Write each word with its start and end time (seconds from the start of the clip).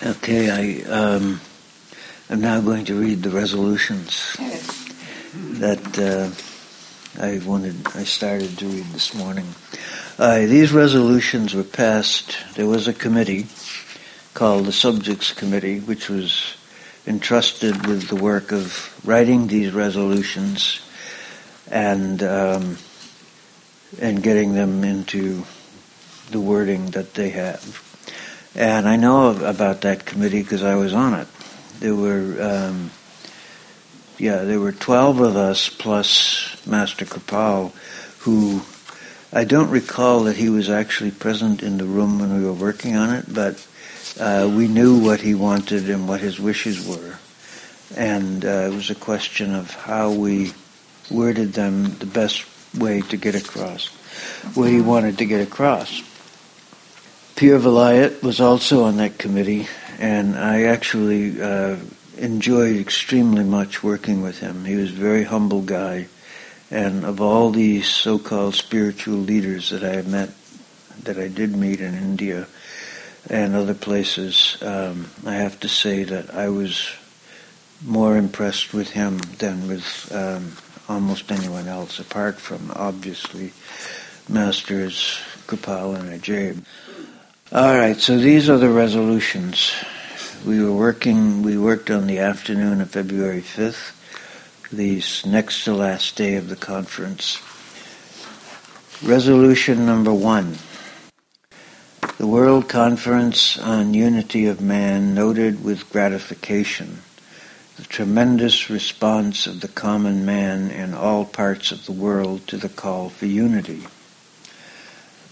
Okay, 0.00 0.48
I 0.48 0.88
um, 0.88 1.40
am 2.30 2.40
now 2.40 2.60
going 2.60 2.84
to 2.84 2.94
read 2.94 3.24
the 3.24 3.30
resolutions 3.30 4.36
that 5.58 5.98
uh, 5.98 7.20
I 7.20 7.40
wanted. 7.44 7.74
I 7.96 8.04
started 8.04 8.56
to 8.58 8.66
read 8.66 8.84
this 8.92 9.12
morning. 9.12 9.46
Uh, 10.16 10.46
these 10.46 10.70
resolutions 10.70 11.52
were 11.52 11.64
passed. 11.64 12.38
There 12.54 12.68
was 12.68 12.86
a 12.86 12.94
committee 12.94 13.48
called 14.34 14.66
the 14.66 14.72
Subjects 14.72 15.32
Committee, 15.32 15.80
which 15.80 16.08
was 16.08 16.54
entrusted 17.04 17.88
with 17.88 18.06
the 18.06 18.14
work 18.14 18.52
of 18.52 18.94
writing 19.04 19.48
these 19.48 19.72
resolutions 19.72 20.80
and 21.72 22.22
um, 22.22 22.78
and 24.00 24.22
getting 24.22 24.54
them 24.54 24.84
into 24.84 25.42
the 26.30 26.38
wording 26.38 26.92
that 26.92 27.14
they 27.14 27.30
have. 27.30 27.87
And 28.58 28.88
I 28.88 28.96
know 28.96 29.30
about 29.30 29.82
that 29.82 30.04
committee 30.04 30.42
because 30.42 30.64
I 30.64 30.74
was 30.74 30.92
on 30.92 31.14
it. 31.14 31.28
There 31.78 31.94
were, 31.94 32.36
um, 32.42 32.90
yeah, 34.18 34.38
there 34.38 34.58
were 34.58 34.72
12 34.72 35.20
of 35.20 35.36
us 35.36 35.68
plus 35.68 36.66
Master 36.66 37.04
Kirpal, 37.04 37.70
who 38.22 38.62
I 39.32 39.44
don't 39.44 39.70
recall 39.70 40.24
that 40.24 40.36
he 40.36 40.50
was 40.50 40.68
actually 40.68 41.12
present 41.12 41.62
in 41.62 41.78
the 41.78 41.84
room 41.84 42.18
when 42.18 42.36
we 42.36 42.44
were 42.44 42.52
working 42.52 42.96
on 42.96 43.14
it, 43.14 43.32
but 43.32 43.64
uh, 44.18 44.52
we 44.52 44.66
knew 44.66 44.98
what 44.98 45.20
he 45.20 45.36
wanted 45.36 45.88
and 45.88 46.08
what 46.08 46.20
his 46.20 46.40
wishes 46.40 46.84
were. 46.84 47.16
And 47.96 48.44
uh, 48.44 48.70
it 48.72 48.74
was 48.74 48.90
a 48.90 48.96
question 48.96 49.54
of 49.54 49.72
how 49.72 50.10
we 50.10 50.52
worded 51.12 51.52
them 51.52 51.96
the 51.98 52.06
best 52.06 52.44
way 52.76 53.02
to 53.02 53.16
get 53.16 53.36
across 53.36 53.86
what 54.54 54.68
he 54.68 54.80
wanted 54.80 55.18
to 55.18 55.26
get 55.26 55.46
across. 55.46 56.02
Pir 57.38 57.60
Vilayat 57.60 58.20
was 58.20 58.40
also 58.40 58.82
on 58.82 58.96
that 58.96 59.16
committee, 59.16 59.68
and 60.00 60.36
I 60.36 60.64
actually 60.64 61.40
uh, 61.40 61.76
enjoyed 62.16 62.76
extremely 62.76 63.44
much 63.44 63.80
working 63.80 64.22
with 64.22 64.40
him. 64.40 64.64
He 64.64 64.74
was 64.74 64.90
a 64.90 64.94
very 64.94 65.22
humble 65.22 65.62
guy, 65.62 66.08
and 66.68 67.04
of 67.04 67.20
all 67.20 67.50
these 67.50 67.86
so-called 67.86 68.56
spiritual 68.56 69.18
leaders 69.18 69.70
that 69.70 69.84
I 69.84 70.02
met, 70.02 70.30
that 71.04 71.16
I 71.16 71.28
did 71.28 71.54
meet 71.54 71.80
in 71.80 71.94
India 71.94 72.48
and 73.30 73.54
other 73.54 73.74
places, 73.74 74.58
um, 74.60 75.08
I 75.24 75.34
have 75.34 75.60
to 75.60 75.68
say 75.68 76.02
that 76.02 76.34
I 76.34 76.48
was 76.48 76.90
more 77.84 78.16
impressed 78.16 78.74
with 78.74 78.90
him 78.90 79.18
than 79.38 79.68
with 79.68 80.10
um, 80.12 80.56
almost 80.88 81.30
anyone 81.30 81.68
else, 81.68 82.00
apart 82.00 82.40
from 82.40 82.72
obviously 82.74 83.52
Masters 84.28 85.20
Kripal 85.46 85.94
and 85.94 86.20
Ajaib. 86.20 86.64
All 87.50 87.74
right, 87.74 87.96
so 87.96 88.18
these 88.18 88.50
are 88.50 88.58
the 88.58 88.68
resolutions. 88.68 89.72
We 90.44 90.62
were 90.62 90.70
working, 90.70 91.42
we 91.42 91.56
worked 91.56 91.90
on 91.90 92.06
the 92.06 92.18
afternoon 92.18 92.82
of 92.82 92.90
February 92.90 93.40
5th, 93.40 93.94
the 94.70 95.02
next 95.26 95.64
to 95.64 95.72
last 95.72 96.14
day 96.14 96.34
of 96.34 96.50
the 96.50 96.56
conference. 96.56 97.40
Resolution 99.02 99.86
number 99.86 100.12
one. 100.12 100.58
The 102.18 102.26
World 102.26 102.68
Conference 102.68 103.58
on 103.58 103.94
Unity 103.94 104.44
of 104.44 104.60
Man 104.60 105.14
noted 105.14 105.64
with 105.64 105.88
gratification 105.88 106.98
the 107.76 107.84
tremendous 107.84 108.68
response 108.68 109.46
of 109.46 109.62
the 109.62 109.68
common 109.68 110.26
man 110.26 110.70
in 110.70 110.92
all 110.92 111.24
parts 111.24 111.72
of 111.72 111.86
the 111.86 111.92
world 111.92 112.46
to 112.48 112.58
the 112.58 112.68
call 112.68 113.08
for 113.08 113.24
unity. 113.24 113.86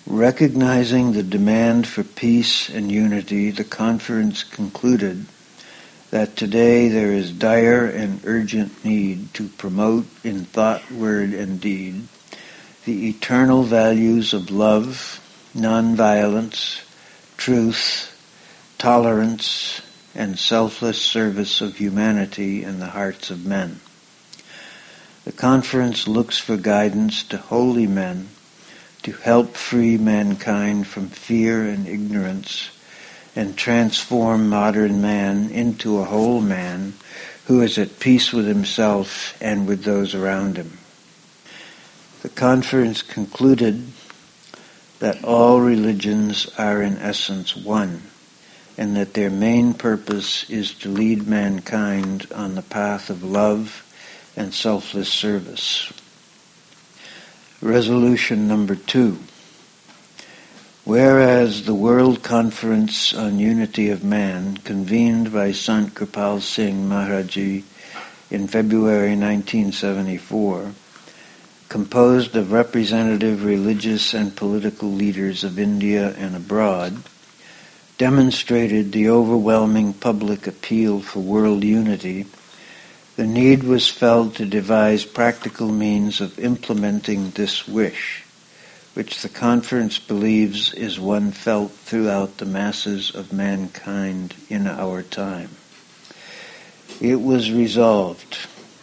Recognizing 0.07 1.13
the 1.13 1.25
demand 1.25 1.89
for 1.89 2.05
peace 2.05 2.69
and 2.69 2.93
unity, 2.93 3.51
the 3.51 3.65
conference 3.65 4.45
concluded 4.45 5.27
that 6.11 6.37
today 6.37 6.89
there 6.89 7.13
is 7.13 7.33
dire 7.33 7.87
and 7.87 8.21
urgent 8.25 8.85
need 8.85 9.35
to 9.35 9.49
promote 9.49 10.07
in 10.23 10.45
thought, 10.45 10.93
word, 10.93 11.35
and 11.35 11.61
deed 11.61 12.07
the 12.85 13.09
eternal 13.09 13.65
values 13.65 14.33
of 14.33 14.49
love, 14.49 15.21
nonviolence, 15.57 16.83
truth, 17.37 18.17
tolerance, 18.79 19.81
and 20.15 20.39
selfless 20.39 21.03
service 21.03 21.61
of 21.61 21.79
humanity 21.79 22.63
in 22.63 22.79
the 22.79 22.87
hearts 22.87 23.29
of 23.31 23.45
men. 23.45 23.81
The 25.25 25.33
conference 25.33 26.07
looks 26.07 26.39
for 26.39 26.57
guidance 26.57 27.25
to 27.25 27.39
holy 27.39 27.89
men 27.89 28.29
to 29.07 29.13
help 29.13 29.55
free 29.55 29.97
mankind 29.97 30.85
from 30.85 31.07
fear 31.07 31.63
and 31.63 31.87
ignorance 31.87 32.71
and 33.37 33.57
transform 33.57 34.49
modern 34.49 35.01
man 35.01 35.49
into 35.51 36.01
a 36.01 36.05
whole 36.05 36.41
man 36.41 36.93
who 37.45 37.63
is 37.63 37.79
at 37.79 38.01
peace 38.01 38.33
with 38.33 38.49
himself 38.49 39.41
and 39.41 39.69
with 39.69 39.85
those 39.85 40.13
around 40.13 40.57
him. 40.57 40.77
The 42.23 42.31
conference 42.31 43.03
concluded 43.03 43.87
that 44.99 45.23
all 45.23 45.61
religions 45.61 46.49
are 46.59 46.83
in 46.83 46.97
essence 46.97 47.55
one 47.55 48.03
and 48.77 48.97
that 48.97 49.15
their 49.15 49.31
main 49.31 49.73
purpose 49.73 50.51
is 50.51 50.75
to 50.79 50.89
lead 50.89 51.29
mankind 51.29 52.27
on 52.35 52.57
the 52.57 52.63
path 52.63 53.09
of 53.09 53.23
love 53.23 53.85
and 54.35 54.53
selfless 54.53 55.09
service. 55.09 55.93
Resolution 57.63 58.47
number 58.47 58.75
two. 58.75 59.19
Whereas 60.85 61.65
the 61.65 61.75
World 61.75 62.23
Conference 62.23 63.15
on 63.15 63.39
Unity 63.39 63.89
of 63.89 64.05
Man, 64.05 64.59
convened 64.59 65.33
by 65.33 65.53
Sant 65.53 65.95
Kripal 65.95 66.43
Singh 66.43 66.87
Maharaji 66.87 67.63
in 68.31 68.47
February 68.47 69.17
1974, 69.17 70.73
composed 71.71 72.37
of 72.37 72.53
representative 72.53 73.43
religious 73.43 74.13
and 74.13 74.37
political 74.37 74.91
leaders 74.91 75.43
of 75.43 75.59
India 75.59 76.15
and 76.19 76.37
abroad, 76.37 76.99
demonstrated 77.97 78.93
the 78.93 79.09
overwhelming 79.09 79.95
public 79.95 80.47
appeal 80.47 81.01
for 81.01 81.21
world 81.21 81.65
unity 81.65 82.27
the 83.17 83.27
need 83.27 83.65
was 83.65 83.89
felt 83.89 84.35
to 84.37 84.45
devise 84.45 85.07
practical 85.07 85.69
means 85.69 86.21
of 86.21 86.39
implementing 86.39 87.31
this 87.31 87.67
wish, 87.67 88.23
which 88.93 89.23
the 89.23 89.29
conference 89.29 89.99
believes 89.99 90.75
is 90.75 91.01
one 91.01 91.33
felt 91.33 91.73
throughout 91.73 92.37
the 92.37 92.45
masses 92.45 93.15
of 93.15 93.33
mankind 93.33 94.35
in 94.51 94.67
our 94.67 95.03
time. 95.03 95.49
It 97.01 97.21
was 97.21 97.51
resolved, 97.51 98.37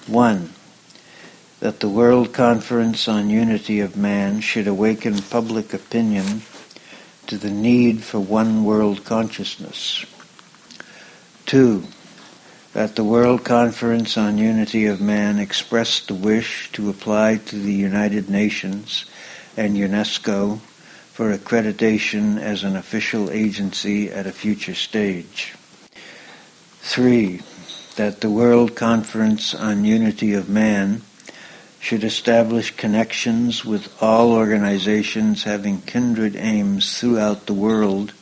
one, 0.08 0.54
that 1.60 1.80
the 1.80 1.90
World 1.90 2.34
Conference 2.34 3.08
on 3.08 3.30
Unity 3.30 3.80
of 3.80 3.96
Man 3.96 4.42
should 4.42 4.68
awaken 4.68 5.22
public 5.22 5.74
opinion 5.74 6.42
to 7.28 7.38
the 7.38 7.52
need 7.52 8.04
for 8.04 8.20
one 8.20 8.66
world 8.66 9.06
consciousness. 9.06 10.06
Two, 11.46 11.84
that 12.74 12.96
the 12.96 13.04
World 13.04 13.44
Conference 13.46 14.18
on 14.18 14.40
Unity 14.40 14.88
of 14.88 15.00
Man 15.00 15.38
expressed 15.38 16.08
the 16.08 16.16
wish 16.16 16.72
to 16.72 16.90
apply 16.90 17.38
to 17.38 17.56
the 17.56 17.72
United 17.72 18.30
Nations 18.30 19.06
and 19.56 19.76
UNESCO 19.76 20.60
for 21.12 21.38
accreditation 21.38 22.42
as 22.42 22.64
an 22.64 22.76
official 22.76 23.30
agency 23.30 24.10
at 24.10 24.26
a 24.26 24.32
future 24.32 24.74
stage. 24.74 25.54
Three, 26.82 27.42
that 27.96 28.22
the 28.22 28.32
World 28.32 28.76
Conference 28.76 29.54
on 29.54 29.86
Unity 29.86 30.34
of 30.34 30.50
Man 30.50 31.04
should 31.80 32.04
establish 32.04 32.76
connections 32.76 33.64
with 33.64 34.02
all 34.02 34.32
organizations 34.32 35.44
having 35.44 35.80
kindred 35.82 36.36
aims 36.36 37.00
throughout 37.00 37.46
the 37.46 37.54
world 37.54 38.14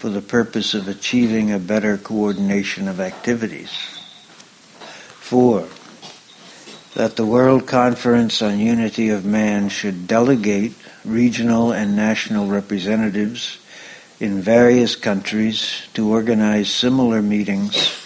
for 0.00 0.08
the 0.08 0.22
purpose 0.22 0.72
of 0.72 0.88
achieving 0.88 1.52
a 1.52 1.58
better 1.58 1.98
coordination 1.98 2.88
of 2.88 3.00
activities. 3.00 3.68
Four, 5.20 5.68
that 6.94 7.16
the 7.16 7.26
World 7.26 7.66
Conference 7.66 8.40
on 8.40 8.58
Unity 8.58 9.10
of 9.10 9.26
Man 9.26 9.68
should 9.68 10.06
delegate 10.06 10.72
regional 11.04 11.72
and 11.72 11.94
national 11.94 12.46
representatives 12.46 13.58
in 14.18 14.40
various 14.40 14.96
countries 14.96 15.82
to 15.92 16.08
organize 16.08 16.70
similar 16.70 17.20
meetings 17.20 18.02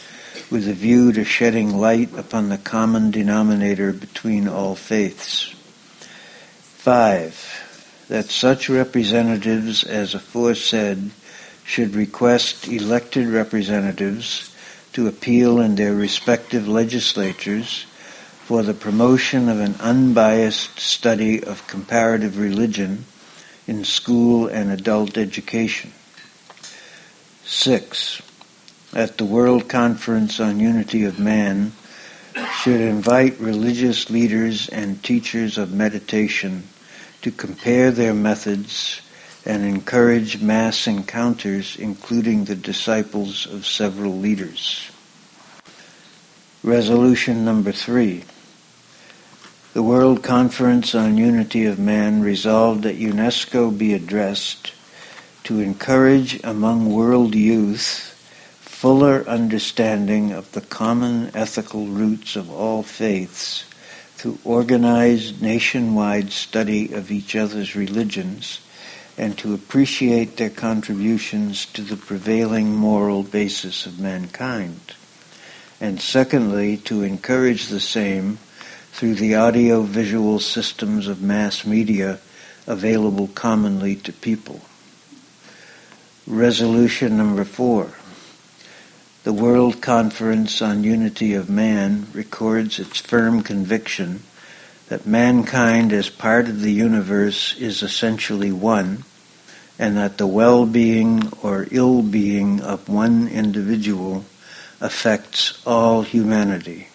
with 0.51 0.67
a 0.67 0.75
view 0.75 1.13
to 1.13 1.23
shedding 1.23 1.79
light 1.79 2.13
upon 2.19 2.49
the 2.49 2.59
common 2.59 3.13
denominator 3.13 3.93
between 3.93 4.49
all 4.49 4.75
faiths. 4.75 5.55
Five, 6.59 8.05
that 8.09 8.31
such 8.31 8.69
representatives 8.69 9.85
as 9.85 10.17
aforesaid 10.17 11.13
should 11.65 11.95
request 11.95 12.69
elected 12.69 13.27
representatives 13.27 14.55
to 14.93 15.09
appeal 15.09 15.61
in 15.61 15.75
their 15.75 15.95
respective 15.95 16.69
legislatures 16.69 17.87
for 18.45 18.63
the 18.63 18.75
promotion 18.75 19.49
of 19.49 19.59
an 19.59 19.75
unbiased 19.81 20.79
study 20.79 21.43
of 21.43 21.67
comparative 21.67 22.39
religion 22.39 23.05
in 23.67 23.85
school 23.85 24.47
and 24.47 24.71
adult 24.71 25.17
education. 25.17 25.91
Six, 27.45 28.21
at 28.93 29.17
the 29.19 29.25
World 29.25 29.69
Conference 29.69 30.39
on 30.39 30.61
Unity 30.61 31.05
of 31.05 31.19
Man 31.19 31.73
should 32.61 32.81
invite 32.81 33.41
religious 33.41 34.11
leaders 34.11 34.69
and 34.69 35.03
teachers 35.03 35.59
of 35.59 35.73
meditation 35.73 36.69
to 37.23 37.31
compare 37.31 37.91
their 37.91 38.15
methods 38.15 39.01
and 39.47 39.65
encourage 39.65 40.41
mass 40.41 40.87
encounters, 40.87 41.77
including 41.77 42.45
the 42.45 42.55
disciples 42.55 43.47
of 43.47 43.67
several 43.67 44.19
leaders. 44.19 44.91
Resolution 46.63 47.45
number 47.45 47.73
three. 47.73 48.25
The 49.75 49.83
World 49.83 50.23
Conference 50.23 50.95
on 50.95 51.19
Unity 51.19 51.67
of 51.67 51.79
Man 51.79 52.23
resolved 52.23 52.85
that 52.85 52.99
UNESCO 52.99 53.77
be 53.77 53.93
addressed 53.93 54.73
to 55.45 55.61
encourage 55.61 56.43
among 56.43 56.91
world 56.91 57.35
youth 57.35 58.11
fuller 58.61 59.27
understanding 59.27 60.33
of 60.33 60.53
the 60.53 60.61
common 60.61 61.31
ethical 61.35 61.87
roots 61.87 62.37
of 62.37 62.51
all 62.51 62.83
faiths 62.83 63.65
through 64.17 64.39
organized 64.45 65.43
nationwide 65.43 66.31
study 66.31 66.93
of 66.93 67.11
each 67.11 67.35
other's 67.35 67.75
religions 67.75 68.61
and 69.17 69.39
to 69.39 69.55
appreciate 69.55 70.37
their 70.37 70.51
contributions 70.51 71.67
to 71.67 71.83
the 71.83 71.97
prevailing 71.97 72.75
moral 72.75 73.23
basis 73.23 73.87
of 73.87 74.01
mankind. 74.01 74.95
And 75.81 76.01
secondly, 76.01 76.77
to 76.79 77.03
encourage 77.03 77.67
the 77.67 77.81
same 77.81 78.39
through 78.93 79.15
the 79.17 79.35
audio-visual 79.35 80.39
systems 80.41 81.09
of 81.09 81.23
mass 81.23 81.65
media 81.67 82.21
available 82.67 83.29
commonly 83.29 83.97
to 83.97 84.13
people. 84.13 84.61
Resolution 86.27 87.17
number 87.17 87.45
four. 87.45 87.95
The 89.25 89.33
World 89.33 89.81
Conference 89.83 90.61
on 90.63 90.85
Unity 90.85 91.35
of 91.35 91.51
Man 91.51 92.07
records 92.13 92.79
its 92.79 93.01
firm 93.01 93.43
conviction 93.43 94.23
that 94.89 95.07
mankind 95.07 95.93
as 95.93 96.09
part 96.09 96.49
of 96.49 96.61
the 96.61 96.73
universe 96.73 97.57
is 97.59 97.83
essentially 97.83 98.53
one, 98.53 99.05
and 99.79 99.97
that 99.97 100.19
the 100.19 100.27
well-being 100.27 101.33
or 101.43 101.67
ill-being 101.71 102.61
of 102.61 102.89
one 102.89 103.27
individual 103.29 104.25
affects 104.81 105.63
all 105.67 106.03
humanity. 106.03 106.89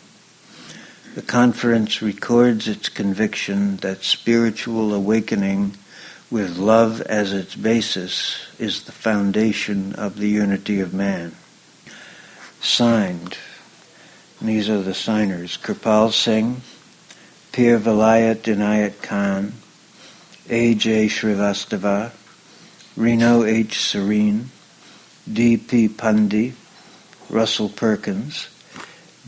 The 1.16 1.22
conference 1.24 2.02
records 2.02 2.68
its 2.68 2.88
conviction 2.88 3.78
that 3.78 4.04
spiritual 4.04 4.94
awakening 4.94 5.76
with 6.30 6.58
love 6.58 7.02
as 7.02 7.34
its 7.34 7.56
basis 7.56 8.38
is 8.60 8.84
the 8.84 8.92
foundation 8.92 9.94
of 9.96 10.18
the 10.18 10.30
unity 10.30 10.80
of 10.80 10.94
man 10.94 11.36
signed. 12.62 13.38
And 14.40 14.48
these 14.48 14.70
are 14.70 14.82
the 14.82 14.94
signers. 14.94 15.58
Kirpal 15.58 16.14
Singh, 16.14 16.62
Pir 17.52 17.80
Vilayat 17.80 18.44
Inayat 18.44 19.02
Khan, 19.02 19.54
A.J. 20.50 21.08
Srivastava, 21.08 22.12
Reno 22.96 23.44
H. 23.44 23.80
Serene, 23.82 24.52
D.P. 25.32 25.90
Pandi, 25.90 26.54
Russell 27.30 27.70
Perkins, 27.70 28.50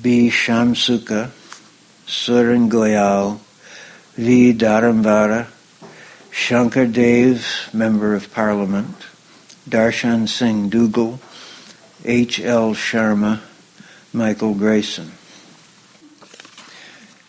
B. 0.01 0.29
Shamsuka, 0.29 1.31
Surin 2.05 2.69
Goyal, 2.69 3.39
V. 4.15 4.53
Dharamvara, 4.53 5.47
Shankar 6.31 6.85
Dev, 6.85 7.69
Member 7.73 8.13
of 8.15 8.31
Parliament, 8.33 8.95
Darshan 9.69 10.27
Singh 10.27 10.69
Dougal, 10.69 11.19
H. 12.05 12.39
L. 12.39 12.73
Sharma, 12.73 13.41
Michael 14.13 14.55
Grayson. 14.55 15.11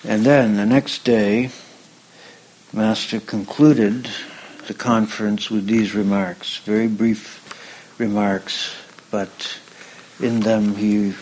And 0.05 0.25
then 0.25 0.57
the 0.57 0.67
next 0.67 1.05
day, 1.05 1.51
Master 2.73 3.21
concluded 3.21 4.09
the 4.67 4.75
conference 4.75 5.49
with 5.49 5.67
these 5.67 5.95
remarks, 5.95 6.59
very 6.59 6.89
brief 6.89 7.39
remarks, 7.99 8.75
but 9.13 9.59
in 10.21 10.41
them 10.41 10.75
he 10.75 11.15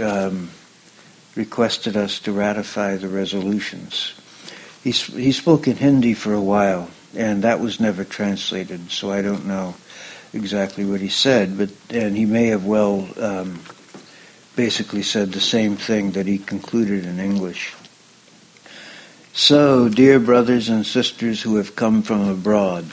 um, 0.00 0.50
requested 1.34 1.96
us 1.96 2.20
to 2.20 2.32
ratify 2.32 2.96
the 2.96 3.08
resolutions. 3.08 4.14
He, 4.84 4.92
he 4.92 5.32
spoke 5.32 5.66
in 5.66 5.76
Hindi 5.76 6.14
for 6.14 6.32
a 6.32 6.40
while, 6.40 6.90
and 7.16 7.42
that 7.42 7.58
was 7.58 7.80
never 7.80 8.04
translated, 8.04 8.92
so 8.92 9.10
I 9.10 9.20
don't 9.20 9.46
know 9.46 9.74
exactly 10.32 10.84
what 10.84 11.00
he 11.00 11.08
said, 11.08 11.58
but 11.58 11.70
and 11.90 12.16
he 12.16 12.24
may 12.24 12.46
have 12.48 12.64
well 12.64 13.08
um, 13.18 13.60
basically 14.54 15.02
said 15.02 15.32
the 15.32 15.40
same 15.40 15.76
thing 15.76 16.12
that 16.12 16.26
he 16.26 16.38
concluded 16.38 17.04
in 17.04 17.18
English. 17.18 17.74
So, 19.38 19.90
dear 19.90 20.18
brothers 20.18 20.70
and 20.70 20.86
sisters 20.86 21.42
who 21.42 21.56
have 21.56 21.76
come 21.76 22.00
from 22.00 22.26
abroad, 22.26 22.86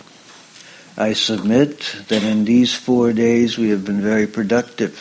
I 0.97 1.13
submit 1.13 1.79
that 2.09 2.21
in 2.21 2.43
these 2.43 2.75
four 2.75 3.13
days 3.13 3.57
we 3.57 3.69
have 3.69 3.85
been 3.85 4.01
very 4.01 4.27
productive. 4.27 4.99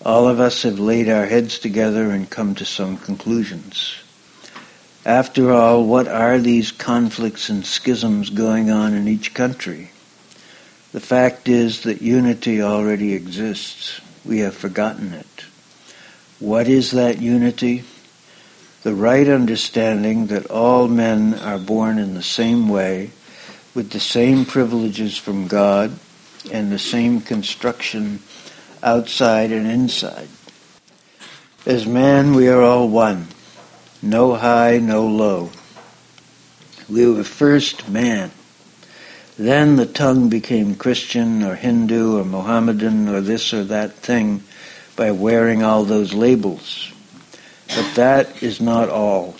All 0.00 0.28
of 0.28 0.38
us 0.38 0.62
have 0.62 0.78
laid 0.78 1.08
our 1.08 1.26
heads 1.26 1.58
together 1.58 2.12
and 2.12 2.30
come 2.30 2.54
to 2.54 2.64
some 2.64 2.98
conclusions. 2.98 3.96
After 5.04 5.50
all, 5.50 5.84
what 5.84 6.06
are 6.06 6.38
these 6.38 6.70
conflicts 6.70 7.48
and 7.48 7.66
schisms 7.66 8.30
going 8.30 8.70
on 8.70 8.94
in 8.94 9.08
each 9.08 9.34
country? 9.34 9.90
The 10.92 11.00
fact 11.00 11.48
is 11.48 11.80
that 11.80 12.00
unity 12.00 12.62
already 12.62 13.12
exists. 13.12 14.00
We 14.24 14.38
have 14.38 14.54
forgotten 14.54 15.14
it. 15.14 15.44
What 16.38 16.68
is 16.68 16.92
that 16.92 17.20
unity? 17.20 17.82
The 18.82 18.94
right 18.94 19.28
understanding 19.28 20.28
that 20.28 20.46
all 20.46 20.88
men 20.88 21.34
are 21.34 21.58
born 21.58 21.98
in 21.98 22.14
the 22.14 22.22
same 22.22 22.68
way, 22.68 23.10
with 23.74 23.90
the 23.90 24.00
same 24.00 24.44
privileges 24.44 25.16
from 25.16 25.48
God, 25.48 25.98
and 26.52 26.70
the 26.70 26.78
same 26.78 27.20
construction 27.20 28.20
outside 28.82 29.52
and 29.52 29.66
inside. 29.66 30.28
As 31.66 31.86
man, 31.86 32.34
we 32.34 32.48
are 32.48 32.62
all 32.62 32.88
one. 32.88 33.28
No 34.00 34.34
high, 34.34 34.78
no 34.78 35.06
low. 35.06 35.50
We 36.88 37.10
were 37.10 37.24
first 37.24 37.88
man. 37.88 38.30
Then 39.36 39.76
the 39.76 39.86
tongue 39.86 40.28
became 40.28 40.74
Christian 40.74 41.42
or 41.42 41.54
Hindu 41.54 42.18
or 42.18 42.24
Mohammedan 42.24 43.08
or 43.08 43.20
this 43.20 43.52
or 43.52 43.64
that 43.64 43.92
thing 43.94 44.42
by 44.96 45.10
wearing 45.10 45.62
all 45.62 45.84
those 45.84 46.12
labels. 46.12 46.92
But 47.68 47.94
that 47.94 48.42
is 48.42 48.60
not 48.60 48.88
all. 48.88 49.36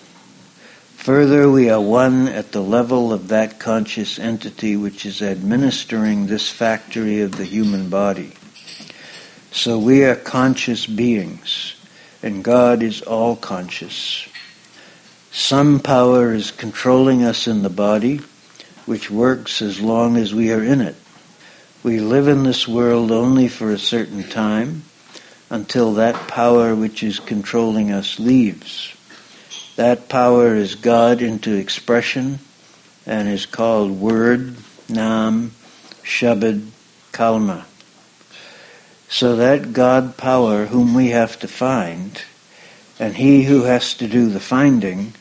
Further, 0.97 1.51
we 1.51 1.71
are 1.71 1.81
one 1.81 2.29
at 2.29 2.53
the 2.53 2.61
level 2.61 3.13
of 3.13 3.29
that 3.29 3.59
conscious 3.59 4.19
entity 4.19 4.77
which 4.77 5.07
is 5.07 5.23
administering 5.23 6.27
this 6.27 6.51
factory 6.51 7.23
of 7.23 7.37
the 7.37 7.45
human 7.45 7.89
body. 7.89 8.33
So 9.51 9.79
we 9.79 10.05
are 10.05 10.15
conscious 10.15 10.87
beings, 10.87 11.75
and 12.23 12.45
God 12.45 12.83
is 12.83 13.01
all 13.01 13.37
conscious. 13.37 14.29
Some 15.31 15.81
power 15.81 16.35
is 16.35 16.51
controlling 16.51 17.23
us 17.23 17.47
in 17.47 17.63
the 17.63 17.71
body, 17.71 18.21
which 18.85 19.11
works 19.11 19.63
as 19.63 19.81
long 19.81 20.17
as 20.17 20.35
we 20.35 20.53
are 20.53 20.63
in 20.63 20.81
it. 20.81 20.97
We 21.83 22.01
live 22.01 22.29
in 22.29 22.43
this 22.43 22.69
world 22.69 23.11
only 23.11 23.49
for 23.49 23.71
a 23.71 23.79
certain 23.79 24.25
time 24.25 24.83
until 25.51 25.95
that 25.95 26.29
power 26.29 26.75
which 26.75 27.03
is 27.03 27.21
controlling 27.21 27.91
us 27.91 28.19
leaves. 28.19 28.95
That 29.77 30.09
power 30.09 30.55
is 30.55 30.75
God 30.75 31.23
into 31.23 31.55
expression 31.55 32.41
and 33.07 33.29
is 33.29 33.47
called 33.47 33.93
Word, 33.93 34.57
Nam, 34.89 35.53
Shabad, 36.03 36.69
Kalma. 37.13 37.65
So 39.09 39.37
that 39.37 39.73
God 39.73 40.17
power 40.17 40.67
whom 40.67 40.95
we 40.95 41.11
have 41.11 41.39
to 41.41 41.49
find 41.49 42.23
and 42.99 43.17
he 43.17 43.45
who 43.45 43.63
has 43.63 43.95
to 43.95 44.09
do 44.09 44.29
the 44.29 44.41
finding 44.41 45.15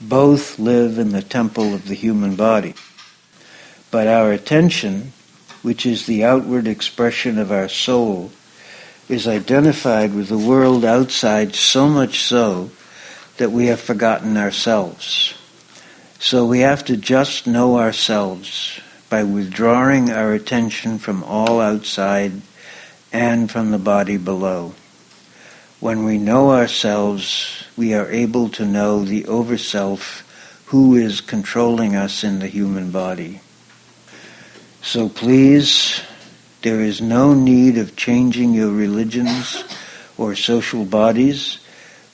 both 0.00 0.58
live 0.58 0.98
in 0.98 1.10
the 1.10 1.22
temple 1.22 1.74
of 1.74 1.88
the 1.88 1.94
human 1.94 2.36
body. 2.36 2.74
But 3.90 4.06
our 4.06 4.32
attention, 4.32 5.12
which 5.62 5.84
is 5.84 6.06
the 6.06 6.24
outward 6.24 6.68
expression 6.68 7.38
of 7.38 7.50
our 7.50 7.68
soul, 7.68 8.30
is 9.08 9.26
identified 9.26 10.14
with 10.14 10.28
the 10.28 10.38
world 10.38 10.84
outside 10.84 11.54
so 11.54 11.88
much 11.88 12.20
so 12.20 12.70
that 13.38 13.50
we 13.50 13.66
have 13.66 13.80
forgotten 13.80 14.36
ourselves. 14.36 15.34
So 16.18 16.44
we 16.44 16.60
have 16.60 16.84
to 16.86 16.96
just 16.96 17.46
know 17.46 17.78
ourselves 17.78 18.80
by 19.08 19.22
withdrawing 19.24 20.10
our 20.10 20.32
attention 20.32 20.98
from 20.98 21.22
all 21.24 21.60
outside 21.60 22.32
and 23.12 23.50
from 23.50 23.70
the 23.70 23.78
body 23.78 24.16
below. 24.16 24.74
When 25.80 26.04
we 26.04 26.18
know 26.18 26.50
ourselves, 26.50 27.64
we 27.76 27.94
are 27.94 28.10
able 28.10 28.48
to 28.50 28.66
know 28.66 29.04
the 29.04 29.24
overself 29.24 30.22
who 30.66 30.96
is 30.96 31.20
controlling 31.20 31.94
us 31.94 32.24
in 32.24 32.40
the 32.40 32.48
human 32.48 32.90
body. 32.90 33.40
So 34.82 35.08
please 35.08 36.02
There 36.62 36.80
is 36.80 37.00
no 37.00 37.34
need 37.34 37.78
of 37.78 37.96
changing 37.96 38.52
your 38.52 38.72
religions 38.72 39.62
or 40.16 40.34
social 40.34 40.84
bodies, 40.84 41.58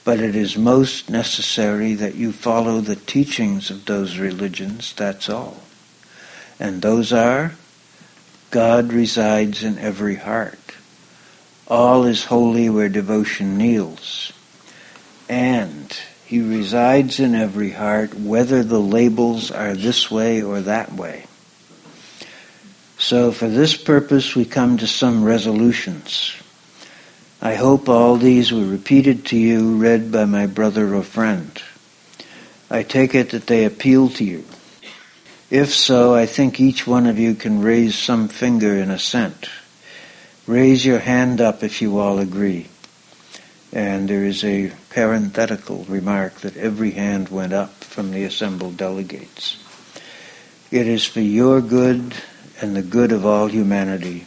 but 0.05 0.21
it 0.21 0.37
is 0.37 0.59
most 0.59 1.09
necessary 1.09 1.95
that 1.95 2.15
you 2.15 2.31
follow 2.31 2.81
the 2.81 2.97
teachings 2.97 3.71
of 3.71 3.87
those 3.87 4.19
religions, 4.19 4.93
that's 4.95 5.31
all. 5.31 5.63
And 6.61 6.83
those 6.83 7.13
are 7.13 7.55
God 8.51 8.93
resides 8.93 9.65
in 9.65 9.79
every 9.79 10.17
heart. 10.17 10.59
All 11.67 12.05
is 12.05 12.27
holy 12.27 12.69
where 12.69 12.91
devotion 12.91 13.57
kneels. 13.57 14.33
And 15.29 15.91
he 16.27 16.41
resides 16.41 17.19
in 17.19 17.35
every 17.35 17.71
heart, 17.71 18.15
whether 18.15 18.63
the 18.63 18.79
labels 18.79 19.51
are 19.51 19.75
this 19.75 20.11
way 20.11 20.43
or 20.43 20.61
that 20.61 20.93
way. 20.93 21.25
So 23.07 23.33
for 23.33 23.49
this 23.49 23.77
purpose 23.77 24.35
we 24.35 24.47
come 24.47 24.79
to 24.79 24.87
some 24.87 25.25
resolutions. 25.25 26.35
I 27.43 27.55
hope 27.55 27.87
all 27.87 28.17
these 28.17 28.51
were 28.51 28.65
repeated 28.65 29.27
to 29.27 29.37
you, 29.37 29.77
read 29.77 30.11
by 30.11 30.25
my 30.25 30.47
brother 30.47 30.95
or 30.95 31.03
friend. 31.03 31.53
I 32.71 32.83
take 32.83 33.15
it 33.15 33.33
that 33.33 33.47
they 33.47 33.67
appeal 33.67 34.09
to 34.09 34.25
you. 34.25 34.47
If 35.51 35.75
so, 35.75 36.15
I 36.15 36.25
think 36.25 36.59
each 36.59 36.87
one 36.87 37.07
of 37.07 37.19
you 37.19 37.35
can 37.35 37.61
raise 37.61 37.95
some 37.95 38.29
finger 38.29 38.75
in 38.75 38.91
assent. 38.91 39.51
Raise 40.47 40.87
your 40.87 41.01
hand 41.01 41.43
up 41.43 41.63
if 41.63 41.83
you 41.83 41.99
all 41.99 42.19
agree. 42.19 42.69
And 43.71 44.09
there 44.09 44.25
is 44.25 44.43
a 44.45 44.73
parenthetical 44.89 45.85
remark 45.91 46.37
that 46.37 46.57
every 46.57 46.93
hand 46.93 47.29
went 47.29 47.53
up 47.53 47.85
from 47.85 48.13
the 48.13 48.25
assembled 48.25 48.79
delegates. 48.79 49.59
It 50.71 50.87
is 50.87 51.05
for 51.05 51.21
your 51.21 51.61
good 51.61 52.15
and 52.61 52.77
the 52.77 52.83
good 52.83 53.13
of 53.13 53.27
all 53.27 53.47
humanity. 53.47 54.27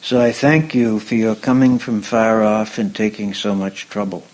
So 0.00 0.20
I 0.20 0.32
thank 0.32 0.74
you 0.74 1.00
for 1.00 1.14
your 1.14 1.34
coming 1.34 1.78
from 1.78 2.02
far 2.02 2.42
off 2.42 2.78
and 2.78 2.94
taking 2.94 3.34
so 3.34 3.54
much 3.54 3.88
trouble. 3.88 4.24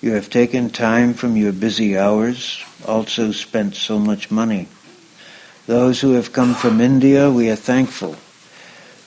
You 0.00 0.12
have 0.12 0.28
taken 0.28 0.68
time 0.68 1.14
from 1.14 1.36
your 1.36 1.52
busy 1.52 1.96
hours, 1.96 2.62
also 2.86 3.32
spent 3.32 3.74
so 3.74 3.98
much 3.98 4.30
money. 4.30 4.68
Those 5.66 6.00
who 6.00 6.12
have 6.12 6.32
come 6.32 6.54
from 6.54 6.80
India, 6.80 7.30
we 7.30 7.48
are 7.48 7.56
thankful. 7.56 8.16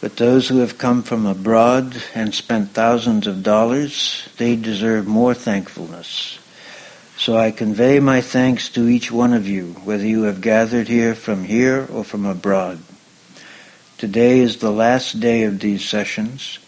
But 0.02 0.18
those 0.18 0.48
who 0.48 0.58
have 0.60 0.78
come 0.78 1.04
from 1.04 1.26
abroad 1.26 2.02
and 2.16 2.34
spent 2.34 2.72
thousands 2.72 3.28
of 3.28 3.44
dollars, 3.44 4.28
they 4.38 4.56
deserve 4.56 5.08
more 5.08 5.34
thankfulness. 5.34 6.40
So 7.18 7.36
I 7.36 7.50
convey 7.50 8.00
my 8.00 8.22
thanks 8.22 8.70
to 8.70 8.88
each 8.88 9.12
one 9.12 9.34
of 9.34 9.48
you, 9.48 9.74
whether 9.84 10.06
you 10.06 10.24
have 10.24 10.40
gathered 10.40 10.88
here 10.88 11.16
from 11.16 11.46
here 11.46 11.88
or 11.92 12.04
from 12.04 12.28
abroad. 12.28 12.80
Today 13.98 14.38
is 14.38 14.58
the 14.58 14.70
last 14.70 15.20
day 15.20 15.44
of 15.46 15.60
these 15.60 15.84
sessions. 15.84 16.60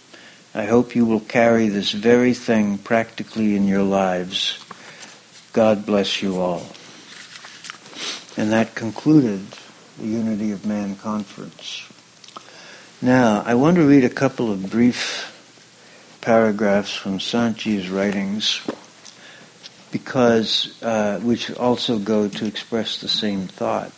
I 0.56 0.66
hope 0.66 0.96
you 0.96 1.06
will 1.06 1.20
carry 1.20 1.70
this 1.70 1.92
very 1.92 2.34
thing 2.34 2.80
practically 2.80 3.56
in 3.56 3.68
your 3.68 3.84
lives. 3.84 4.58
God 5.54 5.86
bless 5.86 6.24
you 6.24 6.42
all. 6.42 6.66
And 8.36 8.52
that 8.52 8.74
concluded 8.74 9.46
the 10.00 10.08
Unity 10.08 10.52
of 10.52 10.66
Man 10.66 10.96
conference. 10.96 11.88
Now, 13.04 13.44
I 13.46 13.54
want 13.54 13.78
to 13.78 13.88
read 13.88 14.04
a 14.04 14.10
couple 14.10 14.52
of 14.52 14.72
brief 14.72 15.32
paragraphs 16.22 16.96
from 16.96 17.20
Sant 17.20 17.58
Ji's 17.58 17.88
writings 17.88 18.62
because 19.92 20.82
uh, 20.84 21.20
which 21.20 21.52
also 21.56 22.00
go 22.00 22.28
to 22.28 22.46
express 22.46 23.02
the 23.02 23.08
same 23.08 23.48
thought. 23.48 23.92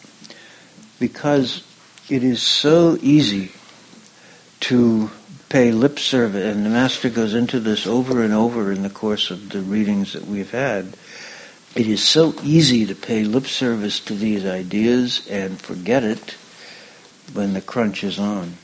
Because 0.99 1.63
it 2.09 2.23
is 2.23 2.41
so 2.41 2.97
easy 3.01 3.51
to 4.61 5.09
pay 5.49 5.71
lip 5.71 5.99
service, 5.99 6.55
and 6.55 6.65
the 6.65 6.69
Master 6.69 7.09
goes 7.09 7.33
into 7.33 7.59
this 7.59 7.85
over 7.85 8.23
and 8.23 8.33
over 8.33 8.71
in 8.71 8.83
the 8.83 8.89
course 8.89 9.31
of 9.31 9.49
the 9.49 9.61
readings 9.61 10.13
that 10.13 10.25
we've 10.25 10.51
had. 10.51 10.95
It 11.75 11.87
is 11.87 12.03
so 12.03 12.33
easy 12.43 12.85
to 12.85 12.95
pay 12.95 13.23
lip 13.23 13.47
service 13.47 13.99
to 14.01 14.13
these 14.13 14.45
ideas 14.45 15.27
and 15.29 15.59
forget 15.59 16.03
it 16.03 16.35
when 17.33 17.53
the 17.53 17.61
crunch 17.61 18.03
is 18.03 18.19
on. 18.19 18.57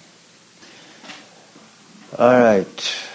All 2.17 2.39
right. 2.39 3.07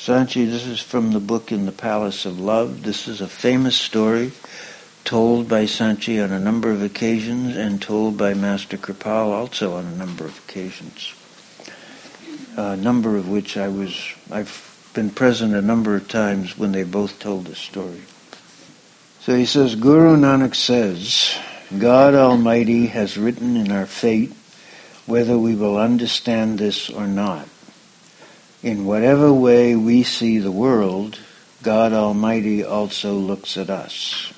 Sant 0.00 0.30
Ji, 0.30 0.46
this 0.46 0.64
is 0.64 0.80
from 0.80 1.12
the 1.12 1.20
book 1.20 1.52
In 1.52 1.66
the 1.66 1.72
Palace 1.72 2.24
of 2.24 2.40
Love. 2.40 2.84
This 2.84 3.06
is 3.06 3.20
a 3.20 3.28
famous 3.28 3.76
story 3.76 4.32
told 5.04 5.46
by 5.46 5.66
Sant 5.66 6.00
Ji 6.00 6.18
on 6.20 6.32
a 6.32 6.40
number 6.40 6.70
of 6.70 6.82
occasions 6.82 7.54
and 7.54 7.82
told 7.82 8.16
by 8.16 8.32
Master 8.32 8.78
Kripal 8.78 9.30
also 9.30 9.74
on 9.74 9.84
a 9.84 9.94
number 9.94 10.24
of 10.24 10.38
occasions 10.38 11.12
a 12.56 12.76
number 12.76 13.18
of 13.18 13.28
which 13.28 13.58
I 13.58 13.68
was, 13.68 14.14
I've 14.30 14.90
been 14.94 15.10
present 15.10 15.54
a 15.54 15.62
number 15.62 15.96
of 15.96 16.08
times 16.08 16.56
when 16.56 16.72
they 16.72 16.82
both 16.82 17.18
told 17.18 17.44
the 17.44 17.54
story. 17.54 18.02
So 19.20 19.36
he 19.36 19.44
says, 19.44 19.74
Guru 19.74 20.16
Nanak 20.16 20.54
says, 20.54 21.38
God 21.78 22.14
Almighty 22.14 22.86
has 22.86 23.18
written 23.18 23.54
in 23.54 23.70
our 23.70 23.86
fate 23.86 24.32
whether 25.04 25.38
we 25.38 25.54
will 25.54 25.76
understand 25.76 26.58
this 26.58 26.88
or 26.88 27.06
not. 27.06 27.46
In 28.62 28.84
whatever 28.84 29.32
way 29.32 29.74
we 29.74 30.02
see 30.02 30.38
the 30.38 30.52
world, 30.52 31.18
God 31.62 31.94
Almighty 31.94 32.62
also 32.62 33.14
looks 33.14 33.56
at 33.56 33.70
us. 33.70 34.34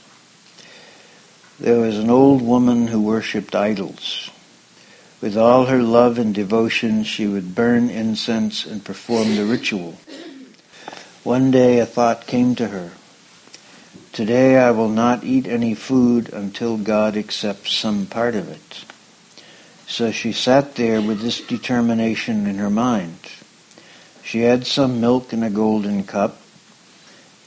There 1.58 1.80
was 1.80 1.98
an 1.98 2.08
old 2.08 2.40
woman 2.40 2.86
who 2.86 3.02
worshipped 3.02 3.56
idols. 3.56 4.30
With 5.20 5.36
all 5.36 5.66
her 5.66 5.82
love 5.82 6.18
and 6.18 6.32
devotion, 6.32 7.02
she 7.02 7.26
would 7.26 7.56
burn 7.56 7.90
incense 7.90 8.64
and 8.64 8.84
perform 8.84 9.34
the 9.34 9.44
ritual. 9.44 9.98
One 11.24 11.50
day 11.50 11.80
a 11.80 11.86
thought 11.86 12.28
came 12.28 12.54
to 12.56 12.68
her. 12.68 12.92
Today 14.12 14.56
I 14.56 14.70
will 14.70 14.88
not 14.88 15.24
eat 15.24 15.48
any 15.48 15.74
food 15.74 16.32
until 16.32 16.76
God 16.76 17.16
accepts 17.16 17.74
some 17.74 18.06
part 18.06 18.36
of 18.36 18.48
it. 18.48 18.84
So 19.88 20.12
she 20.12 20.32
sat 20.32 20.76
there 20.76 21.02
with 21.02 21.22
this 21.22 21.40
determination 21.40 22.46
in 22.46 22.58
her 22.58 22.70
mind. 22.70 23.18
She 24.24 24.40
had 24.40 24.66
some 24.66 25.00
milk 25.00 25.32
in 25.32 25.42
a 25.42 25.50
golden 25.50 26.04
cup 26.04 26.38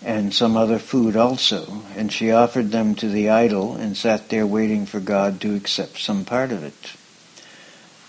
and 0.03 0.33
some 0.33 0.55
other 0.55 0.77
food 0.77 1.15
also, 1.15 1.81
and 1.95 2.11
she 2.11 2.31
offered 2.31 2.71
them 2.71 2.93
to 2.95 3.09
the 3.09 3.29
idol 3.29 3.75
and 3.75 3.97
sat 3.97 4.29
there 4.29 4.45
waiting 4.45 4.85
for 4.85 4.99
God 4.99 5.41
to 5.41 5.55
accept 5.55 5.97
some 5.97 6.25
part 6.25 6.51
of 6.51 6.63
it. 6.63 6.93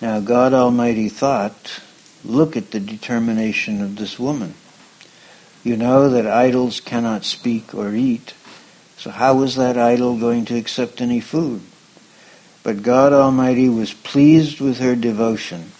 Now, 0.02 0.20
God 0.20 0.52
Almighty 0.52 1.08
thought, 1.08 1.80
look 2.22 2.54
at 2.56 2.70
the 2.70 2.80
determination 2.80 3.80
of 3.80 3.96
this 3.96 4.18
woman. 4.18 4.54
You 5.64 5.76
know 5.76 6.10
that 6.10 6.26
idols 6.26 6.80
cannot 6.80 7.24
speak 7.24 7.74
or 7.74 7.94
eat, 7.94 8.34
so 8.98 9.10
how 9.10 9.36
was 9.36 9.56
that 9.56 9.78
idol 9.78 10.18
going 10.18 10.44
to 10.46 10.56
accept 10.58 11.00
any 11.00 11.20
food? 11.20 11.62
But 12.62 12.82
God 12.82 13.12
Almighty 13.12 13.68
was 13.68 13.94
pleased 13.94 14.60
with 14.60 14.78
her 14.80 14.96
devotion, 14.96 15.72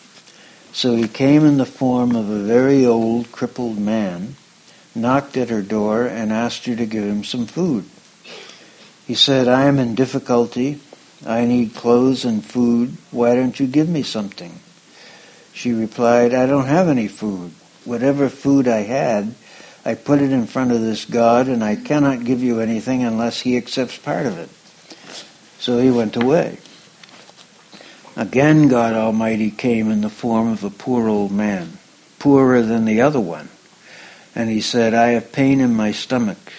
so 0.76 0.94
he 0.94 1.08
came 1.08 1.46
in 1.46 1.56
the 1.56 1.64
form 1.64 2.14
of 2.14 2.28
a 2.28 2.42
very 2.42 2.84
old, 2.84 3.32
crippled 3.32 3.78
man, 3.78 4.36
knocked 4.94 5.36
at 5.38 5.48
her 5.48 5.62
door, 5.62 6.06
and 6.06 6.30
asked 6.30 6.66
her 6.66 6.76
to 6.76 6.84
give 6.84 7.04
him 7.04 7.24
some 7.24 7.46
food. 7.46 7.86
He 9.06 9.14
said, 9.14 9.48
I 9.48 9.64
am 9.64 9.78
in 9.78 9.94
difficulty 9.94 10.80
I 11.24 11.46
need 11.46 11.74
clothes 11.74 12.24
and 12.24 12.44
food. 12.44 12.96
Why 13.10 13.34
don't 13.34 13.58
you 13.58 13.66
give 13.66 13.88
me 13.88 14.02
something? 14.02 14.60
She 15.52 15.72
replied, 15.72 16.34
I 16.34 16.46
don't 16.46 16.66
have 16.66 16.88
any 16.88 17.08
food. 17.08 17.52
Whatever 17.84 18.28
food 18.28 18.68
I 18.68 18.82
had, 18.82 19.34
I 19.84 19.94
put 19.94 20.20
it 20.20 20.32
in 20.32 20.46
front 20.46 20.72
of 20.72 20.80
this 20.80 21.04
God, 21.04 21.48
and 21.48 21.64
I 21.64 21.76
cannot 21.76 22.24
give 22.24 22.42
you 22.42 22.60
anything 22.60 23.02
unless 23.02 23.40
he 23.40 23.56
accepts 23.56 23.96
part 23.96 24.26
of 24.26 24.36
it. 24.36 24.50
So 25.58 25.78
he 25.78 25.90
went 25.90 26.16
away. 26.16 26.58
Again, 28.16 28.68
God 28.68 28.94
Almighty 28.94 29.50
came 29.50 29.90
in 29.90 30.00
the 30.00 30.08
form 30.08 30.48
of 30.48 30.64
a 30.64 30.70
poor 30.70 31.06
old 31.06 31.30
man, 31.30 31.76
poorer 32.18 32.62
than 32.62 32.86
the 32.86 33.02
other 33.02 33.20
one. 33.20 33.50
And 34.34 34.48
he 34.48 34.62
said, 34.62 34.94
I 34.94 35.08
have 35.08 35.32
pain 35.32 35.60
in 35.60 35.74
my 35.74 35.92
stomach. 35.92 36.52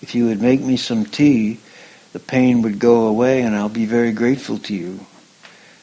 If 0.00 0.14
you 0.14 0.26
would 0.26 0.40
make 0.40 0.60
me 0.60 0.76
some 0.76 1.04
tea, 1.04 1.58
the 2.12 2.20
pain 2.20 2.62
would 2.62 2.78
go 2.78 3.08
away 3.08 3.42
and 3.42 3.56
I'll 3.56 3.68
be 3.68 3.86
very 3.86 4.12
grateful 4.12 4.58
to 4.58 4.74
you. 4.74 5.00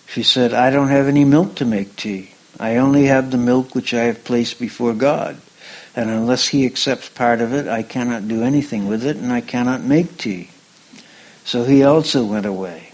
She 0.08 0.24
said, 0.24 0.54
I 0.54 0.70
don't 0.70 0.88
have 0.88 1.08
any 1.08 1.26
milk 1.26 1.56
to 1.56 1.66
make 1.66 1.98
tea. 1.98 2.32
I 2.58 2.78
only 2.78 3.06
have 3.06 3.30
the 3.30 3.38
milk 3.38 3.76
which 3.76 3.94
I 3.94 4.04
have 4.04 4.24
placed 4.24 4.60
before 4.60 4.94
God. 4.94 5.42
And 5.94 6.10
unless 6.10 6.48
He 6.48 6.66
accepts 6.66 7.10
part 7.10 7.42
of 7.42 7.54
it, 7.54 7.68
I 7.68 7.84
cannot 7.84 8.30
do 8.30 8.44
anything 8.44 8.88
with 8.88 9.06
it 9.06 9.18
and 9.18 9.34
I 9.34 9.42
cannot 9.42 9.84
make 9.84 10.18
tea. 10.18 10.52
So 11.44 11.66
he 11.66 11.84
also 11.84 12.26
went 12.26 12.46
away. 12.46 12.92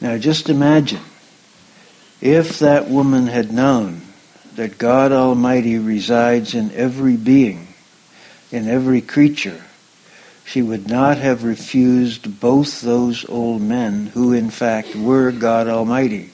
Now 0.00 0.16
just 0.16 0.48
imagine 0.48 1.00
if 2.20 2.58
that 2.58 2.88
woman 2.88 3.26
had 3.26 3.52
known 3.52 4.02
that 4.56 4.78
God 4.78 5.12
Almighty 5.12 5.78
resides 5.78 6.54
in 6.54 6.72
every 6.72 7.16
being, 7.16 7.68
in 8.50 8.68
every 8.68 9.00
creature, 9.00 9.62
she 10.44 10.62
would 10.62 10.88
not 10.88 11.18
have 11.18 11.44
refused 11.44 12.40
both 12.40 12.80
those 12.80 13.28
old 13.28 13.60
men 13.62 14.06
who 14.06 14.32
in 14.32 14.50
fact 14.50 14.96
were 14.96 15.30
God 15.30 15.68
Almighty. 15.68 16.30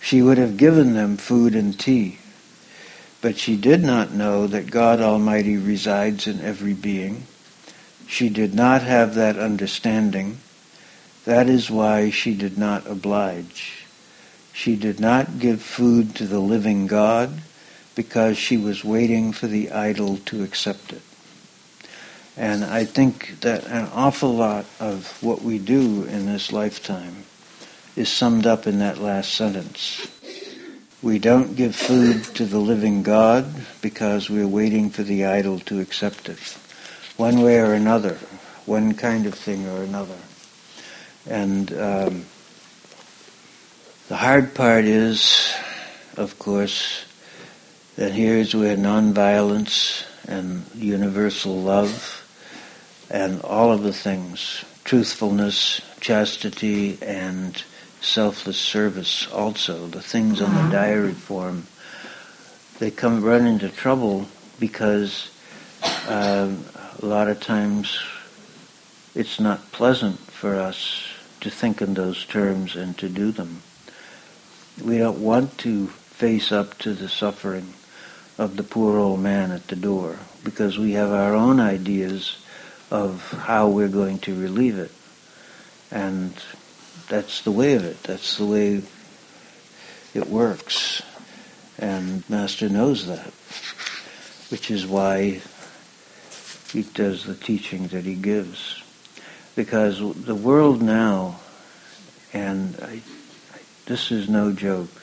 she 0.00 0.22
would 0.22 0.38
have 0.38 0.56
given 0.56 0.94
them 0.94 1.16
food 1.16 1.54
and 1.54 1.78
tea. 1.78 2.18
But 3.20 3.36
she 3.36 3.56
did 3.56 3.82
not 3.82 4.12
know 4.12 4.46
that 4.46 4.70
God 4.70 5.00
Almighty 5.00 5.56
resides 5.56 6.26
in 6.26 6.40
every 6.40 6.72
being. 6.72 7.24
She 8.06 8.28
did 8.28 8.54
not 8.54 8.82
have 8.82 9.16
that 9.16 9.36
understanding. 9.36 10.38
That 11.24 11.48
is 11.48 11.70
why 11.70 12.10
she 12.10 12.34
did 12.34 12.56
not 12.56 12.86
oblige. 12.86 13.77
She 14.58 14.74
did 14.74 14.98
not 14.98 15.38
give 15.38 15.62
food 15.62 16.16
to 16.16 16.26
the 16.26 16.40
living 16.40 16.88
God 16.88 17.30
because 17.94 18.36
she 18.36 18.56
was 18.56 18.82
waiting 18.82 19.32
for 19.32 19.46
the 19.46 19.70
idol 19.70 20.16
to 20.26 20.42
accept 20.42 20.92
it. 20.92 21.02
And 22.36 22.64
I 22.64 22.84
think 22.84 23.38
that 23.42 23.66
an 23.66 23.86
awful 23.94 24.34
lot 24.34 24.64
of 24.80 25.16
what 25.22 25.42
we 25.42 25.60
do 25.60 26.02
in 26.02 26.26
this 26.26 26.52
lifetime 26.52 27.22
is 27.94 28.08
summed 28.08 28.48
up 28.48 28.66
in 28.66 28.80
that 28.80 28.98
last 28.98 29.32
sentence. 29.32 30.08
We 31.02 31.20
don't 31.20 31.54
give 31.54 31.76
food 31.76 32.24
to 32.34 32.44
the 32.44 32.58
living 32.58 33.04
God 33.04 33.46
because 33.80 34.28
we're 34.28 34.48
waiting 34.48 34.90
for 34.90 35.04
the 35.04 35.24
idol 35.24 35.60
to 35.60 35.78
accept 35.78 36.28
it, 36.28 36.56
one 37.16 37.42
way 37.42 37.60
or 37.60 37.74
another, 37.74 38.18
one 38.66 38.94
kind 38.94 39.24
of 39.26 39.34
thing 39.34 39.68
or 39.68 39.84
another. 39.84 40.18
And 41.28 41.72
um, 41.78 42.24
the 44.08 44.16
hard 44.16 44.54
part 44.54 44.86
is, 44.86 45.54
of 46.16 46.38
course, 46.38 47.04
that 47.96 48.10
here's 48.10 48.54
where 48.54 48.74
nonviolence 48.74 50.04
and 50.26 50.64
universal 50.74 51.54
love 51.54 52.24
and 53.10 53.42
all 53.42 53.70
of 53.70 53.82
the 53.82 53.92
things, 53.92 54.64
truthfulness, 54.84 55.82
chastity, 56.00 56.96
and 57.02 57.62
selfless 58.00 58.58
service 58.58 59.30
also, 59.30 59.86
the 59.88 60.00
things 60.00 60.40
on 60.40 60.54
the 60.54 60.60
uh-huh. 60.60 60.70
diary 60.70 61.12
form, 61.12 61.66
they 62.78 62.90
come 62.90 63.22
run 63.22 63.46
into 63.46 63.68
trouble 63.68 64.26
because 64.58 65.30
uh, 65.82 66.50
a 67.02 67.04
lot 67.04 67.28
of 67.28 67.40
times 67.40 67.98
it's 69.14 69.38
not 69.38 69.70
pleasant 69.72 70.18
for 70.18 70.54
us 70.54 71.04
to 71.40 71.50
think 71.50 71.82
in 71.82 71.92
those 71.92 72.24
terms 72.24 72.74
and 72.74 72.96
to 72.96 73.08
do 73.10 73.30
them. 73.30 73.60
We 74.82 74.98
don't 74.98 75.20
want 75.20 75.58
to 75.58 75.88
face 75.88 76.52
up 76.52 76.78
to 76.78 76.94
the 76.94 77.08
suffering 77.08 77.74
of 78.38 78.56
the 78.56 78.62
poor 78.62 78.98
old 78.98 79.20
man 79.20 79.50
at 79.50 79.66
the 79.66 79.76
door 79.76 80.18
because 80.44 80.78
we 80.78 80.92
have 80.92 81.10
our 81.10 81.34
own 81.34 81.58
ideas 81.58 82.36
of 82.90 83.30
how 83.32 83.68
we're 83.68 83.88
going 83.88 84.18
to 84.20 84.40
relieve 84.40 84.78
it. 84.78 84.92
And 85.90 86.32
that's 87.08 87.42
the 87.42 87.50
way 87.50 87.74
of 87.74 87.84
it. 87.84 88.02
That's 88.04 88.36
the 88.36 88.46
way 88.46 88.82
it 90.14 90.28
works. 90.28 91.02
And 91.78 92.28
Master 92.30 92.68
knows 92.68 93.06
that, 93.06 93.32
which 94.50 94.70
is 94.70 94.86
why 94.86 95.40
he 96.72 96.82
does 96.82 97.24
the 97.24 97.34
teaching 97.34 97.88
that 97.88 98.04
he 98.04 98.14
gives. 98.14 98.82
Because 99.56 99.98
the 99.98 100.34
world 100.34 100.82
now, 100.82 101.40
and 102.32 102.76
I, 102.80 103.00
this 103.88 104.12
is 104.12 104.28
no 104.28 104.52
joke, 104.52 105.02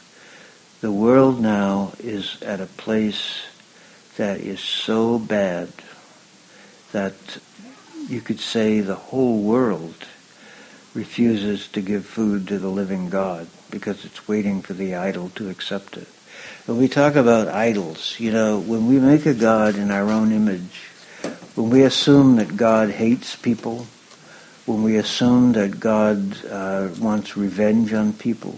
the 0.82 0.92
world 0.92 1.42
now 1.42 1.94
is 2.00 2.40
at 2.44 2.62
a 2.62 2.68
place 2.68 3.42
that 4.16 4.40
is 4.40 4.60
so 4.60 5.18
bad 5.18 5.70
that 6.92 7.16
you 8.08 8.22
could 8.22 8.40
say 8.40 8.82
the 8.82 8.94
whole 8.94 9.42
world 9.42 10.06
refuses 10.94 11.68
to 11.70 11.82
give 11.82 12.06
food 12.06 12.48
to 12.48 12.60
the 12.60 12.70
living 12.70 13.10
God 13.10 13.48
because 13.72 14.06
it's 14.06 14.28
waiting 14.28 14.62
for 14.62 14.74
the 14.74 14.94
idol 14.94 15.30
to 15.30 15.50
accept 15.50 15.98
it. 15.98 16.08
When 16.68 16.78
we 16.78 16.88
talk 16.88 17.16
about 17.16 17.48
idols, 17.48 18.20
you 18.20 18.32
know, 18.32 18.60
when 18.60 18.88
we 18.88 19.00
make 19.00 19.26
a 19.26 19.34
God 19.34 19.78
in 19.78 19.90
our 19.90 20.12
own 20.12 20.32
image, 20.32 20.92
when 21.56 21.72
we 21.72 21.82
assume 21.82 22.36
that 22.36 22.56
God 22.56 22.92
hates 22.92 23.36
people, 23.36 23.88
when 24.68 24.84
we 24.84 24.98
assume 24.98 25.54
that 25.54 25.80
God 25.80 26.46
uh, 26.46 26.90
wants 27.00 27.36
revenge 27.36 27.92
on 27.92 28.14
people, 28.14 28.56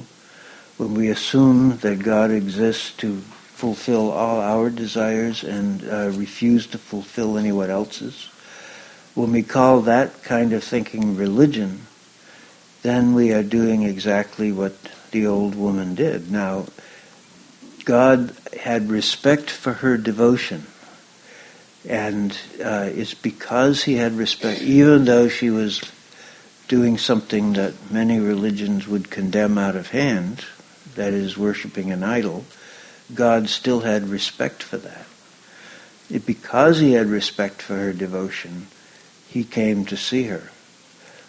when 0.77 0.93
we 0.93 1.09
assume 1.09 1.77
that 1.79 1.99
God 1.99 2.31
exists 2.31 2.91
to 2.97 3.17
fulfill 3.17 4.11
all 4.11 4.39
our 4.39 4.69
desires 4.69 5.43
and 5.43 5.83
uh, 5.89 6.11
refuse 6.13 6.67
to 6.67 6.77
fulfill 6.77 7.37
anyone 7.37 7.71
else's, 7.71 8.29
when 9.15 9.31
we 9.31 9.41
call 9.41 9.81
that 9.81 10.21
kind 10.21 10.53
of 10.53 10.63
thinking 10.63 11.15
religion, 11.15 11.81
then 12.83 13.15
we 13.15 13.33
are 13.33 13.41
doing 13.41 13.81
exactly 13.81 14.51
what 14.51 14.75
the 15.09 15.25
old 15.25 15.55
woman 15.55 15.95
did. 15.95 16.31
Now, 16.31 16.67
God 17.83 18.35
had 18.61 18.89
respect 18.89 19.49
for 19.49 19.73
her 19.73 19.97
devotion. 19.97 20.67
And 21.89 22.37
uh, 22.63 22.89
it's 22.93 23.13
because 23.13 23.83
he 23.83 23.95
had 23.95 24.13
respect, 24.13 24.61
even 24.61 25.05
though 25.05 25.29
she 25.29 25.49
was 25.49 25.81
doing 26.67 26.97
something 26.97 27.53
that 27.53 27.73
many 27.89 28.19
religions 28.19 28.87
would 28.87 29.09
condemn 29.09 29.57
out 29.57 29.75
of 29.75 29.87
hand, 29.87 30.43
that 30.97 31.13
is, 31.13 31.37
worshiping 31.37 31.91
an 31.91 32.03
idol, 32.03 32.45
God 33.15 33.47
still 33.47 33.79
had 33.79 34.09
respect 34.09 34.61
for 34.61 34.77
that. 34.77 35.07
It, 36.09 36.25
because 36.25 36.79
he 36.79 36.91
had 36.93 37.07
respect 37.07 37.61
for 37.61 37.75
her 37.75 37.93
devotion, 37.93 38.67
he 39.27 39.43
came 39.43 39.85
to 39.85 39.97
see 39.97 40.23
her 40.23 40.51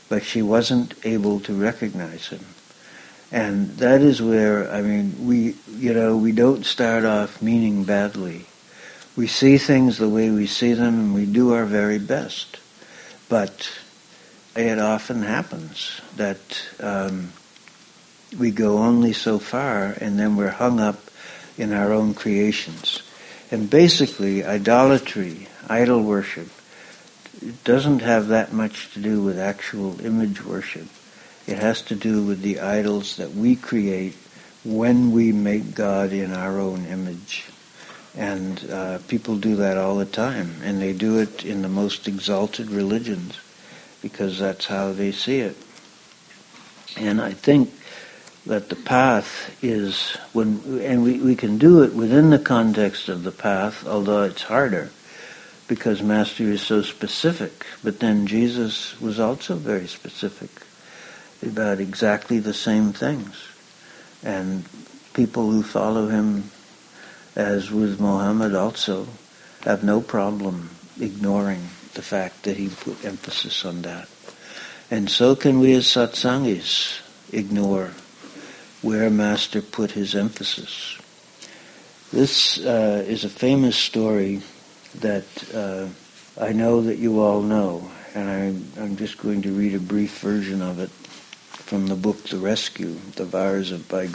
but 0.09 0.25
she 0.25 0.43
wasn't 0.43 0.95
able 1.05 1.41
to 1.41 1.55
recognize 1.55 2.29
him. 2.29 2.45
And 3.31 3.77
that 3.77 4.01
is 4.01 4.23
where, 4.23 4.71
I 4.71 4.81
mean, 4.81 5.27
we, 5.27 5.55
you 5.71 5.93
know, 5.93 6.17
we 6.17 6.33
don't 6.33 6.65
start 6.65 7.05
off 7.05 7.43
meaning 7.43 7.85
badly. 7.85 8.47
We 9.17 9.27
see 9.27 9.59
things 9.59 9.99
the 9.99 10.09
way 10.09 10.31
we 10.31 10.47
see 10.47 10.73
them 10.73 10.95
and 10.99 11.15
we 11.15 11.27
do 11.27 11.53
our 11.53 11.67
very 11.67 11.99
best. 11.99 12.59
But 13.29 13.71
it 14.57 14.79
often 14.79 15.23
happens 15.23 16.01
that 16.17 16.39
um, 16.81 17.33
we 18.37 18.51
go 18.51 18.79
only 18.79 19.13
so 19.13 19.39
far 19.39 19.97
and 20.01 20.19
then 20.19 20.37
we're 20.37 20.51
hung 20.51 20.81
up 20.81 21.01
in 21.57 21.73
our 21.73 21.93
own 21.93 22.15
creations. 22.15 23.03
And 23.51 23.71
basically, 23.71 24.45
idolatry, 24.45 25.49
idol 25.69 26.03
worship, 26.03 26.49
doesn't 27.65 28.01
have 28.01 28.29
that 28.29 28.53
much 28.53 28.93
to 28.95 29.01
do 29.01 29.23
with 29.23 29.39
actual 29.39 30.05
image 30.05 30.45
worship. 30.45 30.87
It 31.47 31.59
has 31.59 31.81
to 31.83 31.95
do 31.95 32.23
with 32.25 32.43
the 32.43 32.61
idols 32.61 33.17
that 33.17 33.33
we 33.33 33.57
create 33.57 34.15
when 34.65 35.13
we 35.13 35.33
make 35.33 35.75
God 35.75 36.13
in 36.13 36.33
our 36.33 36.59
own 36.59 36.85
image. 36.87 37.47
And 38.17 38.69
uh, 38.71 38.99
people 39.09 39.37
do 39.37 39.57
that 39.57 39.79
all 39.79 39.97
the 39.97 40.05
time, 40.05 40.57
and 40.63 40.83
they 40.83 40.93
do 40.93 41.19
it 41.19 41.45
in 41.45 41.63
the 41.63 41.69
most 41.69 42.09
exalted 42.09 42.71
religions 42.71 43.39
because 44.03 44.39
that's 44.39 44.67
how 44.67 44.93
they 44.93 45.13
see 45.13 45.39
it. 45.39 45.57
And 46.97 47.21
I 47.21 47.33
think 47.33 47.73
that 48.49 48.71
the 48.71 48.77
path 48.77 49.55
is 49.63 50.17
when, 50.33 50.81
and 50.83 51.03
we, 51.03 51.19
we 51.21 51.37
can 51.37 51.59
do 51.59 51.83
it 51.83 51.95
within 51.95 52.31
the 52.31 52.39
context 52.39 53.09
of 53.09 53.23
the 53.23 53.31
path, 53.31 53.87
although 53.87 54.23
it's 54.23 54.43
harder 54.43 54.91
because 55.69 56.03
Master 56.03 56.45
is 56.45 56.63
so 56.63 56.81
specific. 56.81 57.67
But 57.85 58.01
then 58.01 58.27
Jesus 58.27 58.99
was 59.01 59.21
also 59.21 59.55
very 59.55 59.87
specific 59.87 60.51
about 61.43 61.79
exactly 61.79 62.39
the 62.39 62.55
same 62.55 62.95
things. 62.95 63.37
And 64.25 64.65
people 65.13 65.51
who 65.51 65.63
follow 65.63 66.09
him, 66.09 66.51
as 67.37 67.71
with 67.71 68.01
muhammad 68.01 68.55
also, 68.55 69.07
have 69.63 69.85
no 69.85 70.01
problem 70.01 70.71
ignoring 70.99 71.61
the 71.95 72.03
fact 72.03 72.45
that 72.45 72.57
he 72.57 72.69
put 72.69 73.05
emphasis 73.05 73.65
on 73.65 73.83
that. 73.83 74.09
And 74.91 75.11
so 75.11 75.37
can 75.37 75.61
we 75.61 75.75
as 75.75 75.85
satsangis 75.85 77.01
ignore 77.31 77.91
where 78.83 79.11
Master 79.11 79.61
put 79.61 79.93
his 79.93 80.15
emphasis. 80.15 80.99
This 82.13 82.59
uh, 82.65 83.05
is 83.07 83.25
a 83.25 83.29
famous 83.29 83.77
story 83.77 84.43
that 84.97 85.27
uh, 85.55 85.89
I 86.41 86.53
know 86.53 86.83
that 86.83 86.99
you 86.99 87.21
all 87.21 87.43
know, 87.43 87.91
and 88.15 88.31
I'm, 88.31 88.73
I'm 88.83 88.97
just 88.97 89.19
going 89.19 89.43
to 89.43 89.53
read 89.53 89.75
a 89.75 89.81
brief 89.81 90.21
version 90.21 90.63
of 90.63 90.79
it 90.79 90.91
from 90.91 91.87
the 91.87 91.97
book 91.97 92.23
The 92.25 92.39
Rescue, 92.39 92.95
The 93.17 93.25
Vars 93.25 93.73
of 93.73 93.89
Bhai 93.89 94.07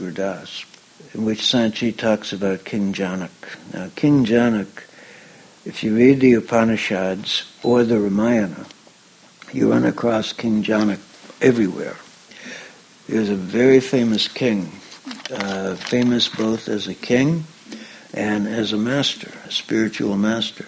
in 1.13 1.25
which 1.25 1.45
Sant 1.45 1.75
Ji 1.75 1.91
talks 1.91 2.33
about 2.33 2.65
King 2.65 2.93
Janak. 2.93 3.29
Now, 3.73 3.89
King 3.95 4.25
Janak, 4.25 4.83
if 5.65 5.83
you 5.83 5.95
read 5.95 6.19
the 6.19 6.33
Upanishads 6.33 7.51
or 7.61 7.83
the 7.83 7.99
Ramayana, 7.99 8.65
you 9.51 9.71
run 9.71 9.85
across 9.85 10.33
King 10.33 10.63
Janak 10.63 10.99
everywhere. 11.41 11.97
He 13.07 13.17
was 13.17 13.29
a 13.29 13.35
very 13.35 13.79
famous 13.79 14.27
king, 14.27 14.71
uh, 15.31 15.75
famous 15.75 16.29
both 16.29 16.69
as 16.69 16.87
a 16.87 16.93
king 16.93 17.45
and 18.13 18.47
as 18.47 18.71
a 18.71 18.77
master, 18.77 19.31
a 19.45 19.51
spiritual 19.51 20.15
master. 20.15 20.67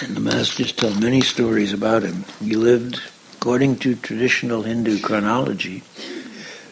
And 0.00 0.16
the 0.16 0.20
masters 0.20 0.72
tell 0.72 0.94
many 0.94 1.20
stories 1.20 1.72
about 1.72 2.02
him. 2.02 2.24
He 2.40 2.56
lived, 2.56 3.00
according 3.34 3.76
to 3.80 3.94
traditional 3.94 4.62
Hindu 4.62 5.00
chronology, 5.00 5.82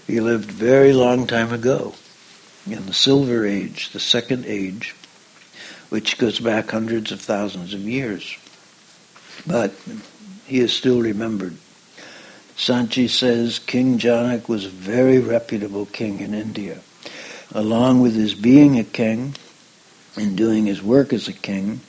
he 0.06 0.20
lived 0.20 0.50
very 0.50 0.92
long 0.92 1.26
time 1.26 1.52
ago. 1.52 1.94
in 2.66 2.86
the 2.86 2.94
Silver 2.94 3.46
Age, 3.46 3.90
the 3.92 4.00
Second 4.00 4.44
Age, 4.46 4.94
which 5.90 6.18
goes 6.18 6.40
back 6.40 6.70
hundreds 6.70 7.12
of 7.12 7.20
thousands 7.20 7.72
of 7.72 7.80
years. 7.80 8.36
But 9.46 9.72
he 10.46 10.58
is 10.60 10.72
still 10.72 11.00
remembered. 11.00 11.56
Sant 12.58 12.90
Ji 12.90 13.06
says 13.06 13.60
King 13.60 13.98
Janak 13.98 14.48
was 14.48 14.64
a 14.64 14.68
very 14.68 15.20
reputable 15.20 15.86
king 15.86 16.18
in 16.18 16.34
India. 16.34 16.80
Along 17.52 18.00
with 18.00 18.16
his 18.16 18.34
being 18.34 18.76
a 18.76 18.84
king 18.84 19.36
and 20.16 20.36
doing 20.36 20.66
his 20.66 20.82
work 20.82 21.12
as 21.12 21.28
a 21.28 21.32
king, 21.32 21.80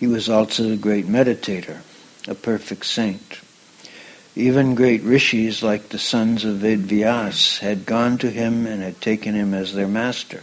he 0.00 0.08
was 0.08 0.28
also 0.28 0.72
a 0.72 0.76
great 0.76 1.06
meditator, 1.06 1.82
a 2.26 2.34
perfect 2.34 2.86
saint. 2.86 3.40
Even 4.34 4.74
great 4.74 5.02
rishis 5.02 5.62
like 5.62 5.90
the 5.90 5.98
sons 5.98 6.44
of 6.44 6.56
Vedvyas 6.56 7.60
had 7.60 7.86
gone 7.86 8.18
to 8.18 8.30
him 8.30 8.66
and 8.66 8.82
had 8.82 9.00
taken 9.00 9.36
him 9.36 9.54
as 9.54 9.74
their 9.74 9.88
master. 9.88 10.42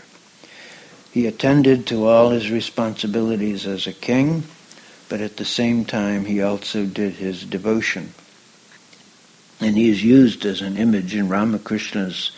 He 1.11 1.27
attended 1.27 1.87
to 1.87 2.07
all 2.07 2.29
his 2.29 2.49
responsibilities 2.49 3.67
as 3.67 3.85
a 3.85 3.91
king, 3.91 4.43
but 5.09 5.19
at 5.19 5.35
the 5.35 5.45
same 5.45 5.83
time 5.83 6.23
he 6.23 6.41
also 6.41 6.85
did 6.85 7.15
his 7.15 7.43
devotion. 7.43 8.13
And 9.59 9.75
he 9.75 9.89
is 9.89 10.03
used 10.03 10.45
as 10.45 10.61
an 10.61 10.77
image 10.77 11.15
in 11.15 11.29
Ramakrishna's 11.29 12.31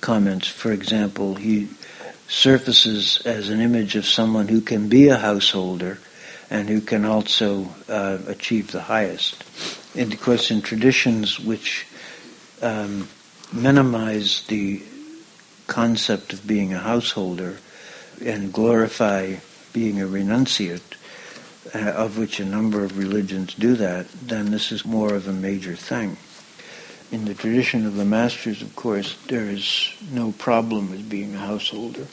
comments. 0.00 0.48
For 0.48 0.72
example, 0.72 1.36
he 1.36 1.68
surfaces 2.28 3.22
as 3.24 3.48
an 3.48 3.60
image 3.60 3.96
of 3.96 4.06
someone 4.06 4.48
who 4.48 4.60
can 4.60 4.88
be 4.88 5.08
a 5.08 5.16
householder 5.16 5.98
and 6.50 6.68
who 6.68 6.80
can 6.80 7.04
also 7.04 7.68
uh, 7.88 8.18
achieve 8.26 8.72
the 8.72 8.82
highest. 8.82 9.44
And 9.96 10.12
of 10.12 10.20
course, 10.20 10.50
in 10.50 10.62
traditions 10.62 11.38
which 11.38 11.86
um, 12.60 13.08
minimize 13.52 14.44
the 14.48 14.82
concept 15.66 16.32
of 16.32 16.46
being 16.46 16.74
a 16.74 16.78
householder, 16.78 17.58
and 18.24 18.52
glorify 18.52 19.36
being 19.72 20.00
a 20.00 20.06
renunciate, 20.06 20.80
uh, 21.74 21.78
of 21.78 22.18
which 22.18 22.38
a 22.40 22.44
number 22.44 22.84
of 22.84 22.98
religions 22.98 23.54
do 23.54 23.74
that, 23.74 24.06
then 24.12 24.50
this 24.50 24.70
is 24.70 24.84
more 24.84 25.14
of 25.14 25.26
a 25.26 25.32
major 25.32 25.74
thing. 25.74 26.16
In 27.14 27.26
the 27.26 27.34
tradition 27.34 27.86
of 27.86 27.94
the 27.94 28.04
masters, 28.04 28.60
of 28.60 28.74
course, 28.74 29.16
there 29.28 29.48
is 29.48 29.94
no 30.10 30.32
problem 30.32 30.90
with 30.90 31.08
being 31.08 31.36
a 31.36 31.38
householder. 31.38 32.08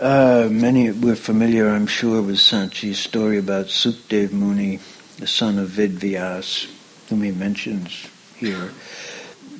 Uh, 0.00 0.46
many 0.48 0.92
we're 0.92 1.16
familiar, 1.16 1.68
I'm 1.70 1.88
sure, 1.88 2.22
with 2.22 2.38
Sant 2.38 2.74
Ji's 2.74 3.00
story 3.00 3.36
about 3.36 3.66
Sukdev 3.66 4.30
Muni, 4.30 4.78
the 5.16 5.26
son 5.26 5.58
of 5.58 5.70
Vedvyas, 5.70 6.70
whom 7.08 7.22
he 7.22 7.32
mentions 7.32 8.06
here, 8.36 8.70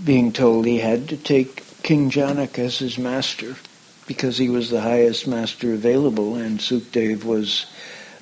being 0.05 0.33
told 0.33 0.65
he 0.65 0.79
had 0.79 1.09
to 1.09 1.17
take 1.17 1.65
King 1.83 2.13
Janak 2.13 2.57
as 2.57 2.79
his 2.79 2.99
master 2.99 3.57
because 4.07 4.39
he 4.39 4.49
was 4.49 4.71
the 4.71 4.83
highest 4.83 5.27
master 5.27 5.75
available, 5.75 6.37
and 6.37 6.61
Sukdev 6.61 7.25
was 7.25 7.67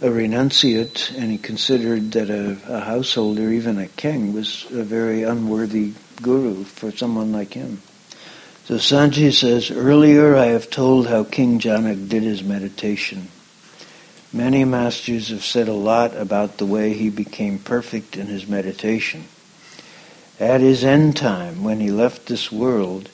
a 0.01 0.09
renunciate, 0.09 1.17
and 1.17 1.31
he 1.31 1.39
considered 1.39 2.13
that 2.13 2.29
a, 2.29 2.59
a, 2.69 2.81
householder, 2.81 3.51
even 3.51 3.79
a 3.79 3.87
king, 3.87 4.35
was 4.35 4.67
a 4.71 4.83
very 4.83 5.23
unworthy 5.23 5.95
guru 6.21 6.65
for 6.65 6.91
someone 6.93 7.33
like 7.33 7.55
him. 7.55 7.81
So 8.67 8.79
Sant 8.79 9.15
Ji 9.15 9.31
says, 9.31 9.71
earlier 9.71 10.37
I 10.37 10.47
have 10.47 10.69
told 10.69 11.07
how 11.07 11.25
King 11.25 11.61
Janak 11.61 12.09
did 12.09 12.23
his 12.23 12.43
meditation. 12.43 13.29
Many 14.33 14.65
masters 14.65 15.29
have 15.29 15.45
said 15.45 15.69
a 15.69 15.73
lot 15.73 16.15
about 16.15 16.59
the 16.59 16.67
way 16.67 16.93
he 16.93 17.09
became 17.09 17.59
perfect 17.59 18.17
in 18.17 18.27
his 18.27 18.47
meditation. 18.47 19.25
At 20.39 20.61
his 20.61 20.85
end 20.85 21.17
time, 21.17 21.65
when 21.65 21.81
he 21.81 21.91
left 21.91 22.27
this 22.27 22.53
world, 22.53 23.09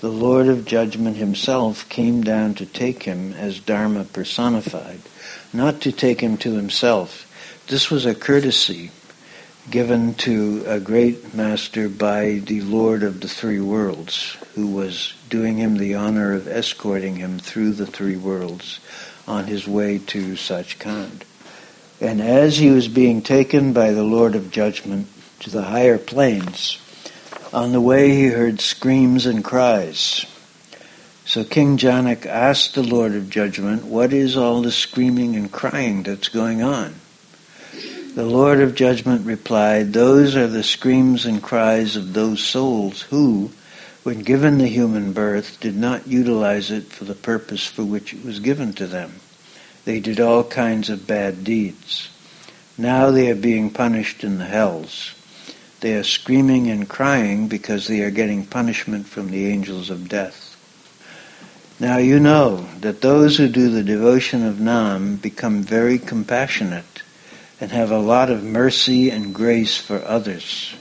the 0.00 0.08
Lord 0.08 0.46
of 0.46 0.64
Judgment 0.64 1.16
himself 1.16 1.88
came 1.88 2.22
down 2.22 2.54
to 2.54 2.66
take 2.66 3.02
him 3.02 3.32
as 3.32 3.58
Dharma 3.58 4.04
personified, 4.04 5.00
not 5.52 5.80
to 5.80 5.92
take 5.92 6.20
him 6.20 6.36
to 6.38 6.54
himself. 6.54 7.24
This 7.66 7.90
was 7.90 8.06
a 8.06 8.14
courtesy 8.14 8.92
given 9.70 10.14
to 10.14 10.64
a 10.66 10.78
great 10.78 11.34
master 11.34 11.88
by 11.88 12.40
the 12.44 12.60
Lord 12.60 13.02
of 13.02 13.20
the 13.20 13.28
three 13.28 13.60
worlds, 13.60 14.36
who 14.54 14.68
was 14.68 15.14
doing 15.28 15.56
him 15.56 15.76
the 15.76 15.94
honor 15.94 16.32
of 16.32 16.48
escorting 16.48 17.16
him 17.16 17.38
through 17.38 17.72
the 17.72 17.86
three 17.86 18.16
worlds 18.16 18.80
on 19.26 19.46
his 19.46 19.66
way 19.66 19.98
to 19.98 20.36
Sachkhand. 20.36 21.22
And 22.00 22.20
as 22.20 22.56
he 22.56 22.70
was 22.70 22.88
being 22.88 23.20
taken 23.20 23.72
by 23.72 23.90
the 23.90 24.04
Lord 24.04 24.36
of 24.36 24.50
Judgment 24.52 25.08
to 25.40 25.50
the 25.50 25.62
higher 25.62 25.98
planes, 25.98 26.78
on 27.52 27.72
the 27.72 27.80
way, 27.80 28.10
he 28.10 28.26
heard 28.26 28.60
screams 28.60 29.26
and 29.26 29.44
cries. 29.44 30.26
So 31.24 31.44
King 31.44 31.76
Janak 31.76 32.24
asked 32.24 32.74
the 32.74 32.82
Lord 32.82 33.14
of 33.14 33.28
Judgment, 33.28 33.84
What 33.84 34.12
is 34.12 34.36
all 34.36 34.62
the 34.62 34.72
screaming 34.72 35.36
and 35.36 35.52
crying 35.52 36.02
that's 36.02 36.28
going 36.28 36.62
on? 36.62 36.94
The 38.14 38.24
Lord 38.24 38.60
of 38.60 38.74
Judgment 38.74 39.26
replied, 39.26 39.92
Those 39.92 40.36
are 40.36 40.46
the 40.46 40.62
screams 40.62 41.26
and 41.26 41.42
cries 41.42 41.96
of 41.96 42.14
those 42.14 42.42
souls 42.42 43.02
who, 43.02 43.50
when 44.02 44.20
given 44.20 44.58
the 44.58 44.66
human 44.66 45.12
birth, 45.12 45.60
did 45.60 45.76
not 45.76 46.06
utilize 46.06 46.70
it 46.70 46.84
for 46.84 47.04
the 47.04 47.14
purpose 47.14 47.66
for 47.66 47.84
which 47.84 48.14
it 48.14 48.24
was 48.24 48.40
given 48.40 48.72
to 48.72 48.86
them. 48.86 49.20
They 49.84 50.00
did 50.00 50.20
all 50.20 50.44
kinds 50.44 50.90
of 50.90 51.06
bad 51.06 51.44
deeds. 51.44 52.08
Now 52.76 53.10
they 53.10 53.30
are 53.30 53.34
being 53.34 53.70
punished 53.70 54.24
in 54.24 54.38
the 54.38 54.46
hells. 54.46 55.14
They 55.80 55.94
are 55.94 56.04
screaming 56.04 56.68
and 56.68 56.88
crying 56.88 57.46
because 57.46 57.86
they 57.86 58.00
are 58.00 58.10
getting 58.10 58.46
punishment 58.46 59.06
from 59.06 59.30
the 59.30 59.46
angels 59.46 59.90
of 59.90 60.08
death. 60.08 60.56
Now 61.78 61.98
you 61.98 62.18
know 62.18 62.68
that 62.80 63.00
those 63.00 63.36
who 63.36 63.48
do 63.48 63.70
the 63.70 63.84
devotion 63.84 64.44
of 64.44 64.58
Nam 64.58 65.16
become 65.16 65.62
very 65.62 65.98
compassionate 65.98 67.02
and 67.60 67.70
have 67.70 67.92
a 67.92 67.98
lot 67.98 68.30
of 68.30 68.42
mercy 68.42 69.10
and 69.10 69.32
grace 69.32 69.76
for 69.76 70.04
others. 70.04 70.74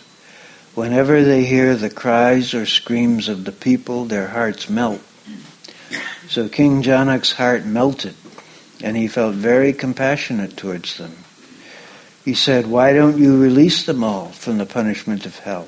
Whenever 0.73 1.23
they 1.23 1.43
hear 1.43 1.75
the 1.75 1.89
cries 1.91 2.55
or 2.55 2.65
screams 2.65 3.29
of 3.29 3.45
the 3.45 3.51
people, 3.51 4.05
their 4.05 4.29
hearts 4.29 4.69
melt. 4.69 5.01
So 6.27 6.49
King 6.49 6.81
Janak's 6.81 7.33
heart 7.33 7.65
melted, 7.65 8.15
and 8.83 8.97
he 8.97 9.07
felt 9.07 9.35
very 9.35 9.73
compassionate 9.73 10.57
towards 10.57 10.97
them. 10.97 11.15
He 12.27 12.33
said, 12.33 12.67
Why 12.67 12.91
don't 12.91 13.17
you 13.17 13.41
release 13.41 13.85
them 13.85 14.03
all 14.03 14.33
from 14.33 14.57
the 14.57 14.65
punishment 14.65 15.25
of 15.25 15.39
hell? 15.39 15.65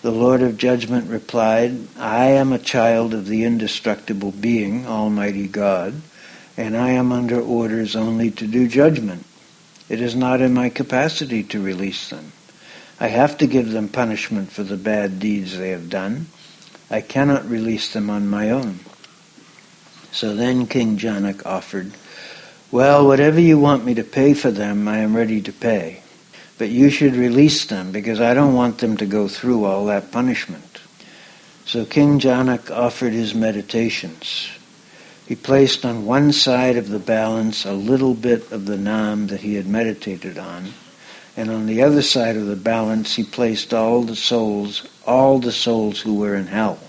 The 0.00 0.12
Lord 0.12 0.42
of 0.42 0.56
Judgment 0.56 1.10
replied, 1.10 1.88
I 1.98 2.26
am 2.26 2.52
a 2.52 2.58
child 2.60 3.12
of 3.12 3.26
the 3.26 3.42
indestructible 3.42 4.30
being, 4.30 4.86
Almighty 4.86 5.48
God, 5.48 6.02
and 6.56 6.76
I 6.76 6.90
am 6.90 7.10
under 7.10 7.40
orders 7.40 7.96
only 7.96 8.30
to 8.30 8.46
do 8.46 8.68
judgment. 8.68 9.26
It 9.88 10.00
is 10.00 10.14
not 10.14 10.40
in 10.40 10.54
my 10.54 10.68
capacity 10.68 11.42
to 11.42 11.60
release 11.60 12.10
them. 12.10 12.30
I 13.00 13.08
have 13.08 13.36
to 13.38 13.48
give 13.48 13.72
them 13.72 13.88
punishment 13.88 14.52
for 14.52 14.62
the 14.62 14.76
bad 14.76 15.18
deeds 15.18 15.58
they 15.58 15.70
have 15.70 15.90
done. 15.90 16.26
I 16.88 17.00
cannot 17.00 17.50
release 17.50 17.92
them 17.92 18.08
on 18.08 18.28
my 18.28 18.50
own. 18.50 18.78
So 20.12 20.36
then 20.36 20.68
King 20.68 20.96
Janak 20.96 21.44
offered, 21.44 21.90
well, 22.74 23.06
whatever 23.06 23.38
you 23.38 23.56
want 23.56 23.84
me 23.84 23.94
to 23.94 24.02
pay 24.02 24.34
for 24.34 24.50
them, 24.50 24.88
I 24.88 24.98
am 24.98 25.14
ready 25.14 25.40
to 25.42 25.52
pay. 25.52 26.02
But 26.58 26.70
you 26.70 26.90
should 26.90 27.14
release 27.14 27.66
them 27.66 27.92
because 27.92 28.20
I 28.20 28.34
don't 28.34 28.54
want 28.54 28.78
them 28.78 28.96
to 28.96 29.06
go 29.06 29.28
through 29.28 29.64
all 29.64 29.86
that 29.86 30.10
punishment. 30.10 30.80
So 31.66 31.84
King 31.84 32.18
Janak 32.18 32.72
offered 32.72 33.12
his 33.12 33.32
meditations. 33.32 34.48
He 35.24 35.36
placed 35.36 35.84
on 35.84 36.04
one 36.04 36.32
side 36.32 36.76
of 36.76 36.88
the 36.88 36.98
balance 36.98 37.64
a 37.64 37.74
little 37.74 38.12
bit 38.12 38.50
of 38.50 38.66
the 38.66 38.76
Nam 38.76 39.28
that 39.28 39.42
he 39.42 39.54
had 39.54 39.68
meditated 39.68 40.36
on, 40.36 40.72
and 41.36 41.50
on 41.50 41.66
the 41.66 41.80
other 41.80 42.02
side 42.02 42.34
of 42.34 42.46
the 42.46 42.56
balance 42.56 43.14
he 43.14 43.22
placed 43.22 43.72
all 43.72 44.02
the 44.02 44.16
souls, 44.16 44.84
all 45.06 45.38
the 45.38 45.52
souls 45.52 46.00
who 46.00 46.16
were 46.16 46.34
in 46.34 46.48
hell. 46.48 46.80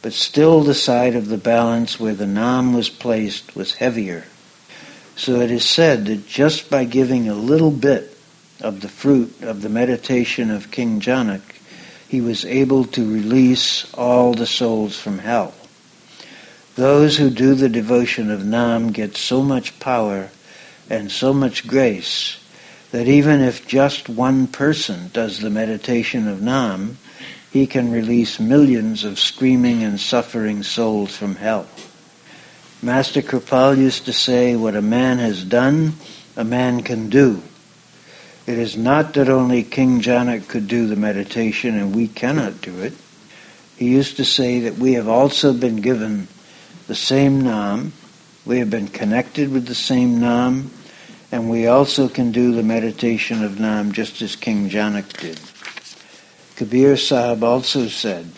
But 0.00 0.12
still 0.12 0.62
the 0.62 0.74
side 0.74 1.16
of 1.16 1.26
the 1.26 1.38
balance 1.38 1.98
where 1.98 2.14
the 2.14 2.24
Nam 2.24 2.72
was 2.72 2.88
placed 2.88 3.56
was 3.56 3.74
heavier 3.74 4.26
so 5.16 5.40
it 5.40 5.50
is 5.50 5.64
said 5.64 6.06
that 6.06 6.26
just 6.26 6.70
by 6.70 6.84
giving 6.84 7.28
a 7.28 7.34
little 7.34 7.70
bit 7.70 8.16
of 8.60 8.80
the 8.80 8.88
fruit 8.88 9.42
of 9.42 9.62
the 9.62 9.68
meditation 9.68 10.50
of 10.50 10.70
King 10.70 11.00
Janak, 11.00 11.42
he 12.08 12.20
was 12.20 12.44
able 12.44 12.84
to 12.84 13.12
release 13.12 13.92
all 13.94 14.34
the 14.34 14.46
souls 14.46 14.98
from 14.98 15.18
hell. 15.18 15.54
Those 16.76 17.16
who 17.16 17.30
do 17.30 17.54
the 17.54 17.70
devotion 17.70 18.30
of 18.30 18.44
Nam 18.44 18.92
get 18.92 19.16
so 19.16 19.42
much 19.42 19.80
power 19.80 20.30
and 20.90 21.10
so 21.10 21.32
much 21.32 21.66
grace 21.66 22.36
that 22.92 23.08
even 23.08 23.40
if 23.40 23.66
just 23.66 24.08
one 24.08 24.46
person 24.46 25.10
does 25.12 25.40
the 25.40 25.50
meditation 25.50 26.28
of 26.28 26.42
Nam, 26.42 26.98
he 27.50 27.66
can 27.66 27.90
release 27.90 28.38
millions 28.38 29.04
of 29.04 29.18
screaming 29.18 29.82
and 29.82 29.98
suffering 29.98 30.62
souls 30.62 31.16
from 31.16 31.36
hell. 31.36 31.66
Master 32.86 33.20
Kripal 33.20 33.76
used 33.76 34.04
to 34.04 34.12
say, 34.12 34.54
what 34.54 34.76
a 34.76 34.80
man 34.80 35.18
has 35.18 35.42
done, 35.42 35.94
a 36.36 36.44
man 36.44 36.84
can 36.84 37.08
do. 37.08 37.42
It 38.46 38.58
is 38.58 38.76
not 38.76 39.14
that 39.14 39.28
only 39.28 39.64
King 39.64 40.00
Janak 40.00 40.46
could 40.46 40.68
do 40.68 40.86
the 40.86 40.94
meditation 40.94 41.76
and 41.76 41.96
we 41.96 42.06
cannot 42.06 42.60
do 42.60 42.82
it. 42.82 42.92
he 43.76 43.88
used 43.88 44.18
to 44.18 44.24
say 44.24 44.60
that 44.60 44.78
we 44.78 44.92
have 44.92 45.08
also 45.08 45.52
been 45.52 45.78
given 45.78 46.28
the 46.86 46.94
same 46.94 47.40
Nam, 47.40 47.92
we 48.44 48.60
have 48.60 48.70
been 48.70 48.86
connected 48.86 49.50
with 49.50 49.66
the 49.66 49.74
same 49.74 50.20
Nam, 50.20 50.70
and 51.32 51.50
we 51.50 51.66
also 51.66 52.08
can 52.08 52.30
do 52.30 52.52
the 52.52 52.62
meditation 52.62 53.42
of 53.42 53.58
Nam 53.58 53.90
just 53.90 54.22
as 54.22 54.36
King 54.36 54.70
Janak 54.70 55.12
did. 55.18 55.40
Kabir 56.54 56.96
Sahib 56.96 57.42
also 57.42 57.88
said, 57.88 58.30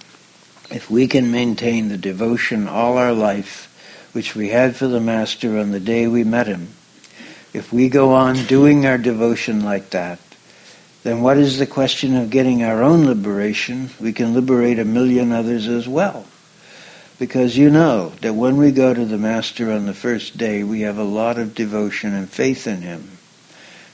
if 0.71 0.91
we 0.91 1.07
can 1.07 1.31
maintain 1.31 1.91
the 1.91 1.99
devotion 1.99 2.67
all 2.67 2.97
our 2.97 3.13
life 3.13 3.68
which 4.13 4.35
we 4.35 4.49
had 4.49 4.77
for 4.77 4.87
the 4.87 5.01
Master 5.01 5.59
on 5.59 5.71
the 5.71 5.81
day 5.81 6.07
we 6.07 6.25
met 6.25 6.47
him, 6.47 6.69
if 7.53 7.73
we 7.73 7.89
go 7.89 8.13
on 8.13 8.45
doing 8.45 8.85
our 8.85 8.99
devotion 8.99 9.65
like 9.65 9.91
that, 9.91 10.19
then 11.03 11.23
what 11.23 11.39
is 11.39 11.59
the 11.59 11.67
question 11.67 12.17
of 12.17 12.31
getting 12.31 12.63
our 12.63 12.83
own 12.83 13.07
liberation? 13.07 13.91
We 14.01 14.13
can 14.13 14.35
liberate 14.35 14.79
a 14.79 14.85
million 14.85 15.33
others 15.33 15.67
as 15.67 15.89
well. 15.89 16.27
Because 17.19 17.57
you 17.57 17.71
know 17.71 18.13
that 18.21 18.35
when 18.35 18.57
we 18.59 18.71
go 18.71 18.95
to 18.95 19.05
the 19.05 19.19
Master 19.19 19.73
on 19.73 19.87
the 19.87 19.95
first 19.95 20.37
day, 20.37 20.63
we 20.63 20.83
have 20.83 20.99
a 20.99 21.05
lot 21.05 21.39
of 21.39 21.55
devotion 21.55 22.15
and 22.15 22.29
faith 22.29 22.67
in 22.67 22.83
him. 22.83 23.19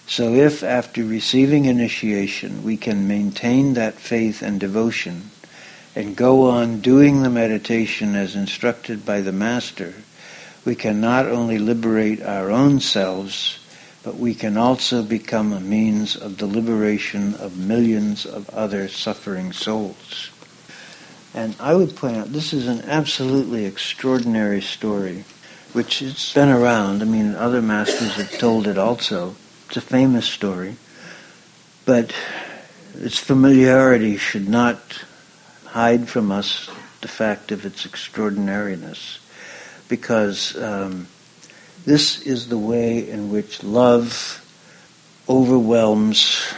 So 0.07 0.35
if 0.35 0.63
after 0.63 1.03
receiving 1.03 1.65
initiation 1.65 2.63
we 2.63 2.77
can 2.77 3.09
maintain 3.09 3.75
that 3.75 3.95
faith 3.95 4.43
and 4.43 4.61
devotion 4.61 5.31
and 5.97 6.17
go 6.17 6.51
on 6.51 6.81
doing 6.81 7.23
the 7.23 7.31
meditation 7.31 8.15
as 8.15 8.35
instructed 8.35 9.07
by 9.07 9.23
the 9.23 9.33
Master, 9.33 9.95
we 10.65 10.75
can 10.75 11.01
not 11.01 11.27
only 11.27 11.59
liberate 11.59 12.23
our 12.23 12.51
own 12.51 12.81
selves, 12.81 13.59
but 14.03 14.17
we 14.17 14.35
can 14.35 14.57
also 14.57 15.03
become 15.03 15.53
a 15.53 15.61
means 15.61 16.17
of 16.17 16.39
the 16.39 16.47
liberation 16.47 17.35
of 17.35 17.57
millions 17.57 18.27
of 18.27 18.49
other 18.51 18.89
suffering 18.89 19.53
souls. 19.53 20.31
And 21.35 21.57
I 21.59 21.75
would 21.75 21.97
point 21.97 22.17
out 22.17 22.33
this 22.33 22.53
is 22.53 22.69
an 22.69 22.83
absolutely 22.83 23.65
extraordinary 23.65 24.61
story, 24.61 25.25
which 25.73 25.99
has 25.99 26.33
been 26.33 26.49
around. 26.49 27.03
I 27.03 27.07
mean, 27.07 27.35
other 27.35 27.61
masters 27.61 28.15
have 28.15 28.39
told 28.39 28.67
it 28.67 28.79
also. 28.79 29.35
It's 29.67 29.77
a 29.77 29.81
famous 29.81 30.27
story. 30.27 30.77
But 31.85 32.15
its 32.95 33.19
familiarity 33.19 34.17
should 34.17 34.49
not 34.49 35.05
hide 35.67 36.09
from 36.09 36.31
us 36.31 36.71
the 37.01 37.09
fact 37.09 37.51
of 37.51 37.67
its 37.67 37.85
extraordinariness. 37.85 39.19
Because 39.89 40.57
um, 40.57 41.09
this 41.85 42.23
is 42.23 42.49
the 42.49 42.59
way 42.59 43.09
in 43.09 43.31
which 43.31 43.63
love 43.63 44.41
overwhelms 45.29 46.53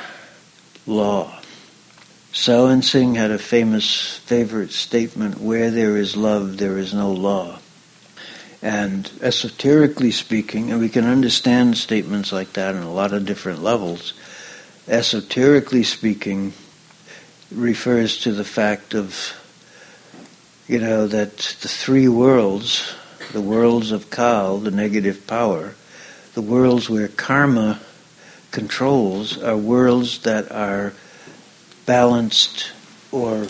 law. 0.86 1.40
Sawan 2.32 2.84
Singh 2.84 3.14
had 3.14 3.30
a 3.30 3.38
famous 3.38 4.18
favorite 4.18 4.70
statement, 4.70 5.40
where 5.40 5.70
there 5.70 5.96
is 5.96 6.16
love, 6.16 6.58
there 6.58 6.76
is 6.76 6.92
no 6.92 7.10
law. 7.10 7.58
And 8.62 9.10
esoterically 9.22 10.10
speaking, 10.10 10.70
and 10.70 10.80
we 10.80 10.88
can 10.88 11.06
understand 11.06 11.78
statements 11.78 12.32
like 12.32 12.52
that 12.52 12.74
on 12.74 12.82
a 12.82 12.92
lot 12.92 13.12
of 13.12 13.24
different 13.24 13.62
levels, 13.62 14.12
esoterically 14.86 15.82
speaking, 15.82 16.52
refers 17.50 18.18
to 18.18 18.32
the 18.32 18.44
fact 18.44 18.94
of, 18.94 19.32
you 20.68 20.78
know, 20.78 21.06
that 21.06 21.36
the 21.38 21.68
three 21.68 22.08
worlds, 22.08 22.94
the 23.32 23.40
worlds 23.40 23.92
of 23.92 24.10
Kal, 24.10 24.58
the 24.58 24.70
negative 24.70 25.26
power, 25.26 25.74
the 26.34 26.42
worlds 26.42 26.88
where 26.88 27.08
karma 27.08 27.80
controls, 28.50 29.40
are 29.42 29.56
worlds 29.56 30.20
that 30.22 30.50
are 30.52 30.92
balanced 31.84 32.72
or 33.12 33.44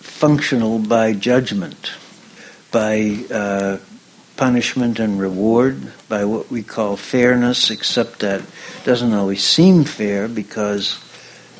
functional 0.00 0.78
by 0.78 1.12
judgment, 1.12 1.92
by 2.70 3.24
uh, 3.30 3.78
punishment 4.36 4.98
and 4.98 5.20
reward 5.20 5.92
by 6.08 6.24
what 6.24 6.50
we 6.50 6.62
call 6.62 6.96
fairness, 6.96 7.70
except 7.70 8.20
that 8.20 8.42
doesn't 8.84 9.12
always 9.12 9.44
seem 9.44 9.84
fair 9.84 10.28
because 10.28 10.98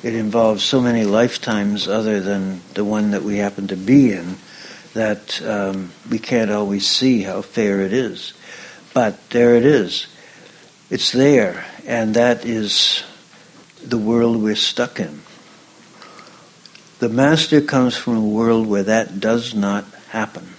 it 0.02 0.14
involves 0.14 0.62
so 0.62 0.80
many 0.80 1.04
lifetimes 1.04 1.88
other 1.88 2.20
than 2.20 2.60
the 2.74 2.84
one 2.84 3.10
that 3.10 3.22
we 3.22 3.38
happen 3.38 3.66
to 3.66 3.76
be 3.76 4.12
in 4.12 4.36
that 4.98 5.40
um, 5.42 5.92
we 6.10 6.18
can't 6.18 6.50
always 6.50 6.84
see 6.84 7.22
how 7.22 7.40
fair 7.40 7.82
it 7.82 7.92
is. 7.92 8.32
But 8.92 9.30
there 9.30 9.54
it 9.54 9.64
is. 9.64 10.08
It's 10.90 11.12
there, 11.12 11.64
and 11.86 12.14
that 12.14 12.44
is 12.44 13.04
the 13.80 13.96
world 13.96 14.42
we're 14.42 14.56
stuck 14.56 14.98
in. 14.98 15.20
The 16.98 17.08
Master 17.08 17.60
comes 17.60 17.96
from 17.96 18.16
a 18.16 18.28
world 18.28 18.66
where 18.66 18.82
that 18.82 19.20
does 19.20 19.54
not 19.54 19.84
happen. 20.08 20.54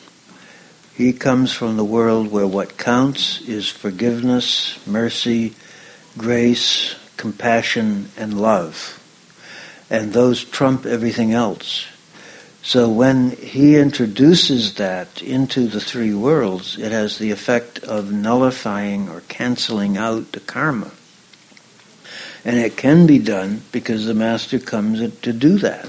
He 0.96 1.12
comes 1.12 1.52
from 1.52 1.76
the 1.76 1.84
world 1.84 2.32
where 2.32 2.48
what 2.48 2.78
counts 2.78 3.42
is 3.42 3.68
forgiveness, 3.68 4.80
mercy, 4.88 5.54
grace, 6.18 6.96
compassion, 7.18 8.10
and 8.16 8.40
love. 8.40 9.02
And 9.90 10.14
those 10.14 10.46
trump 10.46 10.86
everything 10.86 11.34
else. 11.34 11.88
So 12.62 12.90
when 12.90 13.32
he 13.32 13.78
introduces 13.78 14.76
that 14.76 15.22
into 15.22 15.68
the 15.68 15.80
three 15.80 16.14
worlds, 16.14 16.78
it 16.78 16.92
has 16.92 17.18
the 17.18 17.32
effect 17.32 17.80
of 17.80 18.12
nullifying 18.12 19.10
or 19.10 19.22
canceling 19.22 19.98
out 19.98 20.34
the 20.34 20.42
karma. 20.42 20.92
And 22.44 22.58
it 22.58 22.78
can 22.78 23.08
be 23.08 23.20
done 23.20 23.64
because 23.72 24.06
the 24.06 24.14
master 24.14 24.60
comes 24.60 25.00
to 25.22 25.34
do 25.34 25.58
that. 25.60 25.88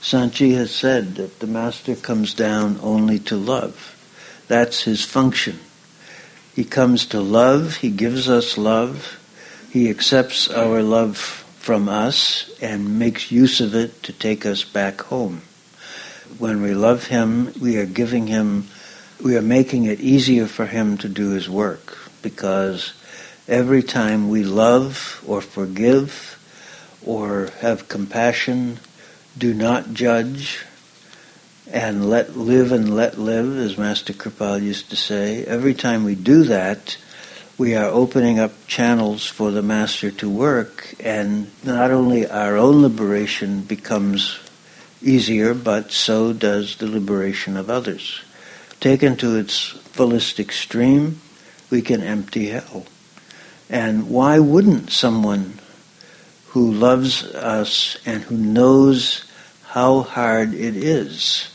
Sant 0.00 0.32
Ji 0.34 0.54
has 0.54 0.70
said 0.70 1.14
that 1.16 1.38
the 1.38 1.46
master 1.46 1.94
comes 1.94 2.34
down 2.34 2.78
only 2.82 3.18
to 3.20 3.36
love. 3.36 3.96
That's 4.48 4.82
his 4.82 5.04
function. 5.04 5.60
He 6.54 6.64
comes 6.64 7.06
to 7.06 7.20
love, 7.20 7.76
he 7.76 7.90
gives 7.90 8.28
us 8.28 8.58
love, 8.58 9.18
he 9.70 9.88
accepts 9.88 10.50
our 10.50 10.82
love 10.82 11.16
from 11.16 11.88
us 11.88 12.50
and 12.60 12.98
makes 12.98 13.30
use 13.30 13.60
of 13.60 13.74
it 13.74 14.02
to 14.02 14.12
take 14.12 14.44
us 14.44 14.64
back 14.64 15.00
home. 15.02 15.42
When 16.38 16.62
we 16.62 16.74
love 16.74 17.06
him, 17.06 17.52
we 17.60 17.76
are 17.78 17.86
giving 17.86 18.26
him, 18.26 18.68
we 19.22 19.36
are 19.36 19.42
making 19.42 19.84
it 19.84 20.00
easier 20.00 20.46
for 20.46 20.66
him 20.66 20.98
to 20.98 21.08
do 21.08 21.30
his 21.30 21.48
work 21.48 21.98
because 22.22 22.94
every 23.46 23.82
time 23.82 24.28
we 24.28 24.42
love 24.42 25.22
or 25.26 25.40
forgive 25.40 26.38
or 27.04 27.50
have 27.60 27.88
compassion, 27.88 28.78
do 29.36 29.52
not 29.52 29.92
judge, 29.92 30.64
and 31.70 32.08
let 32.08 32.36
live 32.36 32.70
and 32.72 32.94
let 32.94 33.18
live, 33.18 33.56
as 33.58 33.78
Master 33.78 34.12
Kripal 34.12 34.62
used 34.62 34.90
to 34.90 34.96
say. 34.96 35.44
Every 35.44 35.74
time 35.74 36.04
we 36.04 36.14
do 36.14 36.44
that, 36.44 36.96
we 37.58 37.74
are 37.74 37.86
opening 37.86 38.38
up 38.38 38.52
channels 38.66 39.26
for 39.26 39.50
the 39.50 39.62
Master 39.62 40.10
to 40.10 40.28
work, 40.28 40.94
and 41.00 41.50
not 41.64 41.90
only 41.90 42.26
our 42.28 42.56
own 42.56 42.82
liberation 42.82 43.62
becomes 43.62 44.38
easier, 45.02 45.54
but 45.54 45.92
so 45.92 46.32
does 46.32 46.76
the 46.76 46.86
liberation 46.86 47.56
of 47.56 47.70
others. 47.70 48.22
Taken 48.80 49.16
to 49.16 49.36
its 49.36 49.68
fullest 49.68 50.40
extreme, 50.40 51.20
we 51.70 51.82
can 51.82 52.02
empty 52.02 52.48
hell. 52.48 52.86
And 53.70 54.10
why 54.10 54.38
wouldn't 54.38 54.90
someone 54.90 55.58
who 56.48 56.72
loves 56.72 57.24
us 57.24 57.96
and 58.04 58.22
who 58.24 58.36
knows 58.36 59.24
how 59.64 60.02
hard 60.02 60.54
it 60.54 60.76
is 60.76 61.52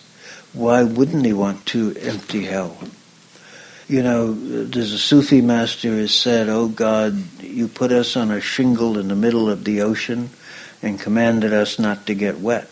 why 0.58 0.84
wouldn't 0.84 1.26
he 1.26 1.34
want 1.34 1.66
to 1.68 1.96
empty 2.02 2.46
hell? 2.46 2.78
You 3.88 4.02
know, 4.02 4.34
there's 4.34 4.92
a 4.92 4.98
Sufi 4.98 5.40
master 5.40 5.90
who 5.90 6.08
said, 6.08 6.50
Oh 6.50 6.68
God, 6.68 7.42
you 7.42 7.68
put 7.68 7.92
us 7.92 8.18
on 8.18 8.32
a 8.32 8.42
shingle 8.42 8.98
in 8.98 9.08
the 9.08 9.16
middle 9.16 9.50
of 9.50 9.64
the 9.64 9.82
ocean 9.82 10.32
and 10.82 11.00
commanded 11.00 11.54
us 11.54 11.80
not 11.80 12.08
to 12.08 12.16
get 12.16 12.40
wet. 12.40 12.68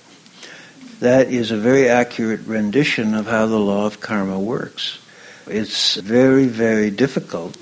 That 1.00 1.28
is 1.28 1.52
a 1.52 1.58
very 1.58 1.90
accurate 1.90 2.42
rendition 2.46 3.14
of 3.16 3.28
how 3.28 3.48
the 3.48 3.60
law 3.60 3.86
of 3.86 4.00
karma 4.00 4.40
works. 4.40 5.00
It's 5.46 5.96
very, 5.96 6.46
very 6.46 6.90
difficult. 6.90 7.58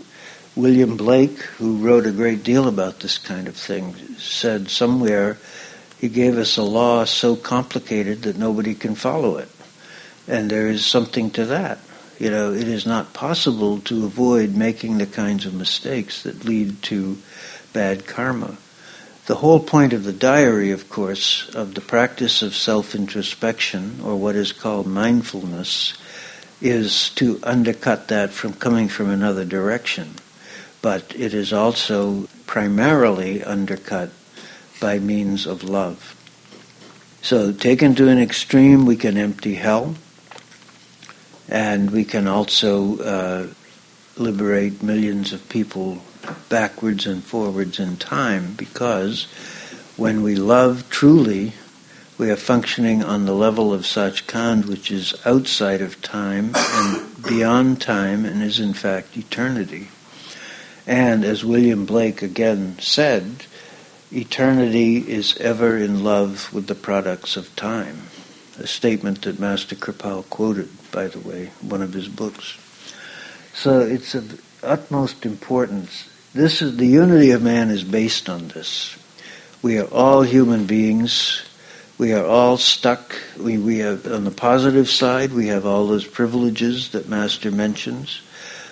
William 0.55 0.97
Blake, 0.97 1.39
who 1.57 1.77
wrote 1.77 2.05
a 2.05 2.11
great 2.11 2.43
deal 2.43 2.67
about 2.67 2.99
this 2.99 3.17
kind 3.17 3.47
of 3.47 3.55
thing, 3.55 3.95
said 4.17 4.69
somewhere 4.69 5.37
he 5.99 6.09
gave 6.09 6.37
us 6.37 6.57
a 6.57 6.63
law 6.63 7.05
so 7.05 7.35
complicated 7.35 8.21
that 8.21 8.37
nobody 8.37 8.75
can 8.75 8.93
follow 8.93 9.37
it. 9.37 9.49
And 10.27 10.49
there 10.49 10.67
is 10.67 10.85
something 10.85 11.31
to 11.31 11.45
that. 11.45 11.79
You 12.19 12.29
know, 12.29 12.53
it 12.53 12.67
is 12.67 12.85
not 12.85 13.13
possible 13.13 13.79
to 13.81 14.05
avoid 14.05 14.55
making 14.55 14.99
the 14.99 15.07
kinds 15.07 15.45
of 15.47 15.55
mistakes 15.55 16.23
that 16.23 16.45
lead 16.45 16.83
to 16.83 17.17
bad 17.73 18.05
karma. 18.05 18.57
The 19.25 19.35
whole 19.35 19.61
point 19.61 19.93
of 19.93 20.03
the 20.03 20.11
diary, 20.11 20.71
of 20.71 20.89
course, 20.89 21.47
of 21.55 21.75
the 21.75 21.81
practice 21.81 22.41
of 22.41 22.53
self 22.53 22.93
introspection, 22.93 24.01
or 24.03 24.17
what 24.17 24.35
is 24.35 24.51
called 24.51 24.85
mindfulness, 24.85 25.93
is 26.59 27.09
to 27.11 27.39
undercut 27.41 28.09
that 28.09 28.31
from 28.31 28.51
coming 28.51 28.89
from 28.89 29.09
another 29.09 29.45
direction. 29.45 30.15
But 30.81 31.15
it 31.15 31.33
is 31.33 31.53
also 31.53 32.27
primarily 32.47 33.41
undercut 33.41 34.09
by 34.81 34.99
means 34.99 35.45
of 35.45 35.63
love. 35.63 36.19
So, 37.21 37.53
taken 37.53 37.95
to 37.95 38.09
an 38.09 38.19
extreme, 38.19 38.85
we 38.85 38.97
can 38.97 39.15
empty 39.15 39.55
hell, 39.55 39.95
and 41.47 41.91
we 41.91 42.03
can 42.03 42.27
also 42.27 42.97
uh, 42.99 43.47
liberate 44.17 44.83
millions 44.83 45.31
of 45.31 45.47
people 45.47 46.01
backwards 46.49 47.05
and 47.05 47.23
forwards 47.23 47.79
in 47.79 47.97
time 47.97 48.53
because 48.53 49.25
when 49.97 50.23
we 50.23 50.35
love 50.35 50.89
truly, 50.89 51.53
we 52.17 52.29
are 52.29 52.35
functioning 52.35 53.03
on 53.03 53.25
the 53.25 53.33
level 53.33 53.73
of 53.73 53.81
Sachkhand, 53.81 54.65
which 54.65 54.91
is 54.91 55.15
outside 55.25 55.81
of 55.81 56.01
time 56.01 56.51
and 56.55 57.23
beyond 57.23 57.81
time 57.81 58.25
and 58.25 58.41
is 58.41 58.59
in 58.59 58.73
fact 58.73 59.17
eternity. 59.17 59.89
And 60.85 61.23
as 61.23 61.45
William 61.45 61.85
Blake 61.85 62.21
again 62.21 62.77
said, 62.79 63.45
eternity 64.11 64.97
is 64.97 65.37
ever 65.37 65.77
in 65.77 66.03
love 66.03 66.53
with 66.53 66.67
the 66.67 66.75
products 66.75 67.35
of 67.37 67.55
time. 67.55 68.03
A 68.59 68.67
statement 68.67 69.23
that 69.23 69.39
Master 69.39 69.75
Kirpal 69.75 70.29
quoted, 70.29 70.69
by 70.91 71.07
the 71.07 71.19
way, 71.19 71.51
one 71.61 71.81
of 71.81 71.93
his 71.93 72.07
books. 72.07 72.57
So 73.53 73.79
it's 73.79 74.13
of 74.13 74.41
utmost 74.61 75.25
importance. 75.25 76.09
This 76.33 76.61
is 76.61 76.77
the 76.77 76.87
unity 76.87 77.31
of 77.31 77.41
man 77.43 77.69
is 77.69 77.83
based 77.83 78.29
on 78.29 78.47
this. 78.49 78.97
We 79.61 79.79
are 79.79 79.87
all 79.87 80.23
human 80.23 80.65
beings 80.65 81.43
we 81.97 82.11
are 82.11 82.25
all 82.25 82.57
stuck. 82.57 83.15
We, 83.39 83.57
we 83.57 83.77
have, 83.77 84.07
on 84.07 84.23
the 84.23 84.31
positive 84.31 84.89
side, 84.89 85.31
we 85.31 85.47
have 85.47 85.65
all 85.65 85.85
those 85.85 86.07
privileges 86.07 86.89
that 86.89 87.07
Master 87.07 87.51
mentions, 87.51 88.21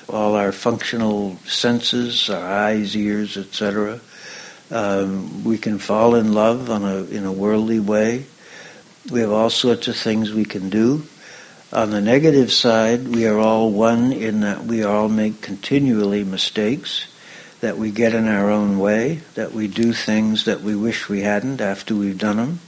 all 0.10 0.36
our 0.36 0.52
functional 0.52 1.38
senses, 1.45 2.30
our 2.32 2.43
eyes, 2.43 2.97
ears, 2.97 3.38
etc. 3.38 4.02
Um, 4.71 5.43
we 5.43 5.60
can 5.60 5.78
fall 5.78 6.15
in 6.15 6.34
love 6.34 6.71
on 6.71 6.84
a, 6.84 7.04
in 7.06 7.24
a 7.24 7.32
worldly 7.32 7.80
way. 7.80 8.26
We 9.12 9.19
have 9.19 9.32
all 9.32 9.52
sorts 9.52 9.88
of 9.88 9.95
things 9.95 10.34
we 10.34 10.45
can 10.45 10.69
do. 10.69 11.04
On 11.71 11.91
the 11.91 12.02
negative 12.02 12.52
side, 12.52 13.08
we 13.08 13.28
are 13.28 13.38
all 13.38 13.71
one 13.71 14.12
in 14.12 14.41
that 14.41 14.65
we 14.65 14.84
all 14.84 15.08
make 15.08 15.41
continually 15.41 16.24
mistakes, 16.24 17.06
that 17.62 17.78
we 17.78 17.91
get 17.91 18.13
in 18.13 18.28
our 18.28 18.50
own 18.50 18.78
way, 18.80 19.21
that 19.36 19.54
we 19.54 19.67
do 19.67 19.93
things 19.93 20.45
that 20.45 20.62
we 20.62 20.76
wish 20.76 21.08
we 21.08 21.21
hadn't 21.21 21.62
after 21.62 21.95
we've 21.95 22.17
done 22.17 22.38
them 22.38 22.60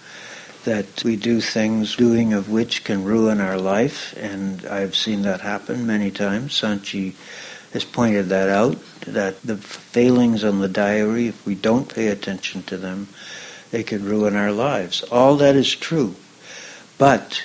that 0.63 1.03
we 1.03 1.15
do 1.15 1.41
things 1.41 1.95
doing 1.95 2.33
of 2.33 2.49
which 2.49 2.83
can 2.83 3.03
ruin 3.03 3.41
our 3.41 3.57
life, 3.57 4.15
and 4.17 4.65
I've 4.65 4.95
seen 4.95 5.23
that 5.23 5.41
happen 5.41 5.85
many 5.85 6.09
times. 6.09 6.55
Sant 6.55 6.83
Ji 6.83 7.15
has 7.73 7.83
pointed 7.83 8.29
that 8.29 8.49
out, 8.49 8.79
that 9.01 9.41
the 9.41 9.57
failings 9.57 10.43
on 10.43 10.59
the 10.59 10.69
diary, 10.69 11.27
if 11.27 11.45
we 11.45 11.55
don't 11.55 11.93
pay 11.93 12.07
attention 12.07 12.63
to 12.63 12.77
them, 12.77 13.09
they 13.71 13.83
can 13.83 14.05
ruin 14.05 14.35
our 14.35 14.51
lives. 14.51 15.01
All 15.03 15.35
that 15.37 15.55
is 15.55 15.73
true. 15.75 16.15
But 16.97 17.43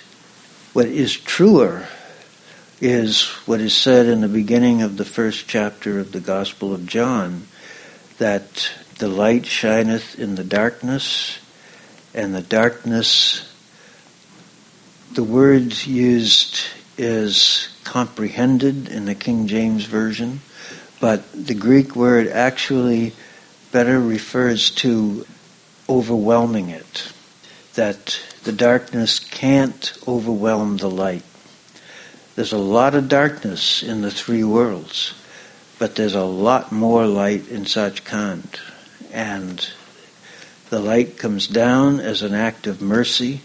what 0.72 0.86
is 0.86 1.16
truer 1.16 1.88
is 2.80 3.26
what 3.46 3.60
is 3.60 3.76
said 3.76 4.06
in 4.06 4.20
the 4.20 4.28
beginning 4.28 4.82
of 4.82 4.96
the 4.96 5.04
first 5.04 5.48
chapter 5.48 5.98
of 5.98 6.12
the 6.12 6.20
Gospel 6.20 6.72
of 6.72 6.86
John, 6.86 7.48
that 8.18 8.70
the 8.98 9.08
light 9.08 9.46
shineth 9.46 10.18
in 10.18 10.36
the 10.36 10.44
darkness, 10.44 11.38
and 12.14 12.34
the 12.34 12.42
darkness, 12.42 13.52
the 15.12 15.24
word 15.24 15.86
used 15.86 16.60
is 16.96 17.68
comprehended 17.84 18.88
in 18.88 19.06
the 19.06 19.14
King 19.14 19.46
James 19.46 19.84
Version, 19.84 20.40
but 21.00 21.32
the 21.32 21.54
Greek 21.54 21.96
word 21.96 22.28
actually 22.28 23.12
better 23.72 24.00
refers 24.00 24.70
to 24.70 25.26
overwhelming 25.88 26.70
it, 26.70 27.12
that 27.74 28.20
the 28.44 28.52
darkness 28.52 29.18
can't 29.18 29.96
overwhelm 30.06 30.76
the 30.76 30.90
light. 30.90 31.22
There's 32.38 32.52
a 32.52 32.56
lot 32.56 32.94
of 32.94 33.08
darkness 33.08 33.82
in 33.82 34.02
the 34.02 34.12
three 34.12 34.44
worlds, 34.44 35.12
but 35.80 35.96
there's 35.96 36.14
a 36.14 36.22
lot 36.22 36.70
more 36.70 37.04
light 37.04 37.48
in 37.48 37.64
Sachkhand. 37.64 38.60
And 39.12 39.68
the 40.70 40.78
light 40.78 41.18
comes 41.18 41.48
down 41.48 41.98
as 41.98 42.22
an 42.22 42.34
act 42.34 42.68
of 42.68 42.80
mercy, 42.80 43.40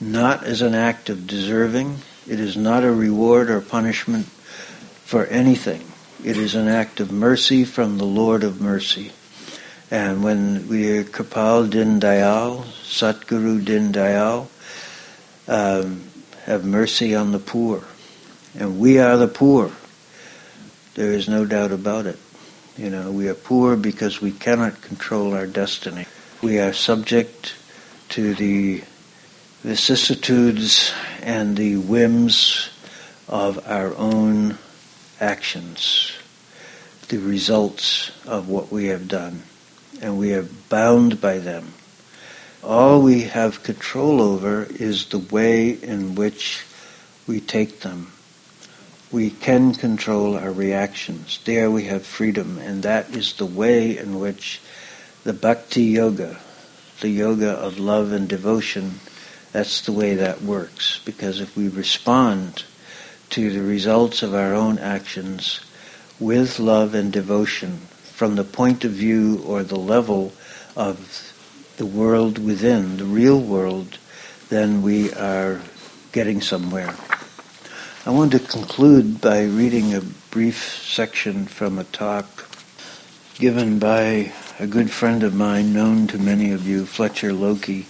not 0.00 0.42
as 0.42 0.62
an 0.62 0.74
act 0.74 1.10
of 1.10 1.26
deserving. 1.26 1.98
It 2.26 2.40
is 2.40 2.56
not 2.56 2.82
a 2.82 2.90
reward 2.90 3.50
or 3.50 3.60
punishment 3.60 4.24
for 5.04 5.26
anything. 5.26 5.84
It 6.24 6.38
is 6.38 6.54
an 6.54 6.66
act 6.66 7.00
of 7.00 7.12
mercy 7.12 7.62
from 7.62 7.98
the 7.98 8.06
Lord 8.06 8.42
of 8.42 8.58
mercy. 8.58 9.12
And 9.90 10.24
when 10.24 10.66
we 10.66 10.96
are 10.96 11.04
Kirpal 11.04 11.68
Din 11.68 12.00
Dayal, 12.00 12.64
Satguru 12.84 13.62
Din 13.62 13.92
Dayal, 13.92 14.46
um, 15.46 16.04
have 16.46 16.64
mercy 16.64 17.14
on 17.14 17.32
the 17.32 17.38
poor. 17.38 17.84
And 18.58 18.78
we 18.78 18.98
are 18.98 19.16
the 19.16 19.28
poor. 19.28 19.72
There 20.94 21.12
is 21.12 21.28
no 21.28 21.44
doubt 21.44 21.72
about 21.72 22.06
it. 22.06 22.18
You 22.76 22.90
know, 22.90 23.10
we 23.10 23.28
are 23.28 23.34
poor 23.34 23.76
because 23.76 24.20
we 24.20 24.32
cannot 24.32 24.80
control 24.80 25.34
our 25.34 25.46
destiny 25.46 26.06
we 26.44 26.58
are 26.58 26.74
subject 26.74 27.54
to 28.10 28.34
the 28.34 28.82
vicissitudes 29.62 30.92
and 31.22 31.56
the 31.56 31.78
whims 31.78 32.68
of 33.26 33.66
our 33.66 33.94
own 33.96 34.58
actions, 35.18 36.12
the 37.08 37.16
results 37.16 38.10
of 38.26 38.50
what 38.50 38.70
we 38.70 38.88
have 38.88 39.08
done, 39.08 39.42
and 40.02 40.18
we 40.18 40.34
are 40.34 40.46
bound 40.68 41.18
by 41.18 41.38
them. 41.38 41.72
All 42.62 43.00
we 43.00 43.22
have 43.22 43.62
control 43.62 44.20
over 44.20 44.64
is 44.64 45.06
the 45.06 45.18
way 45.18 45.70
in 45.70 46.14
which 46.14 46.66
we 47.26 47.40
take 47.40 47.80
them. 47.80 48.12
We 49.14 49.30
can 49.30 49.74
control 49.74 50.36
our 50.36 50.50
reactions. 50.50 51.38
There 51.44 51.70
we 51.70 51.84
have 51.84 52.04
freedom, 52.04 52.58
and 52.58 52.82
that 52.82 53.14
is 53.14 53.34
the 53.34 53.46
way 53.46 53.96
in 53.96 54.18
which 54.18 54.60
the 55.22 55.32
bhakti 55.32 55.84
yoga, 55.84 56.40
the 56.98 57.10
yoga 57.10 57.50
of 57.50 57.78
love 57.78 58.10
and 58.10 58.28
devotion, 58.28 58.98
that's 59.52 59.82
the 59.82 59.92
way 59.92 60.16
that 60.16 60.42
works. 60.42 61.00
Because 61.04 61.40
if 61.40 61.56
we 61.56 61.68
respond 61.68 62.64
to 63.30 63.52
the 63.52 63.62
results 63.62 64.24
of 64.24 64.34
our 64.34 64.52
own 64.52 64.80
actions 64.80 65.60
with 66.18 66.58
love 66.58 66.92
and 66.92 67.12
devotion 67.12 67.82
from 68.02 68.34
the 68.34 68.42
point 68.42 68.84
of 68.84 68.90
view 68.90 69.40
or 69.46 69.62
the 69.62 69.78
level 69.78 70.32
of 70.74 71.32
the 71.76 71.86
world 71.86 72.38
within, 72.38 72.96
the 72.96 73.04
real 73.04 73.40
world, 73.40 73.96
then 74.48 74.82
we 74.82 75.12
are 75.14 75.60
getting 76.10 76.40
somewhere. 76.40 76.96
I 78.06 78.10
want 78.10 78.32
to 78.32 78.38
conclude 78.38 79.22
by 79.22 79.44
reading 79.44 79.94
a 79.94 80.02
brief 80.30 80.78
section 80.84 81.46
from 81.46 81.78
a 81.78 81.84
talk 81.84 82.46
given 83.36 83.78
by 83.78 84.30
a 84.58 84.66
good 84.66 84.90
friend 84.90 85.22
of 85.22 85.34
mine, 85.34 85.72
known 85.72 86.06
to 86.08 86.18
many 86.18 86.52
of 86.52 86.68
you, 86.68 86.84
Fletcher 86.84 87.32
Loki, 87.32 87.86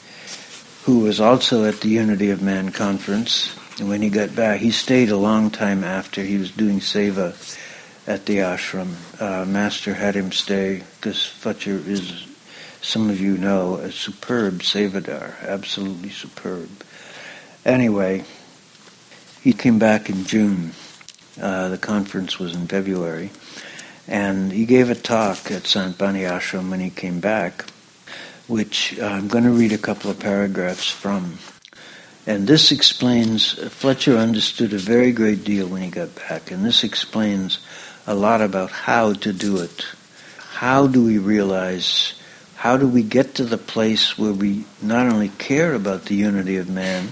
who 0.85 1.00
was 1.00 1.20
also 1.20 1.64
at 1.64 1.81
the 1.81 1.88
Unity 1.88 2.31
of 2.31 2.40
Man 2.40 2.70
conference. 2.70 3.59
And 3.81 3.88
when 3.88 4.03
he 4.03 4.09
got 4.09 4.37
back, 4.37 4.61
he 4.61 4.70
stayed 4.70 5.11
a 5.11 5.16
long 5.16 5.50
time 5.50 5.83
after 5.83 6.22
he 6.22 6.38
was 6.38 6.53
doing 6.53 6.79
seva 6.79 7.35
at 8.07 8.27
the 8.27 8.37
ashram. 8.37 8.94
Uh, 9.20 9.44
Master 9.44 9.94
had 9.94 10.14
him 10.14 10.31
stay 10.31 10.85
because 10.94 11.27
Fletcher 11.27 11.83
is, 11.85 12.24
some 12.83 13.11
of 13.11 13.20
you 13.20 13.37
know, 13.37 13.79
a 13.79 13.90
superb 13.90 14.61
sevadar, 14.61 15.35
absolutely 15.42 16.11
superb. 16.11 16.70
Anyway, 17.64 18.24
he 19.44 19.52
came 19.52 19.78
back 19.78 20.09
in 20.09 20.24
June. 20.24 20.72
Uh, 21.38 21.68
the 21.68 21.76
conference 21.76 22.38
was 22.38 22.54
in 22.54 22.66
February. 22.66 23.30
And 24.09 24.50
he 24.50 24.64
gave 24.64 24.88
a 24.88 24.94
talk 24.94 25.50
at 25.50 25.66
Sant 25.66 25.98
Bani 25.98 26.20
Ashram 26.20 26.70
when 26.70 26.80
he 26.80 26.88
came 26.88 27.20
back, 27.20 27.66
which 28.48 28.98
I'm 28.98 29.28
going 29.28 29.44
to 29.44 29.50
read 29.50 29.72
a 29.72 29.78
couple 29.78 30.11
of 30.11 30.18
paragraphs 30.18 30.88
from. 30.88 31.38
And 32.27 32.46
this 32.46 32.73
explains, 32.73 33.52
Fletcher 33.71 34.16
understood 34.16 34.73
a 34.73 34.79
very 34.79 35.12
great 35.12 35.44
deal 35.44 35.68
when 35.68 35.83
he 35.83 35.90
got 35.90 36.14
back, 36.14 36.50
and 36.50 36.64
this 36.64 36.83
explains 36.83 37.58
a 38.06 38.14
lot 38.14 38.40
about 38.40 38.71
how 38.71 39.12
to 39.12 39.33
do 39.33 39.58
it. 39.58 39.85
How 40.38 40.87
do 40.87 41.04
we 41.04 41.18
realize, 41.18 42.14
how 42.56 42.79
do 42.79 42.88
we 42.88 43.02
get 43.02 43.35
to 43.35 43.44
the 43.44 43.58
place 43.58 44.16
where 44.16 44.33
we 44.33 44.64
not 44.81 45.06
only 45.06 45.29
care 45.29 45.75
about 45.75 46.06
the 46.06 46.14
unity 46.14 46.56
of 46.56 46.71
man, 46.71 47.08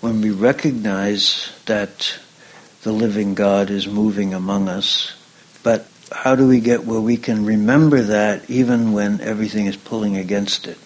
when 0.00 0.20
we 0.20 0.30
recognize 0.30 1.52
that 1.66 2.18
the 2.82 2.92
living 2.92 3.34
God 3.34 3.70
is 3.70 3.86
moving 3.86 4.32
among 4.32 4.68
us, 4.68 5.14
but 5.62 5.86
how 6.10 6.34
do 6.34 6.48
we 6.48 6.60
get 6.60 6.84
where 6.84 7.00
we 7.00 7.16
can 7.16 7.44
remember 7.44 8.02
that 8.02 8.48
even 8.48 8.92
when 8.92 9.20
everything 9.20 9.66
is 9.66 9.76
pulling 9.76 10.16
against 10.16 10.66
it? 10.66 10.78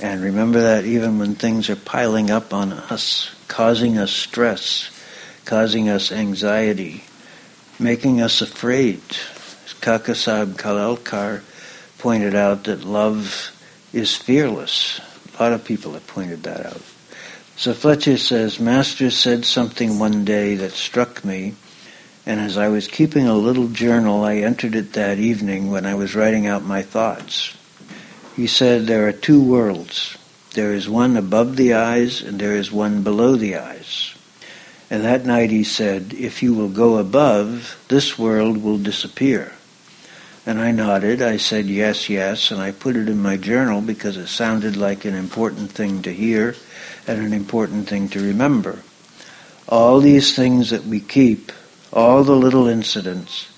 And 0.00 0.22
remember 0.22 0.60
that 0.60 0.84
even 0.84 1.18
when 1.18 1.34
things 1.34 1.70
are 1.70 1.76
piling 1.76 2.30
up 2.30 2.52
on 2.52 2.72
us, 2.72 3.30
causing 3.48 3.98
us 3.98 4.10
stress, 4.10 4.90
causing 5.44 5.88
us 5.88 6.10
anxiety, 6.10 7.04
making 7.78 8.20
us 8.20 8.40
afraid. 8.40 9.00
Kakasaheb 9.80 10.54
Kalelkar 10.54 11.42
pointed 11.98 12.34
out 12.34 12.64
that 12.64 12.84
love 12.84 13.50
is 13.92 14.16
fearless. 14.16 15.00
A 15.38 15.42
lot 15.42 15.52
of 15.52 15.64
people 15.64 15.92
have 15.92 16.06
pointed 16.06 16.42
that 16.44 16.66
out. 16.66 16.82
So 17.62 17.72
Fletcher 17.72 18.18
says, 18.18 18.58
Master 18.58 19.08
said 19.08 19.44
something 19.44 20.00
one 20.00 20.24
day 20.24 20.56
that 20.56 20.72
struck 20.72 21.24
me, 21.24 21.54
and 22.26 22.40
as 22.40 22.58
I 22.58 22.66
was 22.66 22.88
keeping 22.88 23.28
a 23.28 23.36
little 23.36 23.68
journal, 23.68 24.24
I 24.24 24.38
entered 24.38 24.74
it 24.74 24.94
that 24.94 25.20
evening 25.20 25.70
when 25.70 25.86
I 25.86 25.94
was 25.94 26.16
writing 26.16 26.48
out 26.48 26.64
my 26.64 26.82
thoughts. 26.82 27.56
He 28.34 28.48
said, 28.48 28.88
There 28.88 29.06
are 29.06 29.12
two 29.12 29.40
worlds. 29.40 30.18
There 30.54 30.72
is 30.72 30.88
one 30.88 31.16
above 31.16 31.54
the 31.54 31.74
eyes, 31.74 32.20
and 32.20 32.40
there 32.40 32.56
is 32.56 32.72
one 32.72 33.04
below 33.04 33.36
the 33.36 33.54
eyes. 33.54 34.12
And 34.90 35.04
that 35.04 35.24
night 35.24 35.50
he 35.50 35.62
said, 35.62 36.14
If 36.14 36.42
you 36.42 36.54
will 36.54 36.68
go 36.68 36.96
above, 36.96 37.80
this 37.86 38.18
world 38.18 38.60
will 38.60 38.78
disappear. 38.78 39.52
And 40.44 40.60
I 40.60 40.72
nodded. 40.72 41.22
I 41.22 41.36
said 41.36 41.66
yes, 41.66 42.08
yes, 42.08 42.50
and 42.50 42.60
I 42.60 42.72
put 42.72 42.96
it 42.96 43.08
in 43.08 43.22
my 43.22 43.36
journal 43.36 43.80
because 43.80 44.16
it 44.16 44.26
sounded 44.26 44.76
like 44.76 45.04
an 45.04 45.14
important 45.14 45.70
thing 45.70 46.02
to 46.02 46.12
hear 46.12 46.56
and 47.06 47.20
an 47.20 47.32
important 47.32 47.88
thing 47.88 48.08
to 48.10 48.20
remember. 48.20 48.82
All 49.68 50.00
these 50.00 50.34
things 50.34 50.70
that 50.70 50.84
we 50.84 51.00
keep, 51.00 51.52
all 51.92 52.24
the 52.24 52.36
little 52.36 52.68
incidents, 52.68 53.48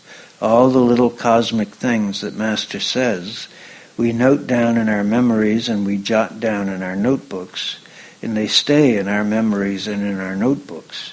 all 0.40 0.70
the 0.70 0.80
little 0.80 1.11
cosmic 1.11 1.68
things 1.68 2.20
that 2.20 2.34
Master 2.34 2.80
says, 2.80 3.49
we 3.97 4.12
note 4.12 4.47
down 4.47 4.76
in 4.76 4.88
our 4.88 5.05
memories 5.05 5.68
and 5.68 5.86
we 5.86 5.97
jot 5.97 6.40
down 6.40 6.68
in 6.68 6.82
our 6.82 6.97
notebooks, 6.97 7.78
and 8.22 8.36
they 8.36 8.49
stay 8.49 8.97
in 8.99 9.09
our 9.09 9.24
memories 9.24 9.86
and 9.86 10.03
in 10.03 10.20
our 10.20 10.34
notebooks. 10.34 11.12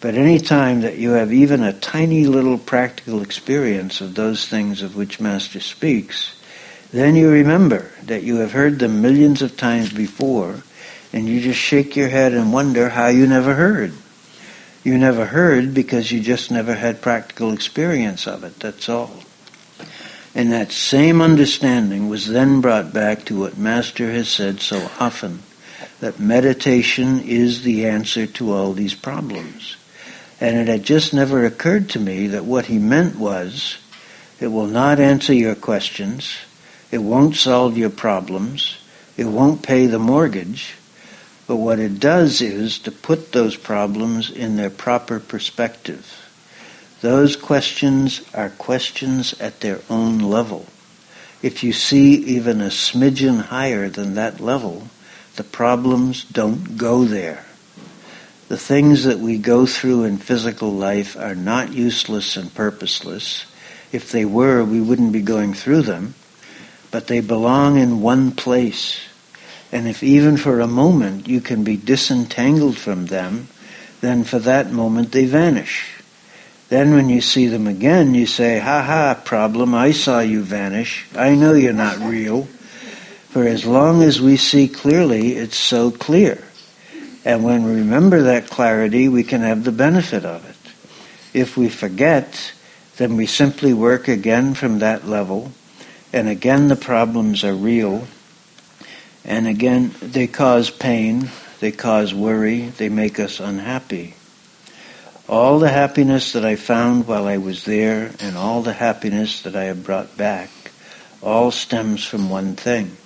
But 0.00 0.14
any 0.14 0.38
time 0.38 0.80
that 0.80 0.96
you 0.96 1.10
have 1.10 1.32
even 1.32 1.62
a 1.62 1.78
tiny 1.78 2.24
little 2.24 2.58
practical 2.58 3.22
experience 3.22 4.00
of 4.00 4.14
those 4.14 4.48
things 4.48 4.82
of 4.82 4.96
which 4.96 5.20
Master 5.20 5.60
speaks, 5.60 6.34
then 6.90 7.14
you 7.14 7.30
remember 7.30 7.90
that 8.04 8.22
you 8.22 8.36
have 8.36 8.52
heard 8.52 8.78
them 8.78 9.02
millions 9.02 9.42
of 9.42 9.56
times 9.56 9.92
before, 9.92 10.62
and 11.12 11.28
you 11.28 11.40
just 11.40 11.58
shake 11.58 11.96
your 11.96 12.08
head 12.08 12.32
and 12.32 12.52
wonder 12.52 12.88
how 12.90 13.08
you 13.08 13.26
never 13.26 13.54
heard. 13.54 13.92
You 14.84 14.96
never 14.96 15.26
heard 15.26 15.74
because 15.74 16.10
you 16.10 16.20
just 16.20 16.50
never 16.50 16.74
had 16.74 17.02
practical 17.02 17.52
experience 17.52 18.26
of 18.26 18.44
it, 18.44 18.58
that's 18.60 18.88
all. 18.88 19.10
And 20.34 20.52
that 20.52 20.72
same 20.72 21.20
understanding 21.20 22.08
was 22.08 22.28
then 22.28 22.60
brought 22.60 22.92
back 22.92 23.24
to 23.26 23.38
what 23.38 23.58
Master 23.58 24.10
has 24.12 24.28
said 24.28 24.60
so 24.60 24.90
often 24.98 25.42
that 25.98 26.18
meditation 26.18 27.20
is 27.20 27.62
the 27.62 27.86
answer 27.86 28.26
to 28.26 28.52
all 28.52 28.72
these 28.72 28.94
problems. 28.94 29.76
And 30.40 30.56
it 30.56 30.68
had 30.68 30.84
just 30.84 31.12
never 31.12 31.44
occurred 31.44 31.90
to 31.90 32.00
me 32.00 32.28
that 32.28 32.44
what 32.44 32.66
he 32.66 32.78
meant 32.78 33.16
was 33.16 33.76
it 34.40 34.46
will 34.46 34.66
not 34.66 34.98
answer 34.98 35.34
your 35.34 35.54
questions, 35.54 36.38
it 36.90 36.98
won't 36.98 37.36
solve 37.36 37.76
your 37.76 37.90
problems, 37.90 38.78
it 39.18 39.26
won't 39.26 39.62
pay 39.62 39.84
the 39.86 39.98
mortgage, 39.98 40.76
but 41.50 41.56
what 41.56 41.80
it 41.80 41.98
does 41.98 42.40
is 42.40 42.78
to 42.78 42.92
put 42.92 43.32
those 43.32 43.56
problems 43.56 44.30
in 44.30 44.54
their 44.54 44.70
proper 44.70 45.18
perspective. 45.18 46.30
Those 47.00 47.34
questions 47.34 48.22
are 48.32 48.50
questions 48.50 49.34
at 49.40 49.58
their 49.58 49.80
own 49.90 50.20
level. 50.20 50.66
If 51.42 51.64
you 51.64 51.72
see 51.72 52.14
even 52.18 52.60
a 52.60 52.66
smidgen 52.66 53.40
higher 53.46 53.88
than 53.88 54.14
that 54.14 54.38
level, 54.38 54.86
the 55.34 55.42
problems 55.42 56.22
don't 56.22 56.78
go 56.78 57.04
there. 57.04 57.44
The 58.46 58.56
things 58.56 59.02
that 59.02 59.18
we 59.18 59.36
go 59.36 59.66
through 59.66 60.04
in 60.04 60.18
physical 60.18 60.72
life 60.72 61.16
are 61.16 61.34
not 61.34 61.72
useless 61.72 62.36
and 62.36 62.54
purposeless. 62.54 63.44
If 63.90 64.12
they 64.12 64.24
were, 64.24 64.62
we 64.62 64.80
wouldn't 64.80 65.10
be 65.10 65.22
going 65.22 65.54
through 65.54 65.82
them. 65.82 66.14
But 66.92 67.08
they 67.08 67.18
belong 67.18 67.76
in 67.76 68.02
one 68.02 68.30
place. 68.30 69.00
And 69.72 69.86
if 69.86 70.02
even 70.02 70.36
for 70.36 70.60
a 70.60 70.66
moment 70.66 71.28
you 71.28 71.40
can 71.40 71.62
be 71.64 71.76
disentangled 71.76 72.76
from 72.76 73.06
them, 73.06 73.48
then 74.00 74.24
for 74.24 74.38
that 74.40 74.72
moment 74.72 75.12
they 75.12 75.26
vanish. 75.26 76.02
Then 76.68 76.94
when 76.94 77.08
you 77.08 77.20
see 77.20 77.46
them 77.46 77.66
again, 77.66 78.14
you 78.14 78.26
say, 78.26 78.58
ha 78.58 78.82
ha, 78.82 79.20
problem, 79.24 79.74
I 79.74 79.92
saw 79.92 80.20
you 80.20 80.42
vanish. 80.42 81.06
I 81.16 81.34
know 81.34 81.52
you're 81.52 81.72
not 81.72 81.98
real. 81.98 82.44
For 83.30 83.44
as 83.44 83.64
long 83.64 84.02
as 84.02 84.20
we 84.20 84.36
see 84.36 84.68
clearly, 84.68 85.32
it's 85.32 85.56
so 85.56 85.90
clear. 85.90 86.42
And 87.24 87.44
when 87.44 87.64
we 87.64 87.72
remember 87.72 88.22
that 88.22 88.48
clarity, 88.48 89.08
we 89.08 89.24
can 89.24 89.42
have 89.42 89.64
the 89.64 89.72
benefit 89.72 90.24
of 90.24 90.48
it. 90.48 90.56
If 91.38 91.56
we 91.56 91.68
forget, 91.68 92.52
then 92.96 93.16
we 93.16 93.26
simply 93.26 93.72
work 93.72 94.08
again 94.08 94.54
from 94.54 94.78
that 94.78 95.06
level, 95.06 95.52
and 96.12 96.28
again 96.28 96.68
the 96.68 96.76
problems 96.76 97.44
are 97.44 97.54
real, 97.54 98.06
and 99.24 99.46
again 99.46 99.94
they 100.00 100.26
cause 100.26 100.70
pain, 100.70 101.30
they 101.60 101.72
cause 101.72 102.14
worry, 102.14 102.68
they 102.68 102.88
make 102.88 103.18
us 103.20 103.40
unhappy. 103.40 104.14
All 105.28 105.58
the 105.58 105.70
happiness 105.70 106.32
that 106.32 106.44
I 106.44 106.56
found 106.56 107.06
while 107.06 107.26
I 107.26 107.36
was 107.36 107.64
there, 107.64 108.12
and 108.18 108.36
all 108.36 108.62
the 108.62 108.72
happiness 108.72 109.42
that 109.42 109.54
I 109.54 109.64
have 109.64 109.84
brought 109.84 110.16
back, 110.16 110.50
all 111.22 111.50
stems 111.50 112.04
from 112.04 112.30
one 112.30 112.56
thing 112.56 112.96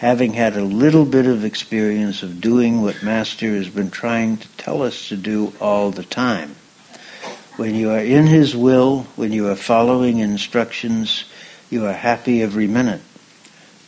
having 0.00 0.32
had 0.32 0.56
a 0.56 0.64
little 0.64 1.04
bit 1.04 1.26
of 1.26 1.44
experience 1.44 2.22
of 2.22 2.40
doing 2.40 2.80
what 2.80 3.02
Master 3.02 3.54
has 3.54 3.68
been 3.68 3.90
trying 3.90 4.38
to 4.38 4.48
tell 4.56 4.82
us 4.82 5.10
to 5.10 5.16
do 5.16 5.52
all 5.60 5.90
the 5.90 6.02
time. 6.02 6.56
When 7.56 7.74
you 7.74 7.90
are 7.90 8.00
in 8.00 8.26
His 8.26 8.56
will, 8.56 9.02
when 9.16 9.30
you 9.30 9.48
are 9.48 9.56
following 9.56 10.20
instructions, 10.20 11.26
you 11.68 11.84
are 11.84 11.92
happy 11.92 12.40
every 12.40 12.66
minute. 12.66 13.02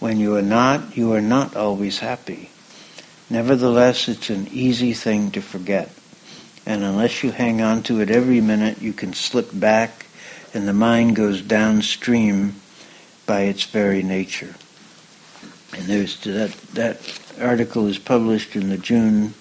When 0.03 0.18
you 0.18 0.34
are 0.34 0.42
not, 0.42 0.96
you 0.96 1.12
are 1.12 1.20
not 1.20 1.55
always 1.55 2.00
happy. 2.00 2.50
Nevertheless, 3.30 4.09
it's 4.09 4.30
an 4.30 4.48
easy 4.50 4.94
thing 4.94 5.30
to 5.30 5.40
forget. 5.40 5.90
And 6.66 6.82
unless 6.82 7.22
you 7.22 7.30
hang 7.30 7.62
on 7.62 7.84
to 7.84 8.00
it 8.00 8.11
every 8.11 8.40
minute, 8.40 8.82
you 8.82 8.92
can 8.92 9.12
slip 9.12 9.50
back 9.53 10.07
and 10.53 10.66
the 10.66 10.72
mind 10.72 11.14
goes 11.14 11.40
downstream 11.40 12.57
by 13.26 13.42
its 13.42 13.62
very 13.62 14.03
nature. 14.03 14.57
And 15.72 15.84
there's 15.84 16.18
that 16.24 16.50
that 16.74 17.20
article 17.40 17.86
is 17.86 18.00
published 18.00 18.57
in 18.57 18.70
the 18.70 18.78
June 18.78 19.34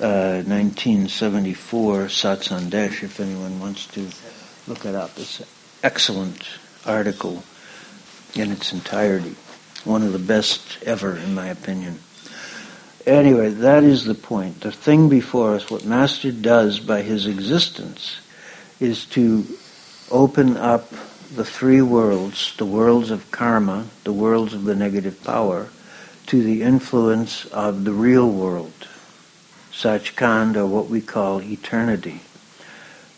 uh, 0.00 0.44
1974 0.44 2.10
Sat 2.10 2.40
Sandesh. 2.40 3.02
If 3.02 3.20
anyone 3.20 3.58
wants 3.58 3.86
to 3.86 4.06
look 4.66 4.84
it 4.84 4.94
up, 4.94 5.12
it's 5.16 5.40
an 5.40 5.46
excellent 5.82 6.46
article 6.84 7.42
in 8.34 8.52
its 8.52 8.70
entirety. 8.74 9.34
One 9.84 10.02
of 10.02 10.12
the 10.12 10.18
best 10.18 10.82
ever, 10.82 11.16
in 11.16 11.34
my 11.34 11.46
opinion. 11.48 12.00
Anyway, 13.06 13.50
that 13.50 13.84
is 13.84 14.04
the 14.04 14.14
point. 14.14 14.60
The 14.60 14.72
thing 14.72 15.08
before 15.08 15.54
us, 15.54 15.70
what 15.70 15.84
Master 15.84 16.30
does 16.30 16.78
by 16.78 17.02
his 17.02 17.26
existence, 17.26 18.20
is 18.80 19.06
to 19.06 19.46
open 20.10 20.56
up 20.56 20.90
the 21.34 21.44
three 21.44 21.82
worlds, 21.82 22.54
the 22.56 22.66
worlds 22.66 23.10
of 23.10 23.30
karma, 23.30 23.86
the 24.04 24.12
worlds 24.12 24.52
of 24.54 24.64
the 24.64 24.74
negative 24.74 25.22
power, 25.24 25.68
to 26.26 26.42
the 26.42 26.62
influence 26.62 27.46
of 27.46 27.84
the 27.84 27.92
real 27.92 28.28
world, 28.28 28.86
Sachkhand, 29.72 30.56
or 30.56 30.66
what 30.66 30.88
we 30.88 31.00
call 31.00 31.40
eternity. 31.40 32.20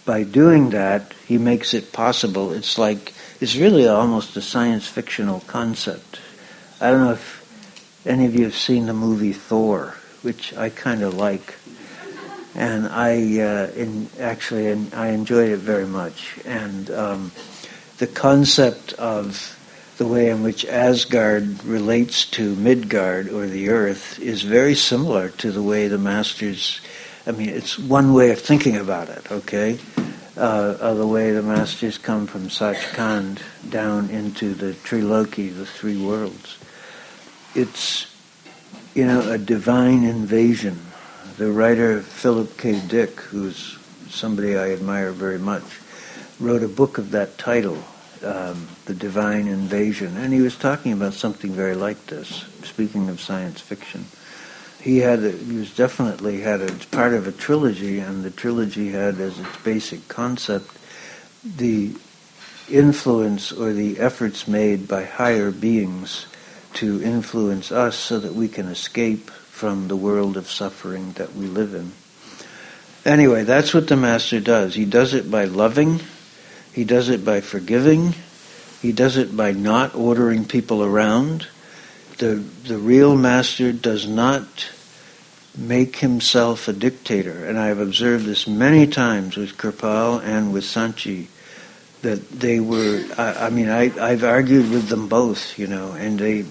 By 0.04 0.22
doing 0.22 0.70
that, 0.70 1.14
he 1.26 1.38
makes 1.38 1.74
it 1.74 1.92
possible. 1.92 2.52
It's 2.52 2.78
like, 2.78 3.12
it's 3.40 3.56
really 3.56 3.88
almost 3.88 4.36
a 4.36 4.42
science 4.42 4.86
fictional 4.86 5.40
concept. 5.40 6.20
I 6.82 6.90
don't 6.90 7.00
know 7.00 7.12
if 7.12 8.02
any 8.06 8.24
of 8.24 8.34
you 8.34 8.44
have 8.44 8.56
seen 8.56 8.86
the 8.86 8.94
movie 8.94 9.34
Thor, 9.34 9.96
which 10.22 10.56
I 10.56 10.70
kind 10.70 11.02
of 11.02 11.12
like. 11.12 11.56
And 12.54 12.88
I 12.88 13.12
uh, 13.40 13.70
in, 13.72 14.08
actually, 14.18 14.72
I 14.94 15.08
enjoyed 15.08 15.50
it 15.50 15.58
very 15.58 15.86
much. 15.86 16.38
And 16.46 16.90
um, 16.90 17.32
the 17.98 18.06
concept 18.06 18.94
of 18.94 19.56
the 19.98 20.06
way 20.06 20.30
in 20.30 20.42
which 20.42 20.64
Asgard 20.64 21.62
relates 21.64 22.24
to 22.30 22.56
Midgard 22.56 23.28
or 23.28 23.46
the 23.46 23.68
earth 23.68 24.18
is 24.18 24.40
very 24.42 24.74
similar 24.74 25.28
to 25.28 25.52
the 25.52 25.62
way 25.62 25.86
the 25.86 25.98
masters. 25.98 26.80
I 27.26 27.32
mean, 27.32 27.50
it's 27.50 27.78
one 27.78 28.14
way 28.14 28.30
of 28.30 28.40
thinking 28.40 28.78
about 28.78 29.10
it. 29.10 29.30
Okay, 29.30 29.78
uh, 30.38 30.78
of 30.80 30.96
the 30.96 31.06
way 31.06 31.32
the 31.32 31.42
masters 31.42 31.98
come 31.98 32.26
from 32.26 32.48
Sachkhand 32.48 33.42
down 33.68 34.08
into 34.08 34.54
the 34.54 34.72
Triloki, 34.72 35.54
the 35.54 35.66
three 35.66 36.02
worlds. 36.02 36.56
It's 37.54 38.06
you 38.94 39.06
know 39.06 39.28
a 39.28 39.38
divine 39.38 40.04
invasion. 40.04 40.78
The 41.36 41.50
writer 41.50 42.00
Philip 42.00 42.56
K. 42.56 42.80
Dick, 42.86 43.18
who's 43.20 43.78
somebody 44.08 44.56
I 44.56 44.70
admire 44.72 45.10
very 45.10 45.38
much, 45.38 45.64
wrote 46.38 46.62
a 46.62 46.68
book 46.68 46.98
of 46.98 47.10
that 47.12 47.38
title, 47.38 47.82
um, 48.24 48.68
The 48.84 48.94
Divine 48.94 49.48
Invasion, 49.48 50.16
and 50.16 50.32
he 50.32 50.40
was 50.40 50.56
talking 50.56 50.92
about 50.92 51.14
something 51.14 51.52
very 51.52 51.74
like 51.74 52.06
this, 52.06 52.44
speaking 52.62 53.08
of 53.08 53.20
science 53.20 53.60
fiction. 53.60 54.04
He 54.80 54.98
had, 54.98 55.24
a, 55.24 55.32
he 55.32 55.56
was 55.56 55.74
definitely 55.74 56.40
had 56.40 56.60
a 56.60 56.72
part 56.90 57.14
of 57.14 57.26
a 57.26 57.32
trilogy, 57.32 57.98
and 57.98 58.22
the 58.22 58.30
trilogy 58.30 58.90
had 58.90 59.20
as 59.20 59.38
its 59.38 59.56
basic 59.64 60.08
concept 60.08 60.70
the 61.44 61.94
influence 62.70 63.50
or 63.50 63.72
the 63.72 63.98
efforts 63.98 64.46
made 64.46 64.86
by 64.86 65.04
higher 65.04 65.50
beings 65.50 66.26
to 66.74 67.02
influence 67.02 67.72
us 67.72 67.96
so 67.96 68.18
that 68.18 68.34
we 68.34 68.48
can 68.48 68.66
escape 68.66 69.30
from 69.30 69.88
the 69.88 69.96
world 69.96 70.36
of 70.36 70.50
suffering 70.50 71.12
that 71.12 71.34
we 71.34 71.46
live 71.46 71.74
in. 71.74 71.92
Anyway, 73.04 73.44
that's 73.44 73.72
what 73.72 73.88
the 73.88 73.96
Master 73.96 74.40
does. 74.40 74.74
He 74.74 74.84
does 74.84 75.14
it 75.14 75.30
by 75.30 75.44
loving, 75.44 76.00
he 76.72 76.84
does 76.84 77.08
it 77.08 77.24
by 77.24 77.40
forgiving, 77.40 78.14
he 78.82 78.92
does 78.92 79.16
it 79.16 79.36
by 79.36 79.52
not 79.52 79.94
ordering 79.94 80.44
people 80.44 80.82
around. 80.82 81.46
The, 82.18 82.34
the 82.64 82.78
real 82.78 83.16
Master 83.16 83.72
does 83.72 84.06
not 84.06 84.70
make 85.56 85.96
himself 85.96 86.68
a 86.68 86.72
dictator. 86.72 87.44
And 87.44 87.58
I 87.58 87.66
have 87.66 87.80
observed 87.80 88.24
this 88.24 88.46
many 88.46 88.86
times 88.86 89.36
with 89.36 89.56
Kirpal 89.56 90.22
and 90.22 90.52
with 90.52 90.64
Sant 90.64 90.96
Ji, 90.96 91.28
that 92.02 92.30
they 92.30 92.60
were, 92.60 93.04
I, 93.18 93.46
I 93.46 93.50
mean, 93.50 93.68
I, 93.68 93.90
I've 94.00 94.24
argued 94.24 94.70
with 94.70 94.88
them 94.88 95.08
both, 95.08 95.58
you 95.58 95.66
know, 95.66 95.92
and 95.92 96.18
they, 96.18 96.44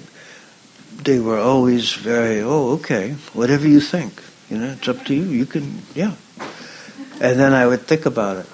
they 1.03 1.19
were 1.19 1.39
always 1.39 1.93
very, 1.93 2.41
oh, 2.41 2.71
okay, 2.73 3.11
whatever 3.33 3.67
you 3.67 3.79
think, 3.79 4.21
you 4.49 4.57
know, 4.57 4.71
it's 4.71 4.87
up 4.87 5.05
to 5.05 5.13
you, 5.13 5.23
you 5.23 5.45
can, 5.45 5.81
yeah. 5.95 6.15
And 7.21 7.39
then 7.39 7.53
I 7.53 7.67
would 7.67 7.81
think 7.81 8.05
about 8.05 8.37
it. 8.37 8.45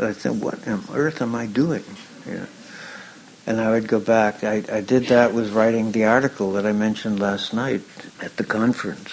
I 0.00 0.12
said, 0.12 0.40
what 0.40 0.66
on 0.66 0.84
earth 0.94 1.20
am 1.20 1.34
I 1.34 1.46
doing? 1.46 1.84
Know? 2.26 2.46
And 3.46 3.60
I 3.60 3.70
would 3.70 3.88
go 3.88 3.98
back. 3.98 4.44
I, 4.44 4.62
I 4.70 4.80
did 4.80 5.06
that 5.06 5.34
with 5.34 5.52
writing 5.52 5.92
the 5.92 6.04
article 6.04 6.52
that 6.52 6.64
I 6.64 6.72
mentioned 6.72 7.18
last 7.18 7.52
night 7.52 7.82
at 8.20 8.36
the 8.36 8.44
conference. 8.44 9.10